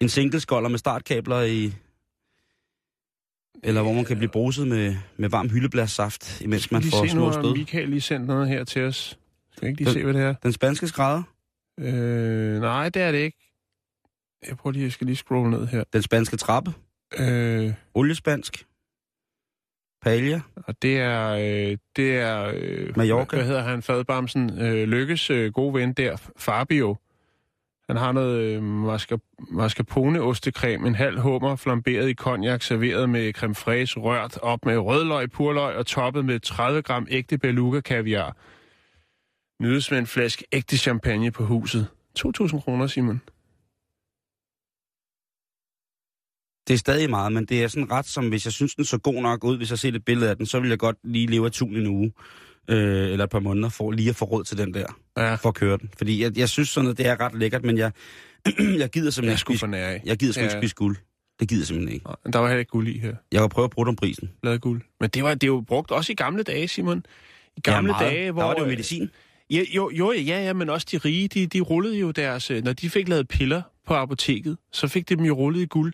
en 0.00 0.08
singleskolder 0.08 0.68
med 0.68 0.78
startkabler 0.78 1.40
i... 1.42 1.72
Eller 3.62 3.82
hvor 3.82 3.92
man 3.92 4.04
kan 4.04 4.16
blive 4.16 4.30
bruset 4.30 4.68
med, 4.68 4.96
med 5.16 5.28
varm 5.28 5.48
hyldeblæssaft, 5.50 6.40
imens 6.40 6.70
man 6.72 6.82
får 6.82 7.06
små 7.06 7.32
stød. 7.32 7.54
Michael 7.56 7.88
lige 7.88 8.00
sendt 8.00 8.26
noget 8.26 8.48
her 8.48 8.64
til 8.64 8.82
os. 8.82 9.18
Skal 9.56 9.68
ikke 9.68 9.80
lige 9.80 9.86
Den- 9.86 9.94
se, 9.94 10.04
hvad 10.04 10.14
det 10.14 10.22
er? 10.22 10.34
Den 10.42 10.52
spanske 10.52 10.88
skrædder, 10.88 11.22
Øh, 11.80 12.60
nej, 12.60 12.88
det 12.88 13.02
er 13.02 13.12
det 13.12 13.18
ikke. 13.18 13.38
Jeg 14.48 14.56
prøver 14.56 14.72
lige, 14.72 14.84
jeg 14.84 14.92
skal 14.92 15.06
lige 15.06 15.16
scrolle 15.16 15.50
ned 15.50 15.66
her. 15.66 15.84
den 15.92 16.02
spanske 16.02 16.36
trappe, 16.36 16.72
Øh, 17.18 17.72
oliespansk, 17.94 18.66
paella, 20.02 20.40
og 20.56 20.82
det 20.82 20.98
er, 20.98 21.28
øh, 21.30 21.76
det 21.96 22.16
er 22.16 22.52
øh, 22.54 22.96
Mallorca. 22.96 23.36
Hvad 23.36 23.46
hedder 23.46 23.62
han? 23.62 23.82
Fadbamsen. 23.82 24.62
Øh, 24.62 24.88
Lykkes 24.88 25.30
øh, 25.30 25.52
gode 25.52 25.74
ven 25.74 25.92
der, 25.92 26.30
Fabio. 26.36 26.96
Han 27.88 27.96
har 27.96 28.12
noget 28.12 28.40
øh, 28.40 28.62
mascar- 28.62 29.46
mascarpone-ostekræm, 29.50 30.86
en 30.86 30.94
halv 30.94 31.20
hummer, 31.20 31.56
flamberet 31.56 32.08
i 32.10 32.14
cognac, 32.14 32.64
serveret 32.64 33.08
med 33.10 33.32
creme 33.32 33.54
fraise, 33.54 34.00
rørt 34.00 34.38
op 34.38 34.66
med 34.66 34.78
rødløg, 34.78 35.30
purløg 35.30 35.76
og 35.76 35.86
toppet 35.86 36.24
med 36.24 36.40
30 36.40 36.82
gram 36.82 37.06
ægte 37.10 37.38
beluga 37.38 37.80
kaviar. 37.80 38.36
Nydes 39.62 39.90
med 39.90 39.98
en 39.98 40.06
flaske 40.06 40.44
ægte 40.52 40.78
champagne 40.78 41.30
på 41.30 41.44
huset. 41.44 41.86
2.000 42.18 42.60
kroner, 42.60 42.86
Simon. 42.86 43.20
Det 46.70 46.74
er 46.74 46.78
stadig 46.78 47.10
meget, 47.10 47.32
men 47.32 47.44
det 47.44 47.62
er 47.62 47.68
sådan 47.68 47.90
ret 47.92 48.06
som, 48.06 48.28
hvis 48.28 48.44
jeg 48.44 48.52
synes, 48.52 48.74
den 48.74 48.84
så 48.84 48.98
god 48.98 49.22
nok 49.22 49.44
ud, 49.44 49.56
hvis 49.56 49.70
jeg 49.70 49.78
ser 49.78 49.92
et 49.92 50.04
billede 50.04 50.30
af 50.30 50.36
den, 50.36 50.46
så 50.46 50.60
vil 50.60 50.68
jeg 50.68 50.78
godt 50.78 50.96
lige 51.04 51.26
leve 51.26 51.46
af 51.46 51.52
tun 51.52 51.76
en 51.76 51.86
uge, 51.86 52.12
øh, 52.68 53.10
eller 53.12 53.24
et 53.24 53.30
par 53.30 53.40
måneder, 53.40 53.68
for 53.68 53.90
lige 53.92 54.08
at 54.10 54.16
få 54.16 54.24
råd 54.24 54.44
til 54.44 54.58
den 54.58 54.74
der, 54.74 54.86
Ja, 55.16 55.34
for 55.34 55.48
at 55.48 55.54
køre 55.54 55.78
den. 55.78 55.90
Fordi 55.98 56.22
jeg, 56.22 56.38
jeg 56.38 56.48
synes 56.48 56.68
sådan 56.68 56.84
noget, 56.84 56.98
det 56.98 57.06
er 57.06 57.20
ret 57.20 57.34
lækkert, 57.38 57.64
men 57.64 57.78
jeg, 57.78 57.92
jeg 58.82 58.90
gider 58.90 59.10
simpelthen 59.10 59.24
jeg 59.24 59.32
ikke 59.32 59.38
spise, 59.38 59.66
jeg 60.06 60.16
gider 60.18 60.32
simpelthen 60.32 60.42
Ja. 60.42 60.44
ikke 60.44 60.58
spise 60.60 60.74
guld. 60.74 60.96
Det 61.40 61.48
gider 61.48 61.64
simpelthen 61.64 61.94
ikke. 61.94 62.06
Der 62.32 62.38
var 62.38 62.48
heller 62.48 62.58
ikke 62.58 62.70
guld 62.70 62.88
i 62.88 62.98
her. 62.98 63.14
Jeg 63.32 63.40
kan 63.40 63.48
prøve 63.48 63.64
at 63.64 63.70
bruge 63.70 63.88
om 63.88 63.96
prisen. 63.96 64.30
Lavet 64.44 64.60
guld. 64.60 64.82
Men 65.00 65.10
det 65.10 65.22
var 65.24 65.34
det 65.34 65.46
jo 65.46 65.64
brugt 65.66 65.90
også 65.90 66.12
i 66.12 66.14
gamle 66.14 66.42
dage, 66.42 66.68
Simon. 66.68 67.04
I 67.56 67.60
gamle 67.60 67.92
ja, 67.94 67.98
meget. 68.00 68.12
dage, 68.12 68.30
hvor... 68.32 68.42
Der 68.42 68.48
var 68.48 68.54
det 68.54 68.60
jo 68.62 68.66
medicin. 68.66 69.10
Ja, 69.50 69.62
jo, 69.76 69.90
jo, 69.90 70.12
ja, 70.12 70.20
ja, 70.44 70.52
men 70.52 70.70
også 70.70 70.86
de 70.92 70.98
rige, 70.98 71.28
de, 71.28 71.46
de 71.46 71.60
rullede 71.60 71.98
jo 71.98 72.10
deres... 72.10 72.50
øh, 72.50 72.64
Når 72.64 72.72
de 72.72 72.90
fik 72.90 73.08
lavet 73.08 73.28
piller 73.28 73.62
på 73.86 73.94
apoteket, 73.94 74.56
så 74.72 74.88
fik 74.88 75.08
de 75.08 75.16
dem 75.16 75.24
jo 75.24 75.34
rullet 75.34 75.60
i 75.62 75.66
guld. 75.66 75.92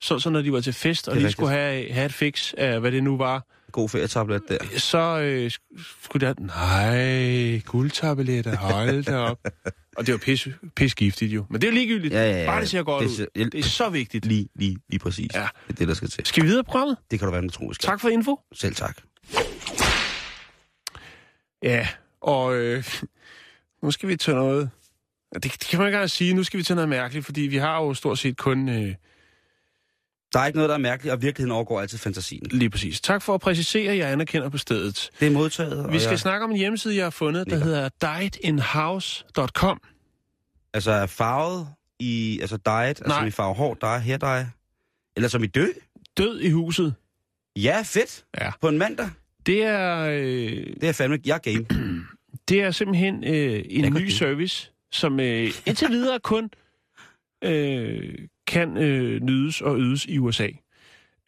Så, 0.00 0.18
så 0.18 0.30
når 0.30 0.42
de 0.42 0.52
var 0.52 0.60
til 0.60 0.72
fest, 0.72 1.08
og 1.08 1.14
lige 1.14 1.24
rigtigt. 1.24 1.32
skulle 1.32 1.50
have, 1.52 1.92
have 1.92 2.06
et 2.06 2.12
fix 2.14 2.52
af, 2.58 2.80
hvad 2.80 2.92
det 2.92 3.02
nu 3.04 3.16
var, 3.16 3.46
God 3.72 3.88
ferietablet 3.88 4.42
der. 4.48 4.58
så 4.76 4.98
øh, 5.20 5.46
sk- 5.46 6.02
skulle 6.04 6.26
der... 6.26 6.34
Nej, 6.38 7.58
guldtabletter, 7.66 8.56
hold 8.56 9.04
da 9.04 9.16
op. 9.16 9.38
og 9.96 10.06
det 10.06 10.12
var 10.12 10.18
pis, 10.18 10.48
pis 10.76 10.94
giftigt 10.94 11.32
jo. 11.32 11.44
Men 11.50 11.60
det 11.60 11.68
er 11.68 11.72
jo 11.72 11.74
ligegyldigt. 11.74 12.14
Ja, 12.14 12.30
ja, 12.30 12.40
ja. 12.40 12.46
Bare 12.46 12.60
det 12.60 12.68
ser 12.68 12.82
godt 12.82 13.02
Det 13.02 13.08
ud. 13.10 13.14
ser- 13.16 13.44
Det 13.50 13.54
er 13.54 13.62
så 13.62 13.88
vigtigt. 13.88 14.26
Lige, 14.26 14.48
lige, 14.54 14.76
lige 14.88 14.98
præcis. 14.98 15.34
Ja. 15.34 15.40
Det 15.66 15.72
er 15.72 15.76
det, 15.78 15.88
der 15.88 15.94
skal 15.94 16.08
til. 16.08 16.26
Skal 16.26 16.42
vi 16.42 16.48
videre 16.48 16.64
på 16.64 16.70
programmet? 16.70 16.96
Det 17.10 17.18
kan 17.18 17.26
du 17.28 17.32
være, 17.34 17.50
skal. 17.50 17.74
Tak 17.88 18.00
for 18.00 18.08
info. 18.08 18.40
Selv 18.52 18.74
tak. 18.74 18.96
Ja, 21.62 21.88
og 22.20 22.56
øh, 22.56 22.84
nu 23.82 23.90
skal 23.90 24.08
vi 24.08 24.16
til 24.16 24.34
noget... 24.34 24.70
Det, 25.34 25.42
det 25.44 25.60
kan 25.60 25.78
man 25.78 25.88
ikke 25.88 25.96
engang 25.96 26.10
sige. 26.10 26.34
Nu 26.34 26.42
skal 26.42 26.58
vi 26.58 26.62
til 26.64 26.74
noget 26.74 26.88
mærkeligt, 26.88 27.24
fordi 27.26 27.40
vi 27.40 27.56
har 27.56 27.76
jo 27.82 27.94
stort 27.94 28.18
set 28.18 28.36
kun... 28.36 28.68
Øh, 28.68 28.94
Der 30.32 30.38
er 30.40 30.46
ikke 30.46 30.56
noget, 30.56 30.68
der 30.68 30.74
er 30.74 30.78
mærkeligt, 30.78 31.12
og 31.12 31.22
virkeligheden 31.22 31.52
overgår 31.52 31.80
altid 31.80 31.98
fantasien. 31.98 32.42
lige 32.50 32.70
præcis. 32.70 33.00
Tak 33.00 33.22
for 33.22 33.34
at 33.34 33.40
præcisere, 33.40 33.96
jeg 33.96 34.12
anerkender 34.12 34.48
på 34.48 34.58
stedet. 34.58 35.10
Det 35.20 35.26
er 35.28 35.32
modtaget. 35.32 35.92
Vi 35.92 35.98
skal 35.98 36.10
jeg, 36.10 36.18
snakke 36.18 36.44
om 36.44 36.50
en 36.50 36.56
hjemmeside, 36.56 36.96
jeg 36.96 37.04
har 37.04 37.10
fundet, 37.10 37.46
der 37.46 37.50
Lækker. 37.56 37.64
hedder 37.66 37.88
diedinhouse.com. 38.78 39.80
Altså 40.74 40.90
er 40.90 41.06
farvet 41.06 41.68
i... 42.00 42.38
Altså 42.40 42.56
diet, 42.56 42.74
altså 42.74 43.04
Nej. 43.08 43.26
i 43.26 43.30
farve 43.30 43.54
hår, 43.54 43.74
dye, 43.74 43.86
hair 44.00 44.16
dye. 44.16 44.50
Eller 45.16 45.28
som 45.28 45.44
i 45.44 45.46
dø. 45.46 45.66
Død 46.16 46.40
i 46.40 46.50
huset. 46.50 46.94
Ja, 47.56 47.82
fedt. 47.84 48.24
Ja. 48.40 48.50
På 48.60 48.68
en 48.68 48.78
mandag. 48.78 49.10
Det 49.46 49.62
er, 49.62 49.98
øh, 49.98 50.66
Det 50.80 50.84
er 50.88 50.92
fandme... 50.92 51.18
Jeg 51.26 51.34
er 51.34 51.38
game. 51.52 51.66
det 52.48 52.62
er 52.62 52.70
simpelthen 52.70 53.24
øh, 53.24 53.64
en 53.68 53.92
ny 53.92 53.98
kan- 53.98 54.10
service, 54.10 54.70
som 54.92 55.20
øh, 55.20 55.50
indtil 55.66 55.88
videre 55.88 56.20
kun 56.20 56.50
øh, 57.44 58.14
kan 58.48 58.76
øh, 58.76 59.22
nydes 59.22 59.60
og 59.60 59.78
ydes 59.78 60.04
i 60.04 60.18
USA. 60.18 60.48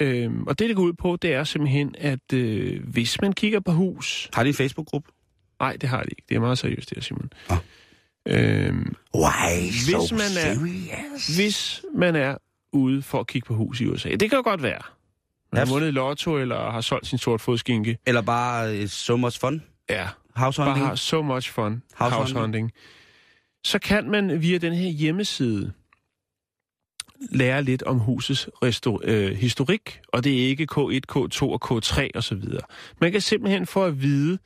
Øh, 0.02 0.30
og 0.46 0.58
det, 0.58 0.68
det 0.68 0.76
går 0.76 0.82
ud 0.82 0.92
på, 0.92 1.16
det 1.22 1.34
er 1.34 1.44
simpelthen, 1.44 1.94
at 1.98 2.32
øh, 2.32 2.84
hvis 2.88 3.20
man 3.20 3.32
kigger 3.32 3.60
på 3.60 3.72
hus... 3.72 4.28
Har 4.34 4.42
de 4.42 4.48
en 4.48 4.54
Facebook-gruppe? 4.54 5.10
Nej, 5.60 5.76
det 5.80 5.88
har 5.88 6.02
de 6.02 6.08
ikke. 6.10 6.22
Det 6.28 6.34
er 6.34 6.40
meget 6.40 6.58
seriøst, 6.58 6.90
det 6.90 6.96
her, 6.98 7.02
Simon. 7.02 7.30
Nå. 7.50 7.56
Øh, 8.26 8.74
Why 9.14 9.60
Hvis 9.70 10.12
man 10.12 10.20
er- 10.46 11.36
hvis 11.36 11.82
man 11.94 12.16
er 12.16 12.36
ude 12.72 13.02
for 13.02 13.20
at 13.20 13.26
kigge 13.26 13.46
på 13.46 13.54
hus 13.54 13.80
i 13.80 13.86
USA, 13.86 14.10
det 14.10 14.30
kan 14.30 14.36
jo 14.36 14.42
godt 14.42 14.62
være. 14.62 14.82
Man 15.52 15.66
har 15.66 15.74
vundet 15.74 15.94
lotto, 15.94 16.38
eller 16.38 16.70
har 16.70 16.80
solgt 16.80 17.06
sin 17.06 17.18
sort 17.18 17.40
fodskinke. 17.40 17.98
Eller 18.06 18.22
bare 18.22 18.78
uh, 18.82 18.86
so 18.88 19.16
much 19.16 19.40
fun? 19.40 19.62
Ja, 19.90 20.08
House 20.36 20.58
bare 20.60 20.66
hunting? 20.70 20.86
har 20.86 20.94
so 20.94 21.22
much 21.22 21.50
fun. 21.52 21.82
House 21.94 22.14
House, 22.16 22.34
hunting. 22.38 22.72
Så 23.64 23.78
kan 23.78 24.10
man 24.10 24.42
via 24.42 24.58
den 24.58 24.72
her 24.74 24.88
hjemmeside 24.90 25.72
lære 27.20 27.62
lidt 27.62 27.82
om 27.82 27.98
husets 27.98 28.48
restau- 28.64 29.04
øh, 29.04 29.36
historik, 29.36 30.00
og 30.08 30.24
det 30.24 30.44
er 30.44 30.48
ikke 30.48 30.66
K1, 30.72 31.00
K2 31.12 31.42
og 31.42 31.60
K3 31.64 32.08
osv. 32.14 32.42
Man 33.00 33.12
kan 33.12 33.20
simpelthen 33.20 33.66
få 33.66 33.84
at 33.84 34.02
vide, 34.02 34.38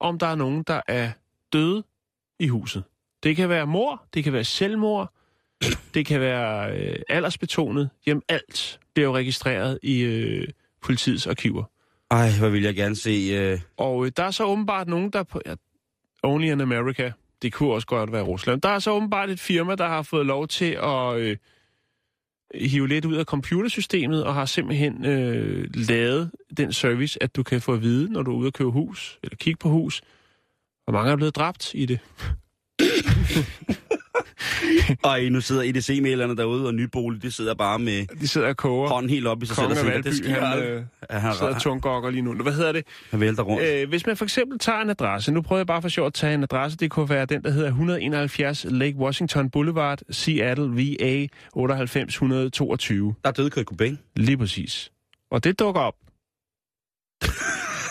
om 0.00 0.18
der 0.18 0.26
er 0.26 0.34
nogen, 0.34 0.62
der 0.62 0.80
er 0.88 1.10
døde 1.52 1.84
i 2.38 2.48
huset. 2.48 2.84
Det 3.22 3.36
kan 3.36 3.48
være 3.48 3.66
mor, 3.66 4.04
det 4.14 4.24
kan 4.24 4.32
være 4.32 4.44
selvmord, 4.44 5.12
det 5.94 6.06
kan 6.06 6.20
være 6.20 6.76
øh, 6.78 6.96
aldersbetonet. 7.08 7.90
Jamen 8.06 8.22
alt 8.28 8.80
bliver 8.94 9.08
jo 9.08 9.16
registreret 9.16 9.78
i 9.82 10.00
øh, 10.00 10.48
politiets 10.82 11.26
arkiver. 11.26 11.64
Ej, 12.10 12.30
hvor 12.38 12.48
vil 12.48 12.62
jeg 12.62 12.74
gerne 12.74 12.96
se... 12.96 13.52
Uh... 13.52 13.60
Og 13.76 14.06
øh, 14.06 14.12
der 14.16 14.24
er 14.24 14.30
så 14.30 14.44
åbenbart 14.44 14.88
nogen, 14.88 15.10
der 15.10 15.22
på... 15.22 15.40
Ja, 15.46 15.54
only 16.22 16.44
in 16.44 16.60
America. 16.60 17.12
Det 17.42 17.52
kunne 17.52 17.72
også 17.72 17.86
godt 17.86 18.12
være 18.12 18.22
Rusland. 18.22 18.60
Der 18.60 18.68
er 18.68 18.78
så 18.78 18.90
åbenbart 18.90 19.30
et 19.30 19.40
firma, 19.40 19.74
der 19.74 19.88
har 19.88 20.02
fået 20.02 20.26
lov 20.26 20.48
til 20.48 20.78
at 20.82 21.16
øh, 21.16 21.36
hive 22.54 22.88
lidt 22.88 23.04
ud 23.04 23.14
af 23.14 23.24
computersystemet, 23.24 24.24
og 24.24 24.34
har 24.34 24.44
simpelthen 24.44 25.06
øh, 25.06 25.66
lavet 25.74 26.30
den 26.56 26.72
service, 26.72 27.22
at 27.22 27.36
du 27.36 27.42
kan 27.42 27.60
få 27.60 27.72
at 27.72 27.82
vide, 27.82 28.12
når 28.12 28.22
du 28.22 28.32
er 28.32 28.36
ude 28.36 28.46
at 28.46 28.52
købe 28.52 28.70
hus, 28.70 29.18
eller 29.22 29.36
kigge 29.36 29.58
på 29.58 29.68
hus, 29.68 30.02
hvor 30.84 30.92
mange 30.92 31.12
er 31.12 31.16
blevet 31.16 31.36
dræbt 31.36 31.74
i 31.74 31.86
det. 31.86 31.98
Ej, 35.04 35.28
nu 35.28 35.40
sidder 35.40 35.62
EDC-mailerne 35.62 36.36
derude, 36.36 36.66
og 36.66 36.74
Nybolig, 36.74 37.22
de 37.22 37.30
sidder 37.32 37.54
bare 37.54 37.78
med 37.78 38.06
De 38.20 38.28
sidder 38.28 38.48
og 38.48 38.56
koger. 38.56 38.88
hånden 38.88 39.10
helt 39.10 39.26
op 39.26 39.42
i 39.42 39.46
sig 39.46 39.56
selv 39.56 39.66
Kongen 39.66 39.86
og 39.88 39.94
af 39.94 40.02
det 40.02 40.12
Valby, 40.12 40.16
sker 40.16 40.44
han, 40.44 40.58
øh, 40.62 40.82
han, 41.10 41.32
sidder 41.32 41.46
og 41.46 41.54
han, 41.54 41.60
tunggokker 41.60 42.10
lige 42.10 42.22
nu. 42.22 42.34
Hvad 42.34 42.52
hedder 42.52 42.72
det? 42.72 42.84
han 43.10 43.20
vælter 43.20 43.42
rundt. 43.42 43.64
Øh, 43.64 43.88
hvis 43.88 44.06
man 44.06 44.16
for 44.16 44.24
eksempel 44.24 44.58
tager 44.58 44.80
en 44.80 44.90
adresse, 44.90 45.32
nu 45.32 45.42
prøver 45.42 45.58
jeg 45.58 45.66
bare 45.66 45.82
for 45.82 45.88
sjovt 45.88 46.06
at 46.06 46.14
tage 46.14 46.34
en 46.34 46.42
adresse, 46.42 46.78
det 46.78 46.90
kunne 46.90 47.08
være 47.08 47.26
den, 47.26 47.42
der 47.42 47.50
hedder 47.50 47.68
171 47.68 48.66
Lake 48.68 48.96
Washington 48.96 49.50
Boulevard, 49.50 49.98
Seattle, 50.10 50.64
VA 50.76 51.26
98122. 51.54 53.14
Der 53.24 53.28
er 53.28 53.32
døde 53.32 53.50
Kurt 53.50 53.64
Cobain. 53.64 53.98
Lige 54.16 54.38
præcis. 54.38 54.90
Og 55.30 55.44
det 55.44 55.58
dukker 55.58 55.80
op. 55.80 55.94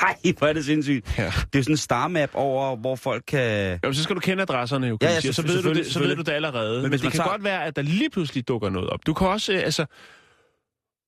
Ej, 0.02 0.16
hvor 0.38 0.48
er 0.48 0.54
det 0.54 0.66
sindssygt. 0.66 1.18
Ja. 1.18 1.24
Det 1.26 1.30
er 1.32 1.60
jo 1.60 1.64
sådan 1.64 1.74
en 1.74 1.78
star-map 1.78 2.30
over, 2.34 2.76
hvor 2.76 2.96
folk 2.96 3.24
kan... 3.28 3.80
Jamen, 3.84 3.94
så 3.94 4.04
skal 4.04 4.16
du 4.16 4.20
kende 4.20 4.42
adresserne 4.44 4.88
jo, 4.88 4.98
kan 4.98 5.10
Ja, 5.10 5.14
ja, 5.14 5.22
så, 5.22 5.34
selvfølgelig, 5.34 5.66
ved 5.66 5.74
du 5.74 5.80
det, 5.80 5.92
så 5.92 6.00
ved 6.00 6.16
du 6.16 6.22
det 6.22 6.32
allerede. 6.32 6.74
Men 6.74 6.82
Men, 6.82 6.92
det 6.92 7.02
kan 7.02 7.12
tager- 7.12 7.30
godt 7.30 7.44
være, 7.44 7.66
at 7.66 7.76
der 7.76 7.82
lige 7.82 8.10
pludselig 8.10 8.48
dukker 8.48 8.70
noget 8.70 8.90
op. 8.90 9.06
Du 9.06 9.14
kan 9.14 9.28
også, 9.28 9.54
øh, 9.54 9.60
altså, 9.60 9.86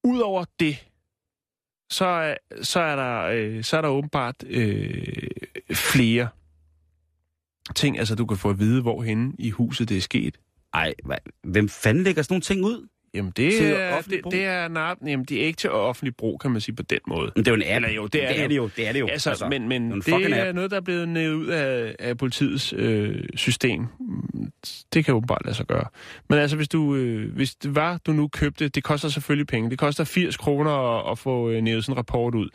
ud 0.04 0.20
over 0.20 0.46
det, 0.60 0.78
så, 1.90 2.06
er- 2.06 2.36
så, 2.62 2.80
er, 2.80 2.96
der, 2.96 3.22
øh, 3.24 3.64
så 3.64 3.78
er 3.78 3.82
der 3.82 3.90
åbenbart 3.90 4.36
øh, 4.48 5.04
flere 5.74 6.28
ting, 7.76 8.00
altså 8.00 8.16
du 8.16 8.26
kan 8.26 8.38
få 8.38 8.50
at 8.50 8.60
vide, 8.60 8.82
hvorhenne 8.82 9.34
i 9.40 9.50
huset 9.50 9.90
det 9.90 9.98
er 9.98 10.02
sket. 10.02 10.38
Ej, 10.74 10.94
hvem 11.44 11.70
fanden 11.70 12.04
lægger 12.04 12.22
sådan 12.22 12.34
nogle 12.34 12.42
ting 12.42 12.66
ud? 12.66 12.88
Jamen, 13.16 13.34
det, 13.38 13.54
Til 13.54 13.66
er, 13.66 14.02
det, 14.02 14.20
brug? 14.24 14.32
det 14.32 14.46
er 14.46 14.68
nej, 14.68 14.96
jamen, 15.06 15.26
det 15.26 15.42
er 15.42 15.46
ikke 15.46 15.58
til 15.58 15.70
offentlig 15.70 16.16
brug, 16.16 16.40
kan 16.40 16.52
man 16.52 16.62
sige 16.62 16.76
på 16.76 16.84
den 16.84 17.00
måde. 17.08 17.32
Men 17.36 17.46
det 17.46 17.52
er 17.52 17.56
jo 17.56 17.62
en 17.62 17.68
app. 17.68 17.76
Eller 17.76 17.90
jo, 17.90 18.08
det 18.08 18.24
er 18.24 18.28
det, 18.28 18.40
er 18.40 18.44
jo. 18.44 18.50
det 18.50 18.56
jo. 18.56 18.70
Det 18.76 18.88
er 18.88 18.92
det 18.92 19.00
jo. 19.00 19.08
Altså, 19.08 19.30
altså, 19.30 19.48
men, 19.50 19.68
men 19.68 19.92
det 19.92 20.08
er 20.14 20.18
det 20.18 20.40
er 20.40 20.52
noget, 20.52 20.72
der 20.72 20.78
er 20.78 20.82
blevet 20.82 21.10
nævet 21.10 21.34
ud 21.34 21.48
af, 21.48 21.96
af 22.00 22.18
politiets 22.18 22.74
øh, 22.78 23.24
system. 23.36 23.88
Det 24.94 25.06
kan 25.06 25.14
jo 25.14 25.20
bare 25.20 25.40
lade 25.46 25.56
sig 25.56 25.66
gøre. 25.66 25.86
Men 26.30 26.40
altså, 26.40 26.58
hvis 26.58 26.68
du, 26.68 26.96
øh, 26.96 27.36
hvis 27.36 27.56
det 27.56 27.76
var, 27.76 27.98
du 27.98 28.12
nu 28.12 28.28
købte, 28.28 28.68
det 28.68 28.84
koster 28.84 29.10
selvfølgelig 29.10 29.48
penge. 29.48 29.70
Det 29.70 29.80
koster 29.80 30.04
80 30.04 30.38
kroner 30.38 30.72
at, 30.72 31.12
at 31.12 31.20
få 31.20 31.50
øh, 31.50 31.62
nævet 31.62 31.84
sådan 31.84 31.94
en 31.94 31.98
rapport 31.98 32.36
ud. 32.36 32.50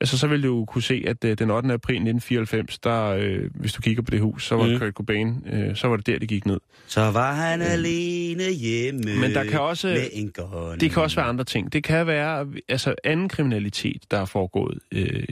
Altså, 0.00 0.18
så 0.18 0.26
vil 0.26 0.42
du 0.42 0.64
kunne 0.64 0.82
se, 0.82 1.04
at 1.06 1.24
øh, 1.24 1.38
den 1.38 1.50
8. 1.50 1.72
april 1.72 1.94
1994, 1.94 2.78
der, 2.78 3.04
øh, 3.06 3.50
hvis 3.54 3.72
du 3.72 3.80
kigger 3.82 4.02
på 4.02 4.10
det 4.10 4.20
hus, 4.20 4.46
så 4.46 4.56
var 4.56 4.66
Mm. 4.66 4.78
Kurt 4.78 4.92
Cobain, 4.94 5.44
øh, 5.52 5.76
så 5.76 5.88
var 5.88 5.96
det 5.96 6.06
der, 6.06 6.18
det 6.18 6.28
gik 6.28 6.46
ned. 6.46 6.58
Så 6.86 7.10
var 7.10 7.32
han 7.34 7.62
alene 7.62 8.42
hjemme 8.52 9.02
Men 9.20 9.34
der 9.34 9.44
kan 9.44 9.60
også- 9.60 9.86
med 9.88 10.08
en 10.12 10.30
gun. 10.34 10.78
Det 10.80 10.90
kan 10.90 11.02
også 11.02 11.16
være 11.16 11.26
andre 11.26 11.44
ting. 11.44 11.72
Det 11.72 11.84
kan 11.84 12.06
være 12.06 12.46
altså 12.68 12.94
anden 13.04 13.28
kriminalitet, 13.28 14.02
der 14.10 14.18
er 14.20 14.24
foregået 14.24 14.78
øh, 14.92 15.22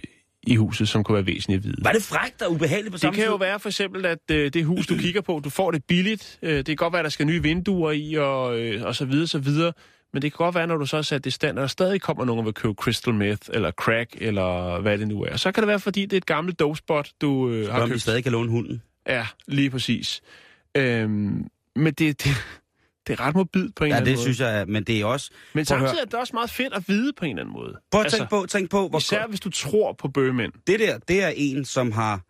i 0.47 0.57
huset, 0.57 0.89
som 0.89 1.05
kunne 1.05 1.15
være 1.15 1.27
væsentligt 1.27 1.59
at 1.59 1.65
vide. 1.65 1.77
Var 1.85 1.93
det 1.93 2.03
frækt 2.03 2.43
og 2.43 2.53
ubehageligt 2.53 2.91
på 2.93 2.95
Det 2.95 3.01
samme 3.01 3.17
kan 3.17 3.25
jo 3.27 3.33
tid? 3.39 3.45
være 3.47 3.61
for 3.61 3.69
eksempel, 3.69 4.07
at 4.07 4.19
øh, 4.31 4.53
det 4.53 4.65
hus, 4.65 4.87
du 4.87 4.97
kigger 4.97 5.21
på, 5.21 5.41
du 5.45 5.51
får 5.51 5.71
det 5.71 5.85
billigt. 5.85 6.39
Øh, 6.43 6.57
det 6.57 6.67
kan 6.67 6.77
godt 6.77 6.93
være, 6.93 7.01
at 7.01 7.05
der 7.05 7.11
skal 7.11 7.27
nye 7.27 7.43
vinduer 7.43 7.91
i, 7.93 8.15
og, 8.15 8.61
øh, 8.61 8.83
og 8.85 8.95
så 8.97 9.05
videre, 9.05 9.27
så 9.27 9.39
videre. 9.39 9.73
Men 10.15 10.23
det 10.23 10.33
kan 10.33 10.37
godt 10.37 10.55
være, 10.55 10.67
når 10.67 10.77
du 10.77 10.87
så 10.87 10.97
har 10.97 11.03
sat 11.03 11.25
det 11.25 11.31
i 11.31 11.35
stand, 11.35 11.59
og 11.59 11.63
der 11.63 11.69
stadig 11.69 12.01
kommer 12.01 12.25
nogen 12.25 12.39
og 12.39 12.45
vil 12.45 12.55
købe 12.55 12.75
crystal 12.75 13.15
meth, 13.15 13.43
eller 13.53 13.71
crack, 13.71 14.11
eller 14.19 14.81
hvad 14.81 14.99
det 14.99 15.09
nu 15.09 15.23
er. 15.23 15.37
Så 15.37 15.53
kan 15.53 15.63
det 15.63 15.69
være, 15.69 15.81
fordi 15.81 16.03
det 16.03 16.13
er 16.13 16.17
et 16.17 16.27
gammelt 16.27 16.59
dope 16.59 16.77
spot, 16.77 17.11
du 17.21 17.51
øh, 17.51 17.73
har 17.73 17.87
købt. 17.87 18.03
stadig 18.03 18.23
kan 18.23 18.33
låne 18.33 18.51
hunden. 18.51 18.83
Ja, 19.09 19.27
lige 19.47 19.71
præcis. 19.71 20.21
Øhm, 20.77 21.47
men 21.77 21.87
det, 21.87 21.99
det, 21.99 22.27
det 23.07 23.13
er 23.13 23.21
ret 23.21 23.35
mobilt 23.35 23.75
på 23.75 23.85
en 23.85 23.91
Ja, 23.91 23.97
eller 23.97 24.01
anden 24.01 24.07
det 24.11 24.19
måde. 24.19 24.23
synes 24.25 24.41
jeg, 24.41 24.65
men 24.69 24.85
det 24.85 25.01
er 25.01 25.05
også... 25.05 25.31
Men 25.53 25.61
at 25.61 25.67
samtidig 25.67 26.01
er 26.01 26.05
det 26.05 26.15
også 26.15 26.33
meget 26.37 26.51
fedt 26.51 26.75
at 26.75 26.85
vide 26.89 27.13
på 27.13 27.25
en 27.25 27.31
eller 27.31 27.43
anden 27.43 27.53
måde. 27.53 27.77
Prøv 27.91 28.01
at 28.01 28.13
tænke 28.13 28.31
på, 28.31 28.47
tænk 28.49 28.71
på, 28.71 28.89
hvor 28.89 28.99
Især 28.99 29.27
hvis 29.27 29.41
du 29.41 29.51
tror 29.51 29.93
på 29.93 30.09
bøgemænd. 30.09 30.53
det 30.67 30.81
der, 30.81 30.99
det 30.99 31.23
er 31.23 31.33
en, 31.37 31.65
som 31.65 31.93
har 31.93 32.21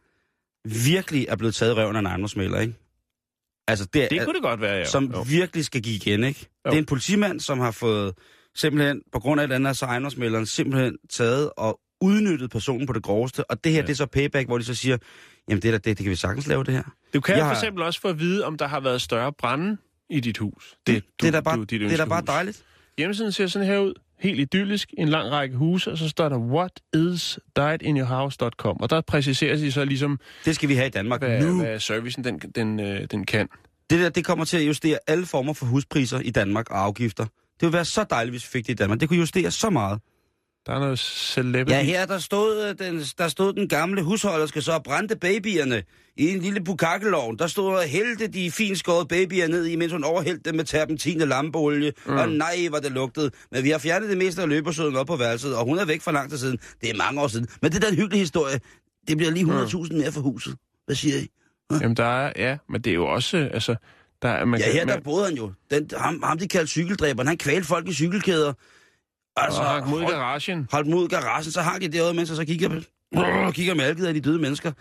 virkelig 0.85 1.27
er 1.29 1.37
blevet 1.37 1.55
taget 1.55 1.77
røven 1.77 1.97
af 1.97 2.01
en 2.01 2.07
ejendomsmælder, 2.07 2.61
ikke? 2.61 2.75
Altså, 3.69 3.85
det, 3.95 4.11
Det 4.11 4.25
kunne 4.25 4.35
det 4.35 4.43
godt 4.43 4.61
være, 4.61 4.77
ja. 4.77 4.85
som 4.85 5.05
Jo. 5.15 5.23
virkelig 5.29 5.65
skal 5.65 5.83
give 5.83 5.95
igen, 5.97 6.25
ikke? 6.25 6.41
Jo. 6.67 6.71
Det 6.71 6.75
er 6.77 6.79
en 6.79 6.87
politimand, 6.87 7.41
som 7.41 7.59
har 7.61 7.71
fået 7.71 8.15
simpelthen, 8.55 9.03
på 9.13 9.21
grund 9.21 9.41
af 9.41 9.49
den 9.49 9.67
her 9.67 9.73
så 9.73 9.87
ejendomsmælderen, 9.87 10.47
simpelthen 10.47 10.97
taget 11.11 11.51
og 11.57 11.81
udnyttet 12.01 12.51
personen 12.51 12.87
på 12.87 12.93
det 12.93 13.03
groveste. 13.03 13.51
Og 13.51 13.65
det 13.65 13.73
her, 13.73 13.79
ja. 13.79 13.83
Det 13.87 13.91
er 13.93 13.97
så 13.97 14.07
payback, 14.07 14.47
hvor 14.49 14.59
de 14.59 14.65
så 14.65 14.75
siger, 14.75 14.99
jamen 15.49 15.63
det, 15.63 15.73
der, 15.73 15.79
det, 15.79 15.85
det 15.85 15.97
kan 15.97 16.11
vi 16.11 16.17
sagtens 16.17 16.47
lave 16.47 16.65
det 16.65 16.75
her. 16.75 16.83
Du 17.15 17.21
kan 17.21 17.35
Jeg 17.35 17.41
for 17.43 17.47
har- 17.47 17.55
eksempel 17.55 17.83
også 17.83 18.01
få 18.01 18.09
at 18.09 18.19
vide, 18.19 18.45
om 18.45 18.59
der 18.59 18.67
har 18.69 18.81
været 18.81 19.03
større 19.03 19.33
brænde 19.33 19.77
i 20.11 20.21
dit 20.21 20.39
hus. 20.39 20.77
Det, 20.87 20.95
det, 20.95 21.05
det 21.21 21.27
er 21.29 21.33
da 21.33 21.41
bare, 21.41 21.59
dit 21.61 21.71
det 21.71 22.01
er 22.01 22.05
bare 22.07 22.23
dejligt. 22.27 22.63
Hjemmesiden 22.99 23.33
ser 23.33 23.47
sådan 23.47 23.69
her 23.69 23.79
ud. 23.79 23.95
Helt 24.21 24.41
idyllisk. 24.41 24.95
En 24.99 25.09
lang 25.09 25.31
række 25.31 25.57
huse, 25.57 25.91
og 25.91 25.99
så 25.99 26.09
står 26.09 26.29
der, 26.29 26.39
what 26.39 26.71
is 26.95 27.39
diedinyourhouse.com. 27.57 28.77
Og 28.81 28.91
der 28.91 29.01
præciseres 29.01 29.61
de 29.61 29.73
så 29.73 29.85
ligesom, 29.85 30.19
Det 30.45 30.55
skal 30.55 30.69
vi 30.69 30.75
have 30.75 30.87
i 30.87 30.91
Danmark 30.91 31.21
hvad, 31.21 31.41
nu. 31.41 31.61
hvad 31.63 31.81
servicen 31.81 32.25
den, 32.25 32.39
den, 32.39 32.81
øh, 32.81 33.07
den 33.11 33.27
kan. 33.27 33.49
Det 33.91 34.01
der, 34.01 34.09
det 34.09 34.25
kommer 34.25 34.45
til 34.45 34.57
at 34.57 34.67
justere 34.67 34.99
alle 35.07 35.27
former 35.27 35.53
for 35.53 35.67
huspriser 35.67 36.21
i 36.21 36.31
Danmark 36.31 36.71
og 36.71 36.85
afgifter. 36.85 37.25
Det 37.25 37.33
ville 37.61 37.73
være 37.73 37.85
så 37.85 38.05
dejligt, 38.11 38.33
hvis 38.33 38.45
vi 38.45 38.59
fik 38.59 38.67
det 38.67 38.73
i 38.73 38.77
Danmark. 38.77 39.01
Det 39.01 39.09
kunne 39.09 39.19
justere 39.19 39.51
så 39.51 39.71
meget. 39.71 40.01
Der 40.67 40.75
er 40.75 40.79
noget 40.79 40.99
celebrity. 40.99 41.71
Ja, 41.71 41.83
her 41.83 42.07
der 42.07 42.19
stod, 42.19 42.65
øh, 42.69 42.87
den, 42.87 43.03
der 43.19 43.29
stod 43.29 43.53
den 43.53 43.69
gamle 43.69 44.03
husholderske 44.03 44.63
så 44.63 44.73
og 44.73 44.83
brændte 44.83 45.17
babyerne 45.17 45.83
i 46.17 46.29
en 46.29 46.39
lille 46.41 46.61
bukakkelovn. 46.65 47.39
Der 47.39 47.47
stod 47.47 47.75
og 47.75 47.83
hældte 47.83 48.27
de 48.27 48.51
fint 48.51 48.79
skårede 48.79 49.07
babyer 49.07 49.49
ned 49.49 49.67
i, 49.67 49.77
mens 49.77 49.93
hun 49.93 50.05
overhældte 50.05 50.51
dem 50.51 50.55
med 50.55 50.65
terpentin 50.65 51.21
og 51.23 51.29
lampeolie. 51.29 51.93
Mm. 52.07 52.13
Og 52.17 52.29
nej, 52.29 52.67
hvor 52.69 52.79
det 52.79 52.93
lugtede. 52.93 53.31
Men 53.51 53.65
vi 53.65 53.71
har 53.71 53.79
fjernet 53.79 54.09
det 54.09 54.19
meste 54.19 54.43
af 54.43 54.49
løbersøden 54.49 54.97
op 54.97 55.07
på 55.07 55.17
værelset, 55.17 55.57
og 55.57 55.65
hun 55.65 55.79
er 55.79 55.85
væk 55.85 56.01
for 56.01 56.13
lang 56.13 56.31
tid 56.31 56.39
siden. 56.39 56.59
Det 56.81 56.91
er 56.91 56.95
mange 56.97 57.21
år 57.21 57.29
siden. 57.29 57.47
Men 57.63 57.73
det 57.73 57.85
er 57.85 57.89
en 57.89 57.95
hyggelig 57.97 58.21
historie. 58.21 58.61
Det 59.09 59.17
bliver 59.17 59.33
lige 59.33 59.47
100.000 59.47 59.97
mere 59.97 60.13
for 60.13 60.21
huset. 60.21 60.57
Hvad 60.87 60.97
siger 60.97 61.17
I? 61.19 61.29
Jamen, 61.81 61.97
der 61.97 62.05
er, 62.05 62.33
ja, 62.37 62.57
men 62.69 62.81
det 62.81 62.91
er 62.91 62.95
jo 62.95 63.07
også, 63.07 63.37
altså, 63.37 63.77
der 64.23 64.29
er, 64.29 64.45
man 64.45 64.61
Ja, 64.61 64.67
kan, 64.67 64.75
her 64.75 64.85
der 64.85 64.95
man, 64.95 65.03
boede 65.03 65.25
han 65.25 65.35
jo. 65.35 65.53
Den, 65.71 65.91
ham, 65.97 66.23
ham 66.23 66.39
de 66.39 66.49
kaldte 66.49 66.71
cykeldræberen. 66.71 67.29
Han 67.29 67.39
kvalte 67.39 67.67
folk 67.67 67.89
i 67.89 67.93
cykelkæder. 67.93 68.53
Altså, 69.37 69.61
og 69.61 69.67
hang 69.67 69.89
mod 69.91 70.01
hold- 70.03 70.13
garagen. 70.15 70.69
holdt 70.73 70.89
mod 70.89 71.09
garagen, 71.09 71.45
så 71.53 71.61
hang 71.63 71.81
de 71.83 71.89
derude, 71.89 72.15
mens 72.15 72.29
jeg 72.29 72.37
så 72.37 72.45
kigger, 72.45 72.71
øh, 73.17 73.53
kigger 73.53 73.75
med 73.75 73.85
algivet 73.85 74.09
af 74.09 74.15
de 74.15 74.21
døde 74.21 74.39
mennesker. 74.39 74.73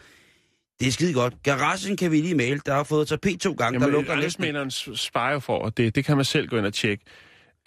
Det 0.80 0.88
er 0.88 0.92
skide 0.92 1.14
godt. 1.14 1.34
Garagen 1.44 1.98
kan 1.98 2.12
vi 2.12 2.22
lige 2.22 2.36
male. 2.36 2.60
Der 2.66 2.74
har 2.74 2.84
fået 2.84 3.08
tapet 3.08 3.40
to 3.42 3.54
gange, 3.54 3.80
der 3.80 3.86
Jamen, 3.86 3.94
lugter 3.96 4.16
næsten. 4.16 4.44
ejendomsmæleren 4.44 4.98
sparer 4.98 5.34
jo 5.34 5.40
for, 5.40 5.58
og 5.60 5.78
det, 5.78 5.96
det 5.96 6.06
kan 6.06 6.16
man 6.16 6.26
selv 6.26 6.48
gå 6.48 6.58
ind 6.58 6.66
og 6.66 6.74
tjekke. 6.74 7.04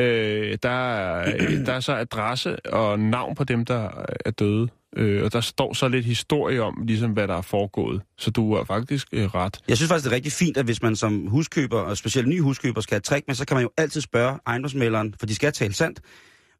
Øh, 0.00 0.58
der, 0.62 0.68
er, 0.70 1.38
der 1.66 1.72
er 1.72 1.80
så 1.80 1.94
adresse 1.94 2.66
og 2.66 2.98
navn 3.00 3.34
på 3.34 3.44
dem, 3.44 3.64
der 3.64 3.88
er 4.26 4.30
døde. 4.30 4.68
Øh, 4.96 5.24
og 5.24 5.32
der 5.32 5.40
står 5.40 5.72
så 5.74 5.88
lidt 5.88 6.04
historie 6.04 6.62
om, 6.62 6.82
ligesom 6.86 7.10
hvad 7.10 7.28
der 7.28 7.34
er 7.36 7.42
foregået. 7.42 8.02
Så 8.18 8.30
du 8.30 8.52
er 8.52 8.64
faktisk 8.64 9.06
øh, 9.12 9.24
ret. 9.34 9.58
Jeg 9.68 9.76
synes 9.76 9.88
faktisk, 9.88 10.04
det 10.04 10.10
er 10.12 10.16
rigtig 10.16 10.32
fint, 10.32 10.56
at 10.56 10.64
hvis 10.64 10.82
man 10.82 10.96
som 10.96 11.26
huskøber, 11.26 11.80
og 11.80 11.96
specielt 11.96 12.28
ny 12.28 12.40
huskøber, 12.40 12.80
skal 12.80 12.94
have 12.94 13.00
trick 13.00 13.24
med, 13.26 13.34
så 13.34 13.44
kan 13.46 13.54
man 13.54 13.62
jo 13.62 13.70
altid 13.76 14.00
spørge 14.00 14.38
ejendomsmæleren, 14.46 15.14
for 15.18 15.26
de 15.26 15.34
skal 15.34 15.52
tale 15.52 15.74
sandt, 15.74 16.00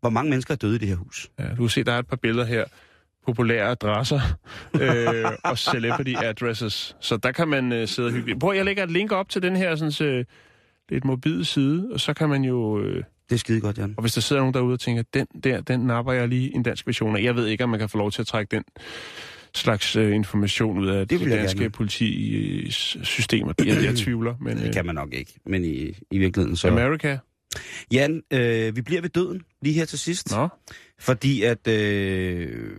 hvor 0.00 0.10
mange 0.10 0.30
mennesker 0.30 0.54
er 0.54 0.58
døde 0.58 0.76
i 0.76 0.78
det 0.78 0.88
her 0.88 0.96
hus. 0.96 1.28
Ja, 1.38 1.44
du 1.48 1.56
kan 1.56 1.68
se, 1.68 1.84
der 1.84 1.92
er 1.92 1.98
et 1.98 2.06
par 2.06 2.16
billeder 2.16 2.44
her. 2.46 2.64
Populære 3.26 3.70
adresser 3.70 4.20
øh, 4.80 5.24
og 5.44 5.58
celebrity 5.58 6.14
addresses. 6.22 6.96
Så 7.00 7.16
der 7.16 7.32
kan 7.32 7.48
man 7.48 7.72
øh, 7.72 7.88
sidde 7.88 8.06
og 8.06 8.12
hygge. 8.12 8.38
Prøv, 8.38 8.54
jeg 8.54 8.64
lægger 8.64 8.82
et 8.82 8.90
link 8.90 9.12
op 9.12 9.28
til 9.28 9.42
den 9.42 9.56
her 9.56 9.76
sådan, 9.76 10.08
øh, 10.08 10.24
lidt 10.88 11.04
mobile 11.04 11.44
side, 11.44 11.88
og 11.92 12.00
så 12.00 12.14
kan 12.14 12.28
man 12.28 12.44
jo... 12.44 12.80
Øh, 12.82 12.94
Det 13.28 13.34
er 13.34 13.38
skide 13.38 13.60
godt, 13.60 13.78
Jan. 13.78 13.94
Og 13.96 14.00
hvis 14.00 14.12
der 14.14 14.20
sidder 14.20 14.42
nogen 14.42 14.54
derude 14.54 14.72
og 14.72 14.80
tænker, 14.80 15.02
den 15.14 15.26
der, 15.44 15.60
den 15.60 15.80
napper 15.80 16.12
jeg 16.12 16.28
lige 16.28 16.54
en 16.54 16.62
dansk 16.62 16.86
version 16.86 17.16
af. 17.16 17.22
Jeg 17.22 17.36
ved 17.36 17.46
ikke, 17.46 17.64
om 17.64 17.70
man 17.70 17.78
kan 17.80 17.88
få 17.88 17.98
lov 17.98 18.10
til 18.10 18.20
at 18.22 18.26
trække 18.26 18.56
den 18.56 18.64
slags 19.54 19.96
øh, 19.96 20.14
information 20.14 20.78
ud 20.78 20.86
af 20.88 21.08
Det 21.08 21.20
vil 21.20 21.26
de 21.26 21.32
jeg 21.32 21.40
danske 21.40 21.58
gerne. 21.58 21.70
politi-systemer. 21.70 23.52
Jeg, 23.58 23.66
jeg 23.84 23.96
tvivler, 23.96 24.34
men 24.40 24.56
Det 24.56 24.66
øh, 24.66 24.72
kan 24.72 24.86
man 24.86 24.94
nok 24.94 25.14
ikke, 25.14 25.34
men 25.46 25.64
i, 25.64 25.92
i 26.10 26.18
virkeligheden 26.18 26.56
så... 26.56 26.68
America? 26.68 27.18
Jan, 27.92 28.22
øh, 28.32 28.76
vi 28.76 28.82
bliver 28.82 29.00
ved 29.00 29.10
døden 29.10 29.42
lige 29.62 29.72
her 29.72 29.84
til 29.84 29.98
sidst. 29.98 30.30
Nå, 30.30 30.48
Fordi 31.00 31.42
at 31.42 31.68
øh, 31.68 32.76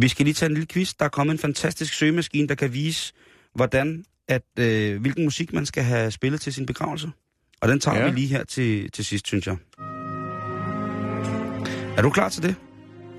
vi 0.00 0.08
skal 0.08 0.24
lige 0.24 0.34
tage 0.34 0.48
en 0.48 0.54
lille 0.54 0.66
quiz. 0.66 0.94
Der 0.98 1.04
er 1.04 1.08
kommet 1.08 1.32
en 1.32 1.38
fantastisk 1.38 1.94
søgemaskine, 1.94 2.48
der 2.48 2.54
kan 2.54 2.72
vise, 2.72 3.12
hvordan 3.54 4.04
at, 4.28 4.42
øh, 4.58 5.00
hvilken 5.00 5.24
musik 5.24 5.52
man 5.52 5.66
skal 5.66 5.82
have 5.82 6.10
spillet 6.10 6.40
til 6.40 6.52
sin 6.52 6.66
begravelse. 6.66 7.10
Og 7.60 7.68
den 7.68 7.80
tager 7.80 7.98
Ja. 7.98 8.08
vi 8.08 8.14
lige 8.14 8.26
her 8.26 8.44
til, 8.44 8.90
til 8.90 9.04
sidst, 9.04 9.26
synes 9.26 9.46
jeg. 9.46 9.56
Er 11.96 12.02
du 12.02 12.10
klar 12.10 12.28
til 12.28 12.42
det? 12.42 12.54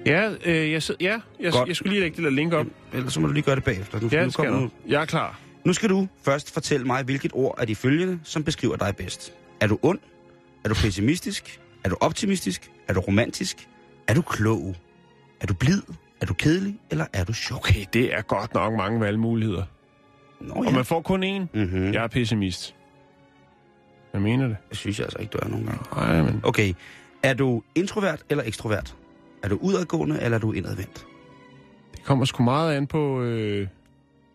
ja, 0.06 0.32
øh, 0.46 0.72
jeg, 0.72 0.82
ja 1.02 1.20
jeg, 1.40 1.52
Godt. 1.52 1.68
jeg 1.68 1.76
skulle 1.76 1.90
lige 1.94 2.02
lægge 2.02 2.16
det 2.18 2.24
der 2.24 2.30
link 2.30 2.54
op. 2.54 2.66
Ellers 2.94 3.14
så 3.14 3.20
må 3.20 3.28
du 3.28 3.34
lige 3.34 3.44
gøre 3.44 3.56
det 3.56 3.64
bagefter. 3.64 4.00
Nu, 4.02 4.10
Ja, 4.12 4.26
nu, 4.26 4.32
skal 4.32 4.52
nu. 4.52 4.70
Jeg 4.88 5.02
er 5.02 5.06
klar. 5.06 5.40
nu 5.66 5.74
skal 5.74 5.90
du 5.90 6.08
først 6.26 6.54
fortælle 6.54 6.86
mig, 6.86 7.04
hvilket 7.04 7.32
ord 7.34 7.56
af 7.58 7.68
de 7.68 7.76
følgende, 7.76 8.20
som 8.24 8.44
beskriver 8.44 8.76
dig 8.76 8.96
bedst. 8.98 9.34
Er 9.60 9.68
du 9.68 9.80
ond? 9.82 10.00
Er 10.64 10.70
du 10.70 10.76
pessimistisk? 10.76 11.62
Er 11.84 11.90
du 11.90 11.98
optimistisk? 12.02 12.72
Er 12.88 12.94
du 12.94 13.00
romantisk? 13.00 13.70
Er 14.08 14.14
du 14.14 14.22
klog? 14.22 14.76
Er 15.42 15.46
du 15.48 15.54
blid? 15.54 15.82
Er 16.22 16.26
du 16.26 16.34
kedelig? 16.34 16.80
Eller 16.92 17.06
er 17.14 17.24
du 17.24 17.34
sjov? 17.34 17.58
Okay, 17.58 17.86
det 17.94 18.14
er 18.14 18.22
godt 18.22 18.54
nok 18.54 18.74
mange 18.74 19.00
valgmuligheder. 19.00 19.64
Nå 20.42 20.54
Og 20.54 20.66
ja. 20.66 20.72
man 20.72 20.86
får 20.86 21.02
kun 21.02 21.24
én. 21.24 21.48
Mm-hmm. 21.54 21.94
Jeg 21.94 22.04
er 22.04 22.08
pessimist. 22.08 22.76
Jeg 24.14 24.22
mener 24.22 24.48
det. 24.48 24.58
Det 24.70 24.78
synes 24.78 25.00
jeg 25.00 25.06
altså 25.06 25.18
ikke, 25.20 25.32
du 25.32 25.38
er 25.42 25.48
nogen 25.48 25.66
gange. 25.66 25.82
Nej, 25.96 26.22
men... 26.22 26.42
Okay. 26.44 26.74
Er 27.24 27.34
du 27.34 27.64
introvert 27.76 28.24
eller 28.30 28.44
ekstrovert? 28.44 28.96
Er 29.44 29.48
du 29.50 29.58
udadgående, 29.62 30.22
eller 30.22 30.38
er 30.38 30.42
du 30.42 30.52
indadvendt? 30.52 31.06
Det 31.92 32.04
kommer 32.04 32.26
sgu 32.26 32.44
meget 32.44 32.76
an 32.76 32.88
på, 32.88 33.22
øh, 33.22 33.68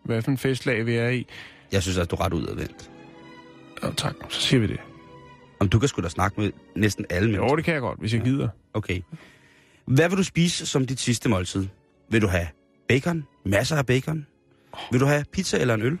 hvad 0.03 0.21
for 0.21 0.31
en 0.31 0.37
festlag 0.37 0.85
vi 0.85 0.95
er 0.95 1.09
i. 1.09 1.27
Jeg 1.71 1.81
synes 1.83 1.97
altså, 1.97 2.15
du 2.15 2.21
er 2.21 2.25
ret 2.25 2.33
udadvendt. 2.33 2.91
Ja, 3.83 3.89
tak, 3.97 4.13
så 4.29 4.41
siger 4.41 4.59
vi 4.61 4.67
det. 4.67 4.79
Om 5.59 5.69
du 5.69 5.79
kan 5.79 5.87
sgu 5.89 6.01
da 6.01 6.09
snakke 6.09 6.41
med 6.41 6.51
næsten 6.75 7.05
alle 7.09 7.27
mennesker. 7.27 7.49
Jo, 7.49 7.55
det 7.55 7.65
kan 7.65 7.73
jeg 7.73 7.81
godt, 7.81 7.99
hvis 7.99 8.13
jeg 8.13 8.21
gider. 8.21 8.49
Okay. 8.73 9.01
Hvad 9.85 10.09
vil 10.09 10.17
du 10.17 10.23
spise 10.23 10.65
som 10.65 10.85
dit 10.85 10.99
sidste 10.99 11.29
måltid? 11.29 11.67
Vil 12.09 12.21
du 12.21 12.27
have 12.27 12.47
bacon? 12.87 13.23
Masser 13.45 13.75
af 13.75 13.85
bacon? 13.85 14.27
Vil 14.91 14.99
du 14.99 15.05
have 15.05 15.25
pizza 15.31 15.57
eller 15.57 15.73
en 15.73 15.81
øl? 15.81 15.97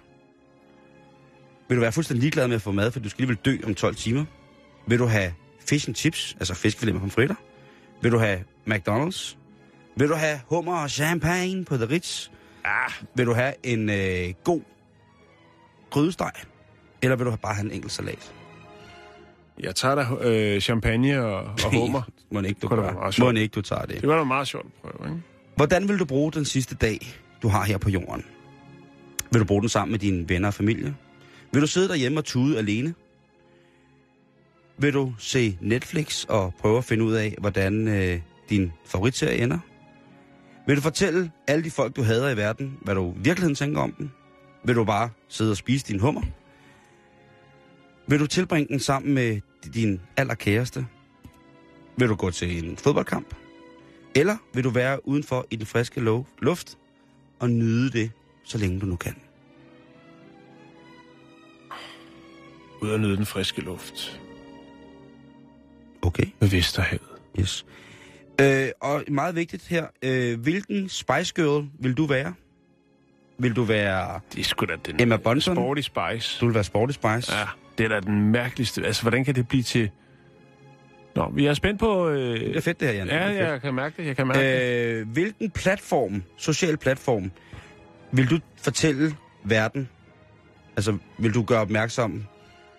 Vil 1.69 1.77
du 1.77 1.81
være 1.81 1.91
fuldstændig 1.91 2.21
ligeglad 2.21 2.47
med 2.47 2.55
at 2.55 2.61
få 2.61 2.71
mad, 2.71 2.91
for 2.91 2.99
du 2.99 3.09
skal 3.09 3.21
alligevel 3.23 3.45
dø 3.45 3.67
om 3.67 3.75
12 3.75 3.95
timer? 3.95 4.25
Vil 4.87 4.99
du 4.99 5.05
have 5.05 5.33
fish 5.69 5.89
and 5.89 5.95
chips, 5.95 6.35
altså 6.39 6.53
fiskefilet 6.55 6.95
med 6.95 7.01
pomfritter? 7.01 7.35
Vil 8.01 8.11
du 8.11 8.17
have 8.17 8.43
McDonald's? 8.69 9.37
Vil 9.95 10.09
du 10.09 10.13
have 10.15 10.39
hummer 10.45 10.77
og 10.77 10.89
champagne 10.89 11.65
på 11.65 11.77
The 11.77 11.85
Ritz? 11.89 12.29
Ah, 12.65 12.91
Vil 13.15 13.25
du 13.25 13.33
have 13.33 13.53
en 13.63 13.89
øh, 13.89 14.33
god 14.43 14.61
grydesteg? 15.89 16.31
Eller 17.01 17.15
vil 17.15 17.25
du 17.25 17.35
bare 17.35 17.53
have 17.55 17.65
en 17.65 17.71
enkelt 17.71 17.91
salat? 17.91 18.33
Jeg 19.59 19.75
tager 19.75 19.95
da 19.95 20.29
øh, 20.29 20.61
champagne 20.61 21.25
og, 21.25 21.39
og 21.39 21.73
hummer. 21.79 22.01
Må 22.31 22.41
ikke, 22.41 22.59
du 22.61 22.67
gør. 22.67 23.11
Må 23.19 23.31
ikke, 23.31 23.53
du 23.53 23.61
tager 23.61 23.85
det. 23.85 24.01
Det 24.01 24.09
var 24.09 24.17
da 24.17 24.23
meget 24.23 24.47
sjovt 24.47 24.65
at 24.65 24.71
prøve, 24.81 25.09
ikke? 25.09 25.21
Hvordan 25.55 25.87
vil 25.87 25.99
du 25.99 26.05
bruge 26.05 26.31
den 26.31 26.45
sidste 26.45 26.75
dag, 26.75 26.99
du 27.41 27.47
har 27.47 27.63
her 27.63 27.77
på 27.77 27.89
jorden? 27.89 28.25
Vil 29.31 29.41
du 29.41 29.45
bruge 29.45 29.61
den 29.61 29.69
sammen 29.69 29.91
med 29.91 29.99
dine 29.99 30.29
venner 30.29 30.47
og 30.47 30.53
familie? 30.53 30.95
Vil 31.51 31.61
du 31.61 31.67
sidde 31.67 31.87
derhjemme 31.87 32.19
og 32.19 32.25
tude 32.25 32.57
alene? 32.57 32.93
Vil 34.77 34.93
du 34.93 35.13
se 35.17 35.57
Netflix 35.61 36.25
og 36.25 36.53
prøve 36.59 36.77
at 36.77 36.83
finde 36.83 37.03
ud 37.03 37.13
af, 37.13 37.35
hvordan 37.39 37.87
øh, 37.87 38.19
din 38.49 38.71
favoritserie 38.85 39.43
ender? 39.43 39.59
Vil 40.67 40.75
du 40.75 40.81
fortælle 40.81 41.31
alle 41.47 41.63
de 41.63 41.71
folk, 41.71 41.95
du 41.95 42.03
hader 42.03 42.29
i 42.29 42.37
verden, 42.37 42.77
hvad 42.81 42.95
du 42.95 43.11
i 43.11 43.13
virkeligheden 43.15 43.55
tænker 43.55 43.81
om 43.81 43.91
dem? 43.91 44.09
Vil 44.63 44.75
du 44.75 44.83
bare 44.83 45.09
sidde 45.29 45.51
og 45.51 45.57
spise 45.57 45.85
din 45.85 45.99
hummer? 45.99 46.21
Vil 48.07 48.19
du 48.19 48.27
tilbringe 48.27 48.67
den 48.67 48.79
sammen 48.79 49.13
med 49.13 49.41
din 49.73 50.01
allerkæreste? 50.17 50.87
Vil 51.97 52.07
du 52.09 52.15
gå 52.15 52.31
til 52.31 52.65
en 52.69 52.77
fodboldkamp? 52.77 53.35
Eller 54.15 54.37
vil 54.53 54.63
du 54.63 54.69
være 54.69 55.07
udenfor 55.07 55.45
i 55.49 55.55
den 55.55 55.65
friske 55.65 56.01
luft 56.41 56.77
og 57.39 57.49
nyde 57.49 57.91
det, 57.91 58.11
så 58.43 58.57
længe 58.57 58.79
du 58.79 58.85
nu 58.85 58.95
kan? 58.95 59.15
Ud 62.81 62.89
og 62.89 62.99
nyde 62.99 63.17
den 63.17 63.25
friske 63.25 63.61
luft. 63.61 64.21
Okay, 66.01 66.25
Ved 66.39 66.49
Vesterhavet. 66.49 67.01
yes. 67.39 67.65
Øh, 68.41 68.69
og 68.81 69.03
meget 69.07 69.35
vigtigt 69.35 69.67
her, 69.67 69.87
øh, 70.01 70.39
hvilken 70.39 70.89
Spice 70.89 71.33
Girl 71.35 71.67
vil 71.79 71.93
du 71.93 72.05
være? 72.05 72.33
Vil 73.37 73.55
du 73.55 73.63
være... 73.63 74.19
Det 74.33 74.39
er 74.39 74.43
sgu 74.43 74.65
da 74.65 74.75
den 74.85 75.01
Emma 75.01 75.17
Bunton? 75.17 75.55
Sporty 75.55 75.81
Spice. 75.81 76.39
Du 76.39 76.45
vil 76.45 76.53
være 76.55 76.63
Sporty 76.63 76.93
Spice? 76.93 77.33
Ja, 77.35 77.45
det 77.77 77.83
er 77.83 77.87
da 77.87 77.99
den 77.99 78.31
mærkeligste. 78.31 78.85
Altså, 78.85 79.01
hvordan 79.01 79.25
kan 79.25 79.35
det 79.35 79.47
blive 79.47 79.63
til... 79.63 79.89
Nå, 81.15 81.29
vi 81.29 81.45
er 81.45 81.53
spændt 81.53 81.79
på... 81.79 82.09
Øh... 82.09 82.39
Det 82.39 82.55
er 82.57 82.61
fedt 82.61 82.79
det 82.79 82.87
her, 82.87 82.95
Jan. 82.95 83.07
Ja, 83.07 83.29
Det 83.29 83.35
jeg 83.35 83.61
kan 83.61 83.73
mærke 83.73 84.01
det. 84.01 84.07
Jeg 84.07 84.15
kan 84.15 84.27
mærke 84.27 84.39
det. 84.39 84.99
Øh, 85.01 85.09
hvilken 85.09 85.51
platform, 85.51 86.23
social 86.37 86.77
platform, 86.77 87.31
vil 88.11 88.29
du 88.29 88.39
fortælle 88.57 89.15
verden? 89.43 89.89
Altså, 90.75 90.97
vil 91.17 91.33
du 91.33 91.43
gøre 91.43 91.61
opmærksom 91.61 92.23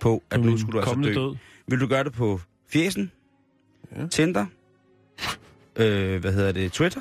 på, 0.01 0.23
at 0.31 0.41
nu 0.41 0.59
skulle 0.59 0.73
du 0.73 0.79
altså 0.79 1.01
dø? 1.03 1.15
død. 1.15 1.37
Vil 1.67 1.81
du 1.81 1.87
gøre 1.87 2.05
det 2.05 2.13
på 2.13 2.41
Fjesen? 2.73 3.13
Ja. 3.97 4.07
Tinder? 4.07 4.47
Øh, 5.77 6.21
hvad 6.21 6.33
hedder 6.33 6.53
det? 6.53 6.73
Twitter? 6.73 7.01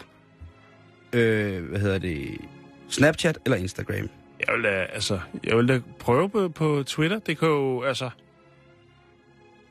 Øh, 1.14 1.64
hvad 1.70 1.80
hedder 1.80 1.98
det? 1.98 2.38
Snapchat 2.90 3.40
eller 3.46 3.58
Instagram? 3.58 4.10
Jeg 4.48 4.56
vil 4.56 4.64
da, 4.64 4.70
altså, 4.70 5.20
jeg 5.44 5.58
vil 5.58 5.68
da 5.68 5.82
prøve 6.00 6.30
på, 6.30 6.50
på 6.50 6.84
Twitter. 6.88 7.20
Det 7.20 7.38
kunne 7.38 7.50
jo, 7.50 7.84
altså, 7.84 8.10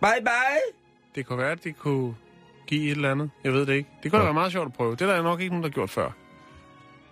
Bye 0.01 0.21
bye! 0.21 0.73
det 1.15 1.27
kunne 1.27 1.39
være, 1.39 1.51
at 1.53 1.65
det 1.65 1.77
kunne 1.79 2.15
give 2.67 2.85
et 2.85 2.91
eller 2.91 3.11
andet. 3.11 3.31
Jeg 3.45 3.53
ved 3.53 3.67
det 3.67 3.75
ikke. 3.75 3.89
Det 4.03 4.11
kunne 4.11 4.19
da 4.19 4.23
Ja. 4.23 4.27
være 4.27 4.35
meget 4.35 4.53
sjovt 4.53 4.67
at 4.67 4.73
prøve. 4.73 4.91
Det 4.93 5.03
er 5.03 5.07
der 5.07 5.23
nok 5.23 5.41
ikke 5.41 5.51
nogen, 5.55 5.63
der 5.63 5.69
har 5.69 5.75
gjort 5.75 5.91
før. 5.91 6.11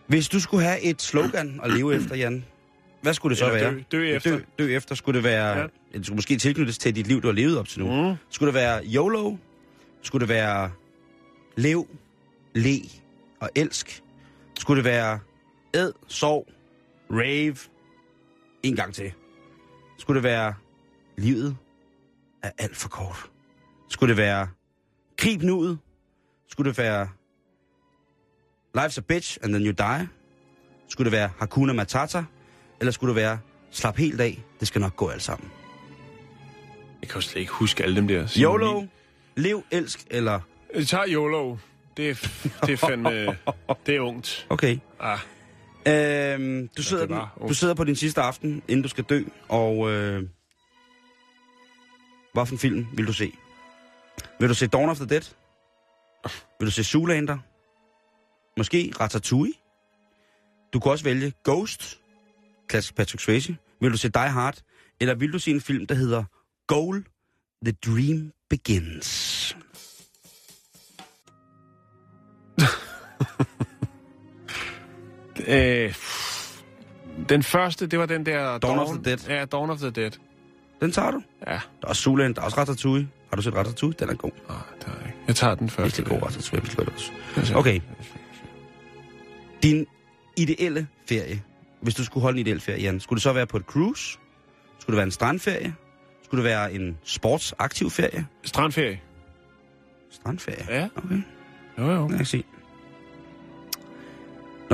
Hvis 0.07 0.29
du 0.29 0.41
skulle 0.41 0.65
have 0.65 0.81
et 0.83 1.03
slogan 1.03 1.61
at 1.63 1.71
leve 1.73 1.95
efter, 1.97 2.17
Jan, 2.17 2.45
hvad 3.03 3.15
skulle 3.15 3.31
det 3.31 3.39
så 3.39 3.47
Eller 3.47 3.59
være? 3.61 3.75
dø- 3.75 3.83
dø 3.93 4.17
efter. 4.17 4.31
Dø, 4.31 4.43
dø 4.59 4.77
efter. 4.77 4.95
Skulle 4.95 5.17
det 5.17 5.25
være... 5.25 5.59
Ja. 5.59 5.67
Det 5.95 6.07
skulle 6.07 6.17
måske 6.17 6.37
tilknyttes 6.39 6.79
til 6.79 6.97
dit 6.97 7.07
liv, 7.07 7.23
du 7.23 7.27
har 7.27 7.33
levet 7.35 7.59
op 7.59 7.69
til 7.69 7.81
nu. 7.85 8.09
Mm. 8.11 8.15
Skulle 8.31 8.47
det 8.47 8.55
være 8.55 8.85
YOLO? 8.85 9.37
Skulle 10.03 10.21
det 10.21 10.29
være 10.29 10.71
lev, 11.57 11.87
le 12.55 12.75
og 13.41 13.51
elsk? 13.55 14.03
Skulle 14.59 14.77
det 14.77 14.85
være 14.85 15.19
ed, 15.75 15.93
sov, 16.09 16.47
rave? 17.11 17.57
En 18.63 18.77
gang 18.77 18.95
til. 18.95 19.13
Skulle 19.99 20.17
det 20.17 20.25
være 20.25 20.55
livet 21.17 21.57
er 22.43 22.51
alt 22.59 22.77
for 22.77 22.89
kort? 22.89 23.31
Skulle 23.89 24.09
det 24.09 24.17
være 24.17 24.49
grib 25.17 25.43
nuet? 25.43 25.79
Skulle 26.49 26.71
det 26.71 26.79
være 26.79 27.09
Life's 28.79 28.99
a 28.99 29.01
bitch, 29.01 29.39
and 29.43 29.53
then 29.53 29.67
you 29.67 29.73
die? 29.73 30.09
Skulle 30.89 31.05
det 31.11 31.13
være 31.19 31.31
Hakuna 31.39 31.73
Matata? 31.73 32.25
Eller 32.81 32.93
skulle 32.93 33.15
det 33.15 33.23
være 33.23 33.39
Slap 33.71 33.97
helt 33.97 34.21
af, 34.21 34.43
det 34.61 34.69
skal 34.69 34.81
nok 34.81 34.97
gå 34.97 35.09
alt 35.09 35.23
sammen? 35.23 35.51
Jeg 37.01 37.09
kan 37.09 37.15
jo 37.15 37.21
slet 37.21 37.41
ikke 37.41 37.53
huske 37.53 37.83
alle 37.83 37.97
dem 37.97 38.09
der. 38.09 38.29
YOLO, 38.37 38.87
lev, 39.37 39.63
elsk, 39.71 40.07
eller... 40.11 40.41
Jeg 40.75 40.87
tager 40.87 41.05
YOLO. 41.09 41.57
Det 41.97 42.11
er, 42.11 42.15
det 42.67 42.73
er 42.73 42.77
fandme... 42.77 43.11
det 43.87 43.97
er 43.97 44.01
ungt. 44.01 44.47
Okay. 44.51 44.79
Ah, 45.01 45.19
Øhm, 45.87 46.69
du, 46.77 46.83
sidder 46.83 47.03
det 47.03 47.09
den, 47.09 47.17
var 47.17 47.47
du 47.49 47.55
sidder 47.55 47.75
på 47.75 47.85
din 47.85 47.97
sidste 47.97 48.21
aften, 48.21 48.63
inden 48.69 48.83
du 48.83 48.89
skal 48.89 49.05
dø, 49.05 49.23
og... 49.49 49.91
Øh, 49.91 50.23
hvad 52.33 52.47
for 52.47 52.55
en 52.55 52.59
film 52.59 52.87
vil 52.95 53.07
du 53.07 53.13
se? 53.13 53.33
Vil 54.41 54.49
du 54.49 54.55
se 54.55 54.67
Dawn 54.67 54.89
of 54.89 54.97
the 54.97 55.07
Dead? 55.07 55.35
Vil 56.59 56.67
du 56.67 56.71
se 56.71 56.85
Zoolander? 56.85 57.39
Måske 58.57 58.93
Ratatouille? 59.01 59.55
Du 60.73 60.81
kan 60.81 60.93
også 60.93 61.05
vælge 61.05 61.33
Ghost, 61.45 62.01
klassisk 62.69 62.95
Patrick 62.95 63.23
Swayze. 63.23 63.57
Vil 63.81 63.93
du 63.93 63.97
se 63.97 64.09
Die 64.09 64.29
Hard? 64.29 64.59
Eller 65.01 65.15
vil 65.15 65.33
du 65.33 65.39
se 65.39 65.51
en 65.51 65.61
film, 65.61 65.87
der 65.87 65.95
hedder 65.95 66.25
Goal, 66.67 67.05
The 67.65 67.73
Dream 67.87 68.33
Begins? 68.51 69.57
øh, 75.49 75.95
den 77.29 77.43
første, 77.43 77.87
det 77.87 77.99
var 77.99 78.07
den 78.07 78.27
der... 78.27 78.59
Dawn 78.59 78.79
of 78.79 78.89
the 78.89 79.03
Dead. 79.05 79.19
Ja, 79.29 79.45
Dawn 79.45 79.71
of 79.71 79.79
the 79.79 79.91
Dead. 79.91 80.11
Den 80.81 80.93
tager 80.93 81.11
du. 81.11 81.23
Ja. 81.47 81.53
Der 81.53 81.59
er 81.83 81.87
også 81.89 82.03
Zoolander, 82.03 82.35
der 82.35 82.41
er 82.41 82.45
også 82.45 82.57
Ratatouille. 82.57 83.09
Har 83.31 83.37
du 83.37 83.43
set 83.43 83.55
Ratatouille? 83.55 83.97
Den 83.99 84.09
er 84.09 84.15
god. 84.15 84.31
Nej, 84.49 84.57
det 84.79 84.85
har 84.85 84.95
jeg 84.95 85.07
ikke. 85.07 85.19
Jeg 85.27 85.37
tager 85.37 85.55
den 85.55 85.71
første. 85.71 86.03
Virkelig 86.03 86.21
god 86.21 86.29
Ratatouille, 86.29 86.71
jeg 86.79 86.87
det 86.87 86.95
også. 87.43 87.55
Okay. 87.57 87.81
Din 89.63 89.87
ideelle 90.37 90.87
ferie, 91.09 91.43
hvis 91.81 91.95
du 91.95 92.05
skulle 92.05 92.23
holde 92.23 92.41
en 92.41 92.47
ideel 92.47 92.61
ferie, 92.61 92.83
Jan, 92.83 93.01
skulle 93.01 93.17
det 93.17 93.23
så 93.23 93.33
være 93.33 93.47
på 93.47 93.57
et 93.57 93.63
cruise? 93.63 94.19
Skulle 94.79 94.95
det 94.95 94.97
være 94.97 95.05
en 95.05 95.11
strandferie? 95.11 95.75
Skulle 96.25 96.45
det 96.45 96.51
være 96.51 96.73
en 96.73 96.99
sportsaktiv 97.05 97.91
ferie? 97.91 98.27
Strandferie. 98.43 99.01
Strandferie? 100.11 100.67
Ja. 100.69 100.89
Okay, 100.97 101.23
Jo, 101.79 101.85
jo. 101.91 102.03
det 102.03 102.09
kan 102.11 102.19
jeg 102.19 102.27
se. 102.27 102.45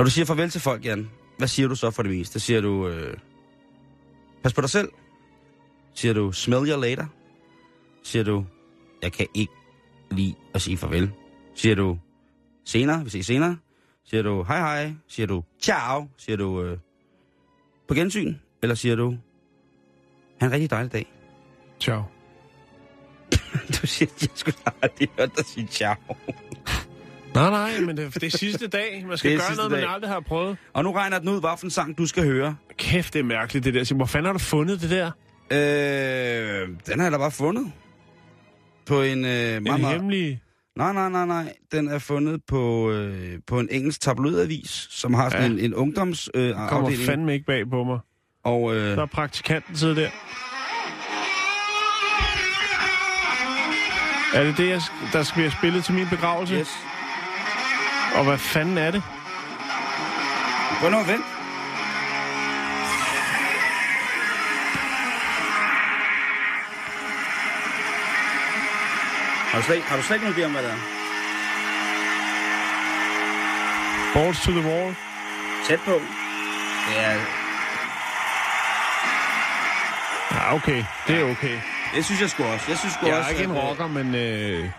Når 0.01 0.05
du 0.05 0.11
siger 0.11 0.25
farvel 0.25 0.49
til 0.49 0.61
folk, 0.61 0.85
Jan, 0.85 1.09
hvad 1.37 1.47
siger 1.47 1.67
du 1.67 1.75
så 1.75 1.91
for 1.91 2.03
det 2.03 2.11
meste? 2.11 2.39
Siger 2.39 2.61
du, 2.61 2.87
øh, 2.87 3.17
pas 4.43 4.53
på 4.53 4.61
dig 4.61 4.69
selv? 4.69 4.89
Siger 5.93 6.13
du, 6.13 6.31
smell 6.31 6.69
you 6.69 6.79
later? 6.79 7.05
Siger 8.03 8.23
du, 8.23 8.45
jeg 9.01 9.11
kan 9.11 9.27
ikke 9.33 9.53
lide 10.11 10.35
at 10.53 10.61
sige 10.61 10.77
farvel? 10.77 11.11
Siger 11.55 11.75
du, 11.75 11.99
senere, 12.65 13.03
vi 13.03 13.09
ses 13.09 13.25
senere? 13.25 13.57
Siger 14.05 14.23
du, 14.23 14.43
hej 14.43 14.59
hej? 14.59 14.93
Siger 15.07 15.27
du, 15.27 15.43
ciao? 15.61 16.09
Siger 16.17 16.37
du, 16.37 16.61
øh, 16.61 16.77
på 17.87 17.93
gensyn? 17.93 18.35
Eller 18.61 18.75
siger 18.75 18.95
du, 18.95 19.17
ha' 20.39 20.47
en 20.47 20.51
rigtig 20.51 20.69
dejlig 20.69 20.91
dag? 20.91 21.13
Ciao. 21.79 22.03
Du 23.81 23.87
siger, 23.87 24.11
jeg 24.21 24.29
skulle 24.35 24.57
aldrig 24.81 25.09
hørt 25.17 25.37
dig 25.37 25.45
sige 25.45 25.67
ciao. 25.67 25.95
Nej, 27.35 27.49
nej, 27.49 27.79
men 27.79 27.97
det, 27.97 28.13
det 28.15 28.23
er 28.23 28.37
sidste 28.37 28.67
dag. 28.67 29.05
Man 29.07 29.17
skal 29.17 29.31
gøre 29.37 29.55
noget, 29.55 29.71
man 29.71 29.79
dag. 29.81 29.93
aldrig 29.93 30.11
har 30.11 30.19
prøvet. 30.19 30.57
Og 30.73 30.83
nu 30.83 30.91
regner 30.91 31.19
den 31.19 31.29
ud, 31.29 31.39
hvad 31.39 31.49
for 31.57 31.65
en 31.65 31.71
sang 31.71 31.97
du 31.97 32.05
skal 32.05 32.23
høre. 32.23 32.55
Kæft, 32.77 33.13
det 33.13 33.19
er 33.19 33.23
mærkeligt, 33.23 33.65
det 33.65 33.73
der. 33.73 33.83
Så 33.83 33.95
Hvor 33.95 34.05
fanden 34.05 34.25
har 34.25 34.33
du 34.33 34.39
fundet 34.39 34.81
det 34.81 34.89
der? 34.89 35.05
Øh, 35.51 36.67
den 36.87 36.99
har 36.99 37.03
jeg 37.05 37.11
da 37.11 37.17
bare 37.17 37.31
fundet. 37.31 37.71
På 38.85 39.01
en 39.01 39.25
øh, 39.25 39.55
En 39.55 39.63
meget, 39.63 39.85
hemmelig... 39.87 40.41
Nej, 40.77 40.93
nej, 40.93 41.09
nej, 41.09 41.25
nej. 41.25 41.53
Den 41.71 41.87
er 41.87 41.99
fundet 41.99 42.41
på, 42.47 42.91
øh, 42.91 43.39
på 43.47 43.59
en 43.59 43.67
engelsk 43.71 44.01
tabloidavis, 44.01 44.87
som 44.91 45.13
har 45.13 45.29
sådan 45.29 45.51
Ja. 45.51 45.57
en, 45.59 45.65
en 45.65 45.73
ungdoms 45.75 46.29
øh, 46.35 46.53
Kommer 46.55 46.69
afdeling. 46.87 47.05
fandme 47.05 47.33
ikke 47.33 47.45
bag 47.45 47.69
på 47.69 47.83
mig. 47.83 47.99
Og 48.43 48.75
øh, 48.75 48.81
Der 48.95 49.01
er 49.01 49.05
praktikanten 49.05 49.75
sidder 49.75 49.95
der. 49.95 50.09
Er 54.33 54.43
det 54.43 54.57
det, 54.57 54.69
jeg, 54.69 54.81
der 55.13 55.23
skal 55.23 55.35
blive 55.35 55.51
spillet 55.51 55.83
til 55.83 55.93
min 55.93 56.07
begravelse? 56.09 56.55
yes. 56.55 56.69
Og 58.15 58.23
hvad 58.23 58.37
fanden 58.37 58.77
er 58.77 58.91
det? 58.91 59.03
Prøv 60.79 60.89
nu 60.91 60.99
at 60.99 61.07
vent. 61.07 61.25
Har 69.51 69.57
du 69.59 69.63
slet, 69.65 69.81
har 69.83 69.97
du 69.97 70.03
slet 70.03 70.15
ikke 70.15 70.25
nogen 70.29 70.41
idé 70.41 70.45
om, 70.45 70.51
hvad 70.51 70.63
det 70.63 70.71
er? 70.71 70.77
Balls 74.13 74.41
to 74.45 74.51
the 74.51 74.69
wall. 74.69 74.95
Tæt 75.67 75.79
på. 75.79 75.91
Det 76.87 76.99
er, 76.99 77.19
Ja, 80.31 80.55
okay. 80.55 80.83
Det 81.07 81.19
er 81.19 81.31
okay. 81.31 81.59
det 81.95 82.05
synes 82.05 82.21
jeg 82.21 82.29
sgu 82.29 82.43
også. 82.43 82.65
Jeg 82.67 82.77
synes 82.77 82.93
sgu 82.93 83.05
Jeg 83.05 83.15
også, 83.17 83.27
er 83.27 83.31
ikke 83.31 83.43
en 83.43 83.51
øh, 83.57 83.63
rocker, 83.63 83.87
men 83.87 84.15
øh, 84.15 84.69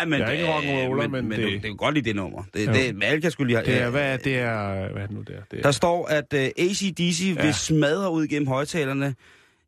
Nej, 0.00 0.08
men 0.08 0.20
Jeg 0.20 0.28
er 0.28 0.32
ikke 0.32 0.46
rock'n'roller, 0.54 1.06
men, 1.08 1.28
men 1.28 1.38
det- 1.38 1.46
det, 1.46 1.52
det, 1.52 1.62
kan 1.62 1.76
godt 1.76 1.94
lide 1.94 2.04
det 2.04 2.16
nummer. 2.16 2.42
Det, 2.54 2.66
Jo. 2.66 2.72
det, 2.72 3.02
alle 3.04 3.20
kan 3.20 3.30
skulle 3.30 3.54
lide... 3.54 3.66
det 3.66 3.80
er, 3.82 3.90
hvad 3.90 4.12
er 4.12 4.16
det 4.16 4.38
er, 4.38 4.88
hvad 4.92 5.02
er 5.02 5.06
det 5.06 5.16
nu 5.16 5.20
der? 5.22 5.40
Det 5.50 5.58
er, 5.58 5.62
Der 5.62 5.70
står, 5.70 6.06
at 6.06 6.32
uh, 6.34 6.40
ACDC 6.40 7.34
ja. 7.36 7.42
Vil 7.42 7.54
smadre 7.54 8.12
ud 8.12 8.26
gennem 8.26 8.48
højtalerne, 8.48 9.14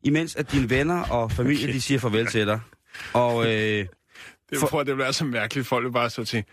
imens 0.03 0.35
at 0.35 0.51
dine 0.51 0.69
venner 0.69 1.03
og 1.03 1.31
familie, 1.31 1.63
Okay. 1.65 1.73
de 1.73 1.81
siger 1.81 1.99
farvel 1.99 2.27
til 2.27 2.47
dig. 2.47 2.59
Og 3.13 3.45
øh, 3.45 3.51
det, 4.49 4.57
for- 4.59 4.67
for... 4.67 4.83
det 4.83 4.95
bliver 4.95 5.11
så 5.11 5.25
mærkeligt. 5.25 5.67
Folk 5.67 5.85
vil 5.85 5.91
bare 5.91 6.09
så 6.09 6.23
til, 6.25 6.43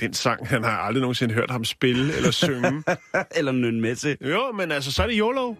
den 0.00 0.14
sang, 0.14 0.46
han 0.48 0.64
har 0.64 0.70
aldrig 0.78 1.00
nogensinde 1.00 1.34
hørt 1.34 1.50
ham 1.50 1.64
spille 1.64 2.16
eller 2.16 2.30
synge. 2.30 2.82
eller 3.36 3.52
nynne 3.52 3.80
med 3.80 3.96
til. 3.96 4.16
jo, 4.20 4.52
men 4.52 4.72
altså, 4.72 4.92
så 4.92 5.02
er 5.02 5.06
det 5.06 5.16
YOLO. 5.18 5.54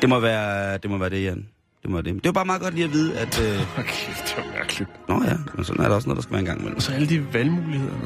Det 0.00 0.08
må 0.08 0.20
være 0.20 0.78
det, 0.78 0.90
må 0.90 0.98
være 0.98 1.10
det 1.10 1.24
Jan. 1.24 1.48
Det 1.82 1.90
må 1.90 1.96
det. 2.00 2.04
Det 2.14 2.14
er 2.26 2.28
jo 2.28 2.32
bare 2.32 2.44
meget 2.44 2.62
godt 2.62 2.74
lige 2.74 2.84
at 2.84 2.92
vide, 2.92 3.18
at... 3.18 3.40
Øh, 3.40 3.60
Okay, 3.78 4.12
det 4.26 4.34
var 4.36 4.52
mærkeligt. 4.58 4.90
nå 5.08 5.22
ja, 5.24 5.36
men 5.54 5.64
sådan 5.64 5.84
er 5.84 5.88
der 5.88 5.94
også 5.94 6.08
noget, 6.08 6.16
der 6.16 6.22
skal 6.22 6.32
være 6.32 6.40
en 6.40 6.46
gang 6.46 6.58
imellem. 6.60 6.76
Og 6.76 6.82
så 6.82 6.92
alle 6.92 7.08
de 7.08 7.32
valgmuligheder. 7.34 7.96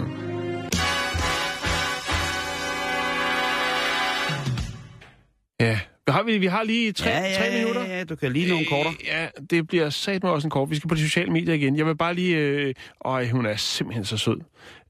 Ja, 5.61 5.79
har 6.09 6.23
vi, 6.23 6.39
vi 6.39 6.47
har 6.47 6.63
lige 6.63 6.93
tre, 6.93 7.11
ja, 7.11 7.21
ja, 7.21 7.37
tre 7.39 7.59
minutter. 7.59 7.85
Ja, 7.85 7.99
ja, 7.99 8.05
du 8.05 8.17
kan 8.17 8.33
lige 8.33 8.49
nogle 8.51 8.67
korter. 8.67 8.91
Øh, 8.91 9.07
Ja, 9.07 9.27
det 9.51 9.67
bliver 9.67 9.91
sat 9.91 10.23
med 10.23 10.31
også 10.31 10.47
en 10.47 10.51
kort. 10.51 10.71
Vi 10.71 10.77
skal 10.77 10.89
på 10.89 10.95
de 10.95 11.01
sociale 11.01 11.33
medier 11.33 11.55
igen. 11.55 11.77
Jeg 11.77 11.87
vil 11.87 11.97
bare 11.97 12.15
lige... 12.15 12.37
Øh, 12.37 12.75
øj, 13.05 13.29
hun 13.29 13.47
er 13.47 13.57
simpelthen 13.57 14.05
så 14.05 14.17
sød. 14.17 14.41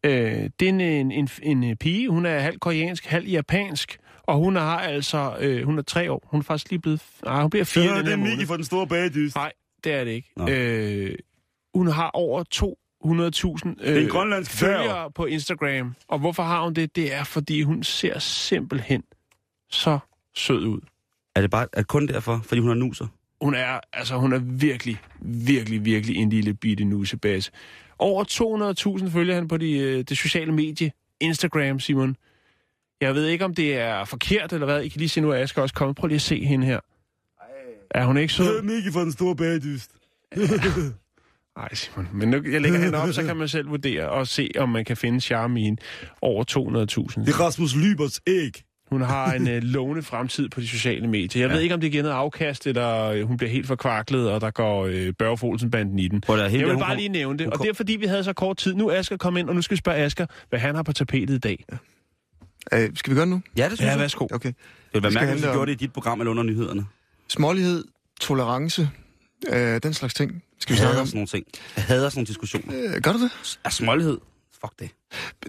Øh, 0.07 0.12
det 0.61 0.62
er 0.62 0.68
en, 0.68 0.80
en, 0.80 1.28
en, 1.43 1.62
en 1.62 1.76
pige. 1.76 2.09
Hun 2.09 2.26
er 2.26 2.39
halv 2.39 2.59
koreansk, 2.59 3.07
halv 3.07 3.26
japansk. 3.28 3.97
Og 4.27 4.37
hun 4.37 4.57
har 4.57 4.79
altså... 4.81 5.37
Øh, 5.41 5.64
hun 5.64 5.79
er 5.79 5.83
tre 5.83 6.12
år. 6.12 6.29
Hun 6.31 6.41
er 6.41 6.45
faktisk 6.45 6.70
lige 6.70 6.81
blevet... 6.81 7.03
Nej, 7.25 7.41
hun 7.41 7.51
bliver 7.51 7.64
fire 7.64 7.99
den 7.99 8.07
her 8.07 8.16
måned. 8.16 8.47
for 8.47 8.57
den 8.57 8.64
store 8.64 8.87
bagdyst. 8.87 9.37
Nej, 9.37 9.53
det 9.85 9.93
er 9.93 10.05
det 10.05 10.11
ikke. 10.11 10.31
Nå. 10.37 10.49
Øh, 10.49 11.14
hun 11.75 11.87
har 11.87 12.11
over 12.11 12.45
200.000 12.55 13.85
er 13.85 13.97
en 13.97 14.05
øh, 14.05 14.09
grønlandsk 14.09 14.51
følgere 14.51 15.11
på 15.11 15.27
Instagram. 15.27 15.95
Og 16.09 16.18
hvorfor 16.18 16.43
har 16.43 16.64
hun 16.64 16.75
det? 16.75 16.97
Det 16.97 17.14
er, 17.14 17.25
fordi 17.25 17.62
hun 17.62 17.83
ser 17.83 18.18
simpelthen 18.18 19.03
så 19.70 19.99
sød 20.35 20.66
ud. 20.66 20.81
Er 21.37 21.41
det 21.41 21.51
bare 21.51 21.66
er 21.72 21.81
det 21.81 21.89
kun 21.89 22.07
derfor, 22.09 22.41
fordi 22.45 22.61
hun 22.61 22.68
har 22.68 22.75
nuser? 22.75 23.07
Hun 23.41 23.55
er, 23.55 23.81
altså, 23.93 24.16
hun 24.16 24.33
er 24.33 24.39
virkelig, 24.39 25.01
virkelig, 25.20 25.85
virkelig 25.85 26.16
en 26.16 26.31
lille 26.31 26.55
bitte 26.55 26.85
nusebase. 26.85 27.51
Over 27.99 28.25
200.000 29.05 29.11
følger 29.11 29.35
han 29.35 29.49
på 29.49 29.57
de, 29.57 29.79
øh, 29.79 30.05
det 30.09 30.18
sociale 30.18 30.53
medie 30.53 30.93
Instagram, 31.20 31.81
Simon. 31.81 32.16
Jeg 33.01 33.14
ved 33.14 33.26
ikke, 33.26 33.45
om 33.45 33.55
det 33.55 33.76
er 33.76 34.05
forkert 34.05 34.53
eller 34.53 34.66
hvad. 34.66 34.82
I 34.82 34.88
kan 34.88 34.99
lige 34.99 35.09
se 35.09 35.20
nu, 35.20 35.32
at 35.32 35.42
Asger 35.42 35.62
også 35.62 35.74
kommet. 35.74 35.97
Prøv 35.97 36.09
lige 36.09 36.16
at 36.16 36.22
se 36.22 36.45
hende 36.45 36.66
her. 36.66 36.80
Er 37.90 38.05
hun 38.05 38.16
ikke 38.16 38.32
sød? 38.32 38.62
Mikkel 38.62 38.92
for 38.92 39.01
den 39.01 39.12
store 39.12 39.36
bagdyst. 39.36 39.90
Nej, 41.57 41.74
Simon. 41.74 42.09
Men 42.12 42.28
nu, 42.28 42.42
jeg 42.53 42.61
lægger 42.61 42.78
hende 42.78 42.99
op, 42.99 43.12
så 43.12 43.22
kan 43.22 43.36
man 43.36 43.49
selv 43.49 43.70
vurdere 43.70 44.09
og 44.09 44.26
se, 44.26 44.51
om 44.59 44.68
man 44.68 44.84
kan 44.84 44.97
finde 44.97 45.20
charme 45.20 45.61
i 45.61 45.64
hende. 45.64 45.82
Over 46.22 46.45
200.000. 46.51 47.30
er 47.30 47.40
Rasmus 47.40 47.76
Lybers 47.76 48.20
æg. 48.26 48.64
Hun 48.90 49.01
har 49.03 49.32
en 49.32 49.49
øh, 49.49 49.62
lovende 49.62 50.03
fremtid 50.03 50.49
på 50.49 50.61
de 50.61 50.68
sociale 50.68 51.09
medier. 51.09 51.42
Jeg 51.42 51.49
ja. 51.49 51.55
ved 51.55 51.62
ikke, 51.62 51.74
om 51.74 51.80
det 51.80 51.90
giver 51.92 52.03
noget 52.03 52.16
afkast, 52.16 52.66
eller 52.66 53.05
øh, 53.05 53.22
hun 53.22 53.36
bliver 53.36 53.51
helt 53.51 53.66
forkvaklet, 53.66 54.30
og 54.30 54.40
der 54.40 54.51
går 54.51 54.86
øh, 54.86 55.12
Børge 55.18 55.38
Folsen-banden 55.38 55.99
i 55.99 56.09
den. 56.09 56.22
At, 56.28 56.51
hende, 56.51 56.66
Jeg 56.66 56.74
vil 56.74 56.80
bare 56.80 56.97
lige 56.97 57.09
nævne 57.09 57.38
det. 57.38 57.47
Og 57.47 57.59
det 57.59 57.68
er 57.68 57.74
fordi, 57.74 57.92
vi 57.92 58.07
havde 58.07 58.24
så 58.24 58.32
kort 58.32 58.57
tid. 58.57 58.74
Nu 58.74 58.88
er 58.88 58.99
Asger 58.99 59.16
kommet 59.16 59.40
ind, 59.40 59.49
og 59.49 59.55
nu 59.55 59.62
skal 59.62 59.74
vi 59.74 59.78
spørge 59.78 59.99
Asger, 59.99 60.26
hvad 60.49 60.59
han 60.59 60.74
har 60.74 60.82
på 60.82 60.92
tapetet 60.92 61.34
i 61.34 61.38
dag. 61.38 61.64
Øh, 62.73 62.91
skal 62.95 63.11
vi 63.11 63.15
gøre 63.15 63.25
det 63.25 63.31
nu? 63.31 63.43
Ja, 63.57 63.62
det 63.69 63.71
synes 63.79 63.81
Ja, 63.87 63.91
jeg. 63.91 63.99
værsgo. 64.01 64.25
Okay. 64.33 64.49
Det 64.49 64.55
ville 64.93 65.03
være 65.03 65.12
mærkeligt, 65.12 65.33
hvis 65.33 65.43
du 65.43 65.53
gjorde 65.53 65.71
det 65.73 65.81
i 65.81 65.85
dit 65.85 65.93
program 65.93 66.21
eller 66.21 66.31
under 66.31 66.43
nyhederne. 66.43 66.87
Smålighed, 67.29 67.85
tolerance, 68.21 68.91
øh, 69.49 69.81
den 69.83 69.95
slags 69.95 70.15
ting 70.15 70.43
skal 70.59 70.73
vi 70.75 70.79
snakke 70.81 71.01
om. 71.01 71.07
sådan 71.07 71.17
nogle 71.17 71.27
ting. 71.27 71.45
Jeg 71.77 71.85
hader 71.85 72.09
sådan 72.09 72.19
nogle 72.19 72.27
diskussioner. 72.27 72.95
Øh, 72.95 73.01
gør 73.03 73.12
du 73.12 73.23
det? 73.23 73.59
Er 73.65 73.71
smålighed? 73.71 74.19
Fuck 74.61 74.73
det. 74.79 74.91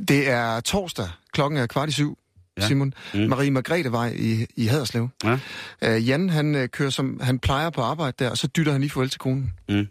Det 0.07 0.29
er 0.29 0.59
torsdag. 0.59 1.07
Klokken 1.33 1.59
er 1.59 1.67
kvart 1.67 1.89
i 1.89 1.91
syv. 1.91 2.17
Ja. 2.57 2.61
Ja. 2.61 2.67
Simon. 2.67 2.93
Mm. 3.13 3.19
Marie 3.19 3.51
Margrethe-vej 3.51 4.13
i, 4.17 4.45
i 4.55 4.65
Haderslev. 4.65 5.09
Ja. 5.23 5.39
Øh, 5.81 6.07
Jan, 6.09 6.29
han 6.29 6.55
øh, 6.55 6.69
kører 6.69 6.89
som 6.89 7.19
han 7.23 7.39
plejer 7.39 7.69
på 7.69 7.81
arbejde 7.81 8.15
der, 8.19 8.29
og 8.29 8.37
så 8.37 8.47
dytter 8.47 8.71
han 8.71 8.81
lige 8.81 8.91
farvel 8.91 9.09
til 9.09 9.19
konen. 9.19 9.53
Mm. 9.69 9.87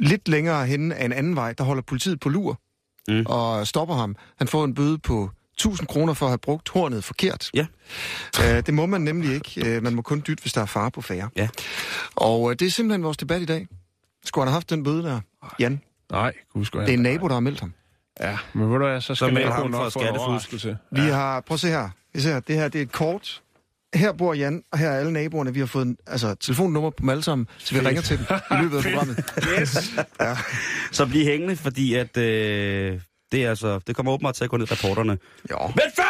Lidt 0.00 0.28
længere 0.28 0.66
henne 0.66 0.94
af 0.94 1.04
en 1.04 1.12
anden 1.12 1.36
vej, 1.36 1.52
der 1.52 1.64
holder 1.64 1.82
politiet 1.82 2.20
på 2.20 2.28
lur 2.28 2.60
Mm. 3.08 3.22
og 3.26 3.66
stopper 3.66 3.94
ham. 3.94 4.16
Han 4.38 4.48
får 4.48 4.64
en 4.64 4.74
bøde 4.74 4.98
på 4.98 5.30
1000 5.60 5.88
kroner 5.88 6.14
for 6.14 6.26
at 6.26 6.30
have 6.30 6.38
brugt 6.38 6.68
hornet 6.68 7.04
forkert. 7.04 7.50
Ja. 7.54 7.66
Øh, 8.44 8.66
det 8.66 8.74
må 8.74 8.86
man 8.86 9.00
nemlig 9.00 9.34
ikke. 9.34 9.76
Øh, 9.76 9.82
man 9.82 9.94
må 9.94 10.02
kun 10.02 10.22
dytte, 10.26 10.42
hvis 10.42 10.52
der 10.52 10.60
er 10.60 10.66
fare 10.66 10.90
på 10.90 11.00
færre. 11.02 11.28
Ja. 11.36 11.48
Og 12.16 12.50
øh, 12.50 12.56
det 12.58 12.66
er 12.66 12.70
simpelthen 12.70 13.02
vores 13.04 13.16
debat 13.16 13.42
i 13.42 13.44
dag. 13.44 13.66
Skulle 14.24 14.42
han 14.42 14.48
have 14.48 14.54
haft 14.54 14.70
den 14.70 14.84
bøde 14.84 15.02
der? 15.02 15.20
Jan, 15.58 15.80
Nej, 16.12 16.32
skal 16.64 16.80
det 16.80 16.88
er 16.88 16.92
en 16.92 17.02
nabo, 17.02 17.28
der 17.28 17.34
har 17.34 17.40
meldt 17.40 17.60
ham. 17.60 17.72
Ja, 18.20 18.38
men 18.52 18.70
ved 18.72 18.78
du 18.78 18.86
hvad, 18.86 19.00
så 19.00 19.14
skal 19.14 19.26
ham 19.26 19.34
naboen 19.34 19.52
for 19.62 19.68
nok 19.68 19.80
få 19.80 19.84
en 19.84 19.90
skattefusk. 19.90 20.20
overraskelse. 20.26 20.78
Vi 20.92 21.00
har, 21.00 21.40
prøv 21.40 21.54
at 21.54 21.60
se 21.60 21.68
her. 21.68 21.88
Vi 22.14 22.20
ser, 22.20 22.40
det 22.40 22.56
her 22.56 22.68
det 22.68 22.78
er 22.78 22.82
et 22.82 22.92
kort. 22.92 23.42
Her 23.94 24.12
bor 24.12 24.34
Jan, 24.34 24.62
og 24.72 24.78
her 24.78 24.88
er 24.88 24.98
alle 24.98 25.12
naboerne. 25.12 25.54
Vi 25.54 25.60
har 25.60 25.66
fået 25.66 25.86
en, 25.86 25.96
altså, 26.06 26.34
telefonnummer 26.34 26.90
på 26.90 26.96
dem 27.00 27.08
alle 27.08 27.22
sammen, 27.22 27.46
så 27.58 27.74
vi 27.74 27.80
ringer 27.88 28.02
til 28.02 28.18
dem 28.18 28.26
i 28.50 28.62
løbet 28.62 28.76
af 28.76 28.82
programmet. 28.92 29.24
Yes. 29.60 29.94
Ja. 30.20 30.36
Så 30.92 31.06
bliv 31.06 31.24
hængende, 31.24 31.56
fordi 31.56 31.94
at, 31.94 32.16
øh, 32.16 33.00
det, 33.32 33.44
er 33.44 33.50
altså, 33.50 33.80
det 33.86 33.96
kommer 33.96 34.12
åbenbart 34.12 34.34
til 34.34 34.44
at 34.44 34.50
gå 34.50 34.56
ned 34.56 34.70
i 34.70 34.74
reporterne. 34.74 35.18
Jo. 35.50 35.58
Men 35.66 35.88
før 35.96 36.09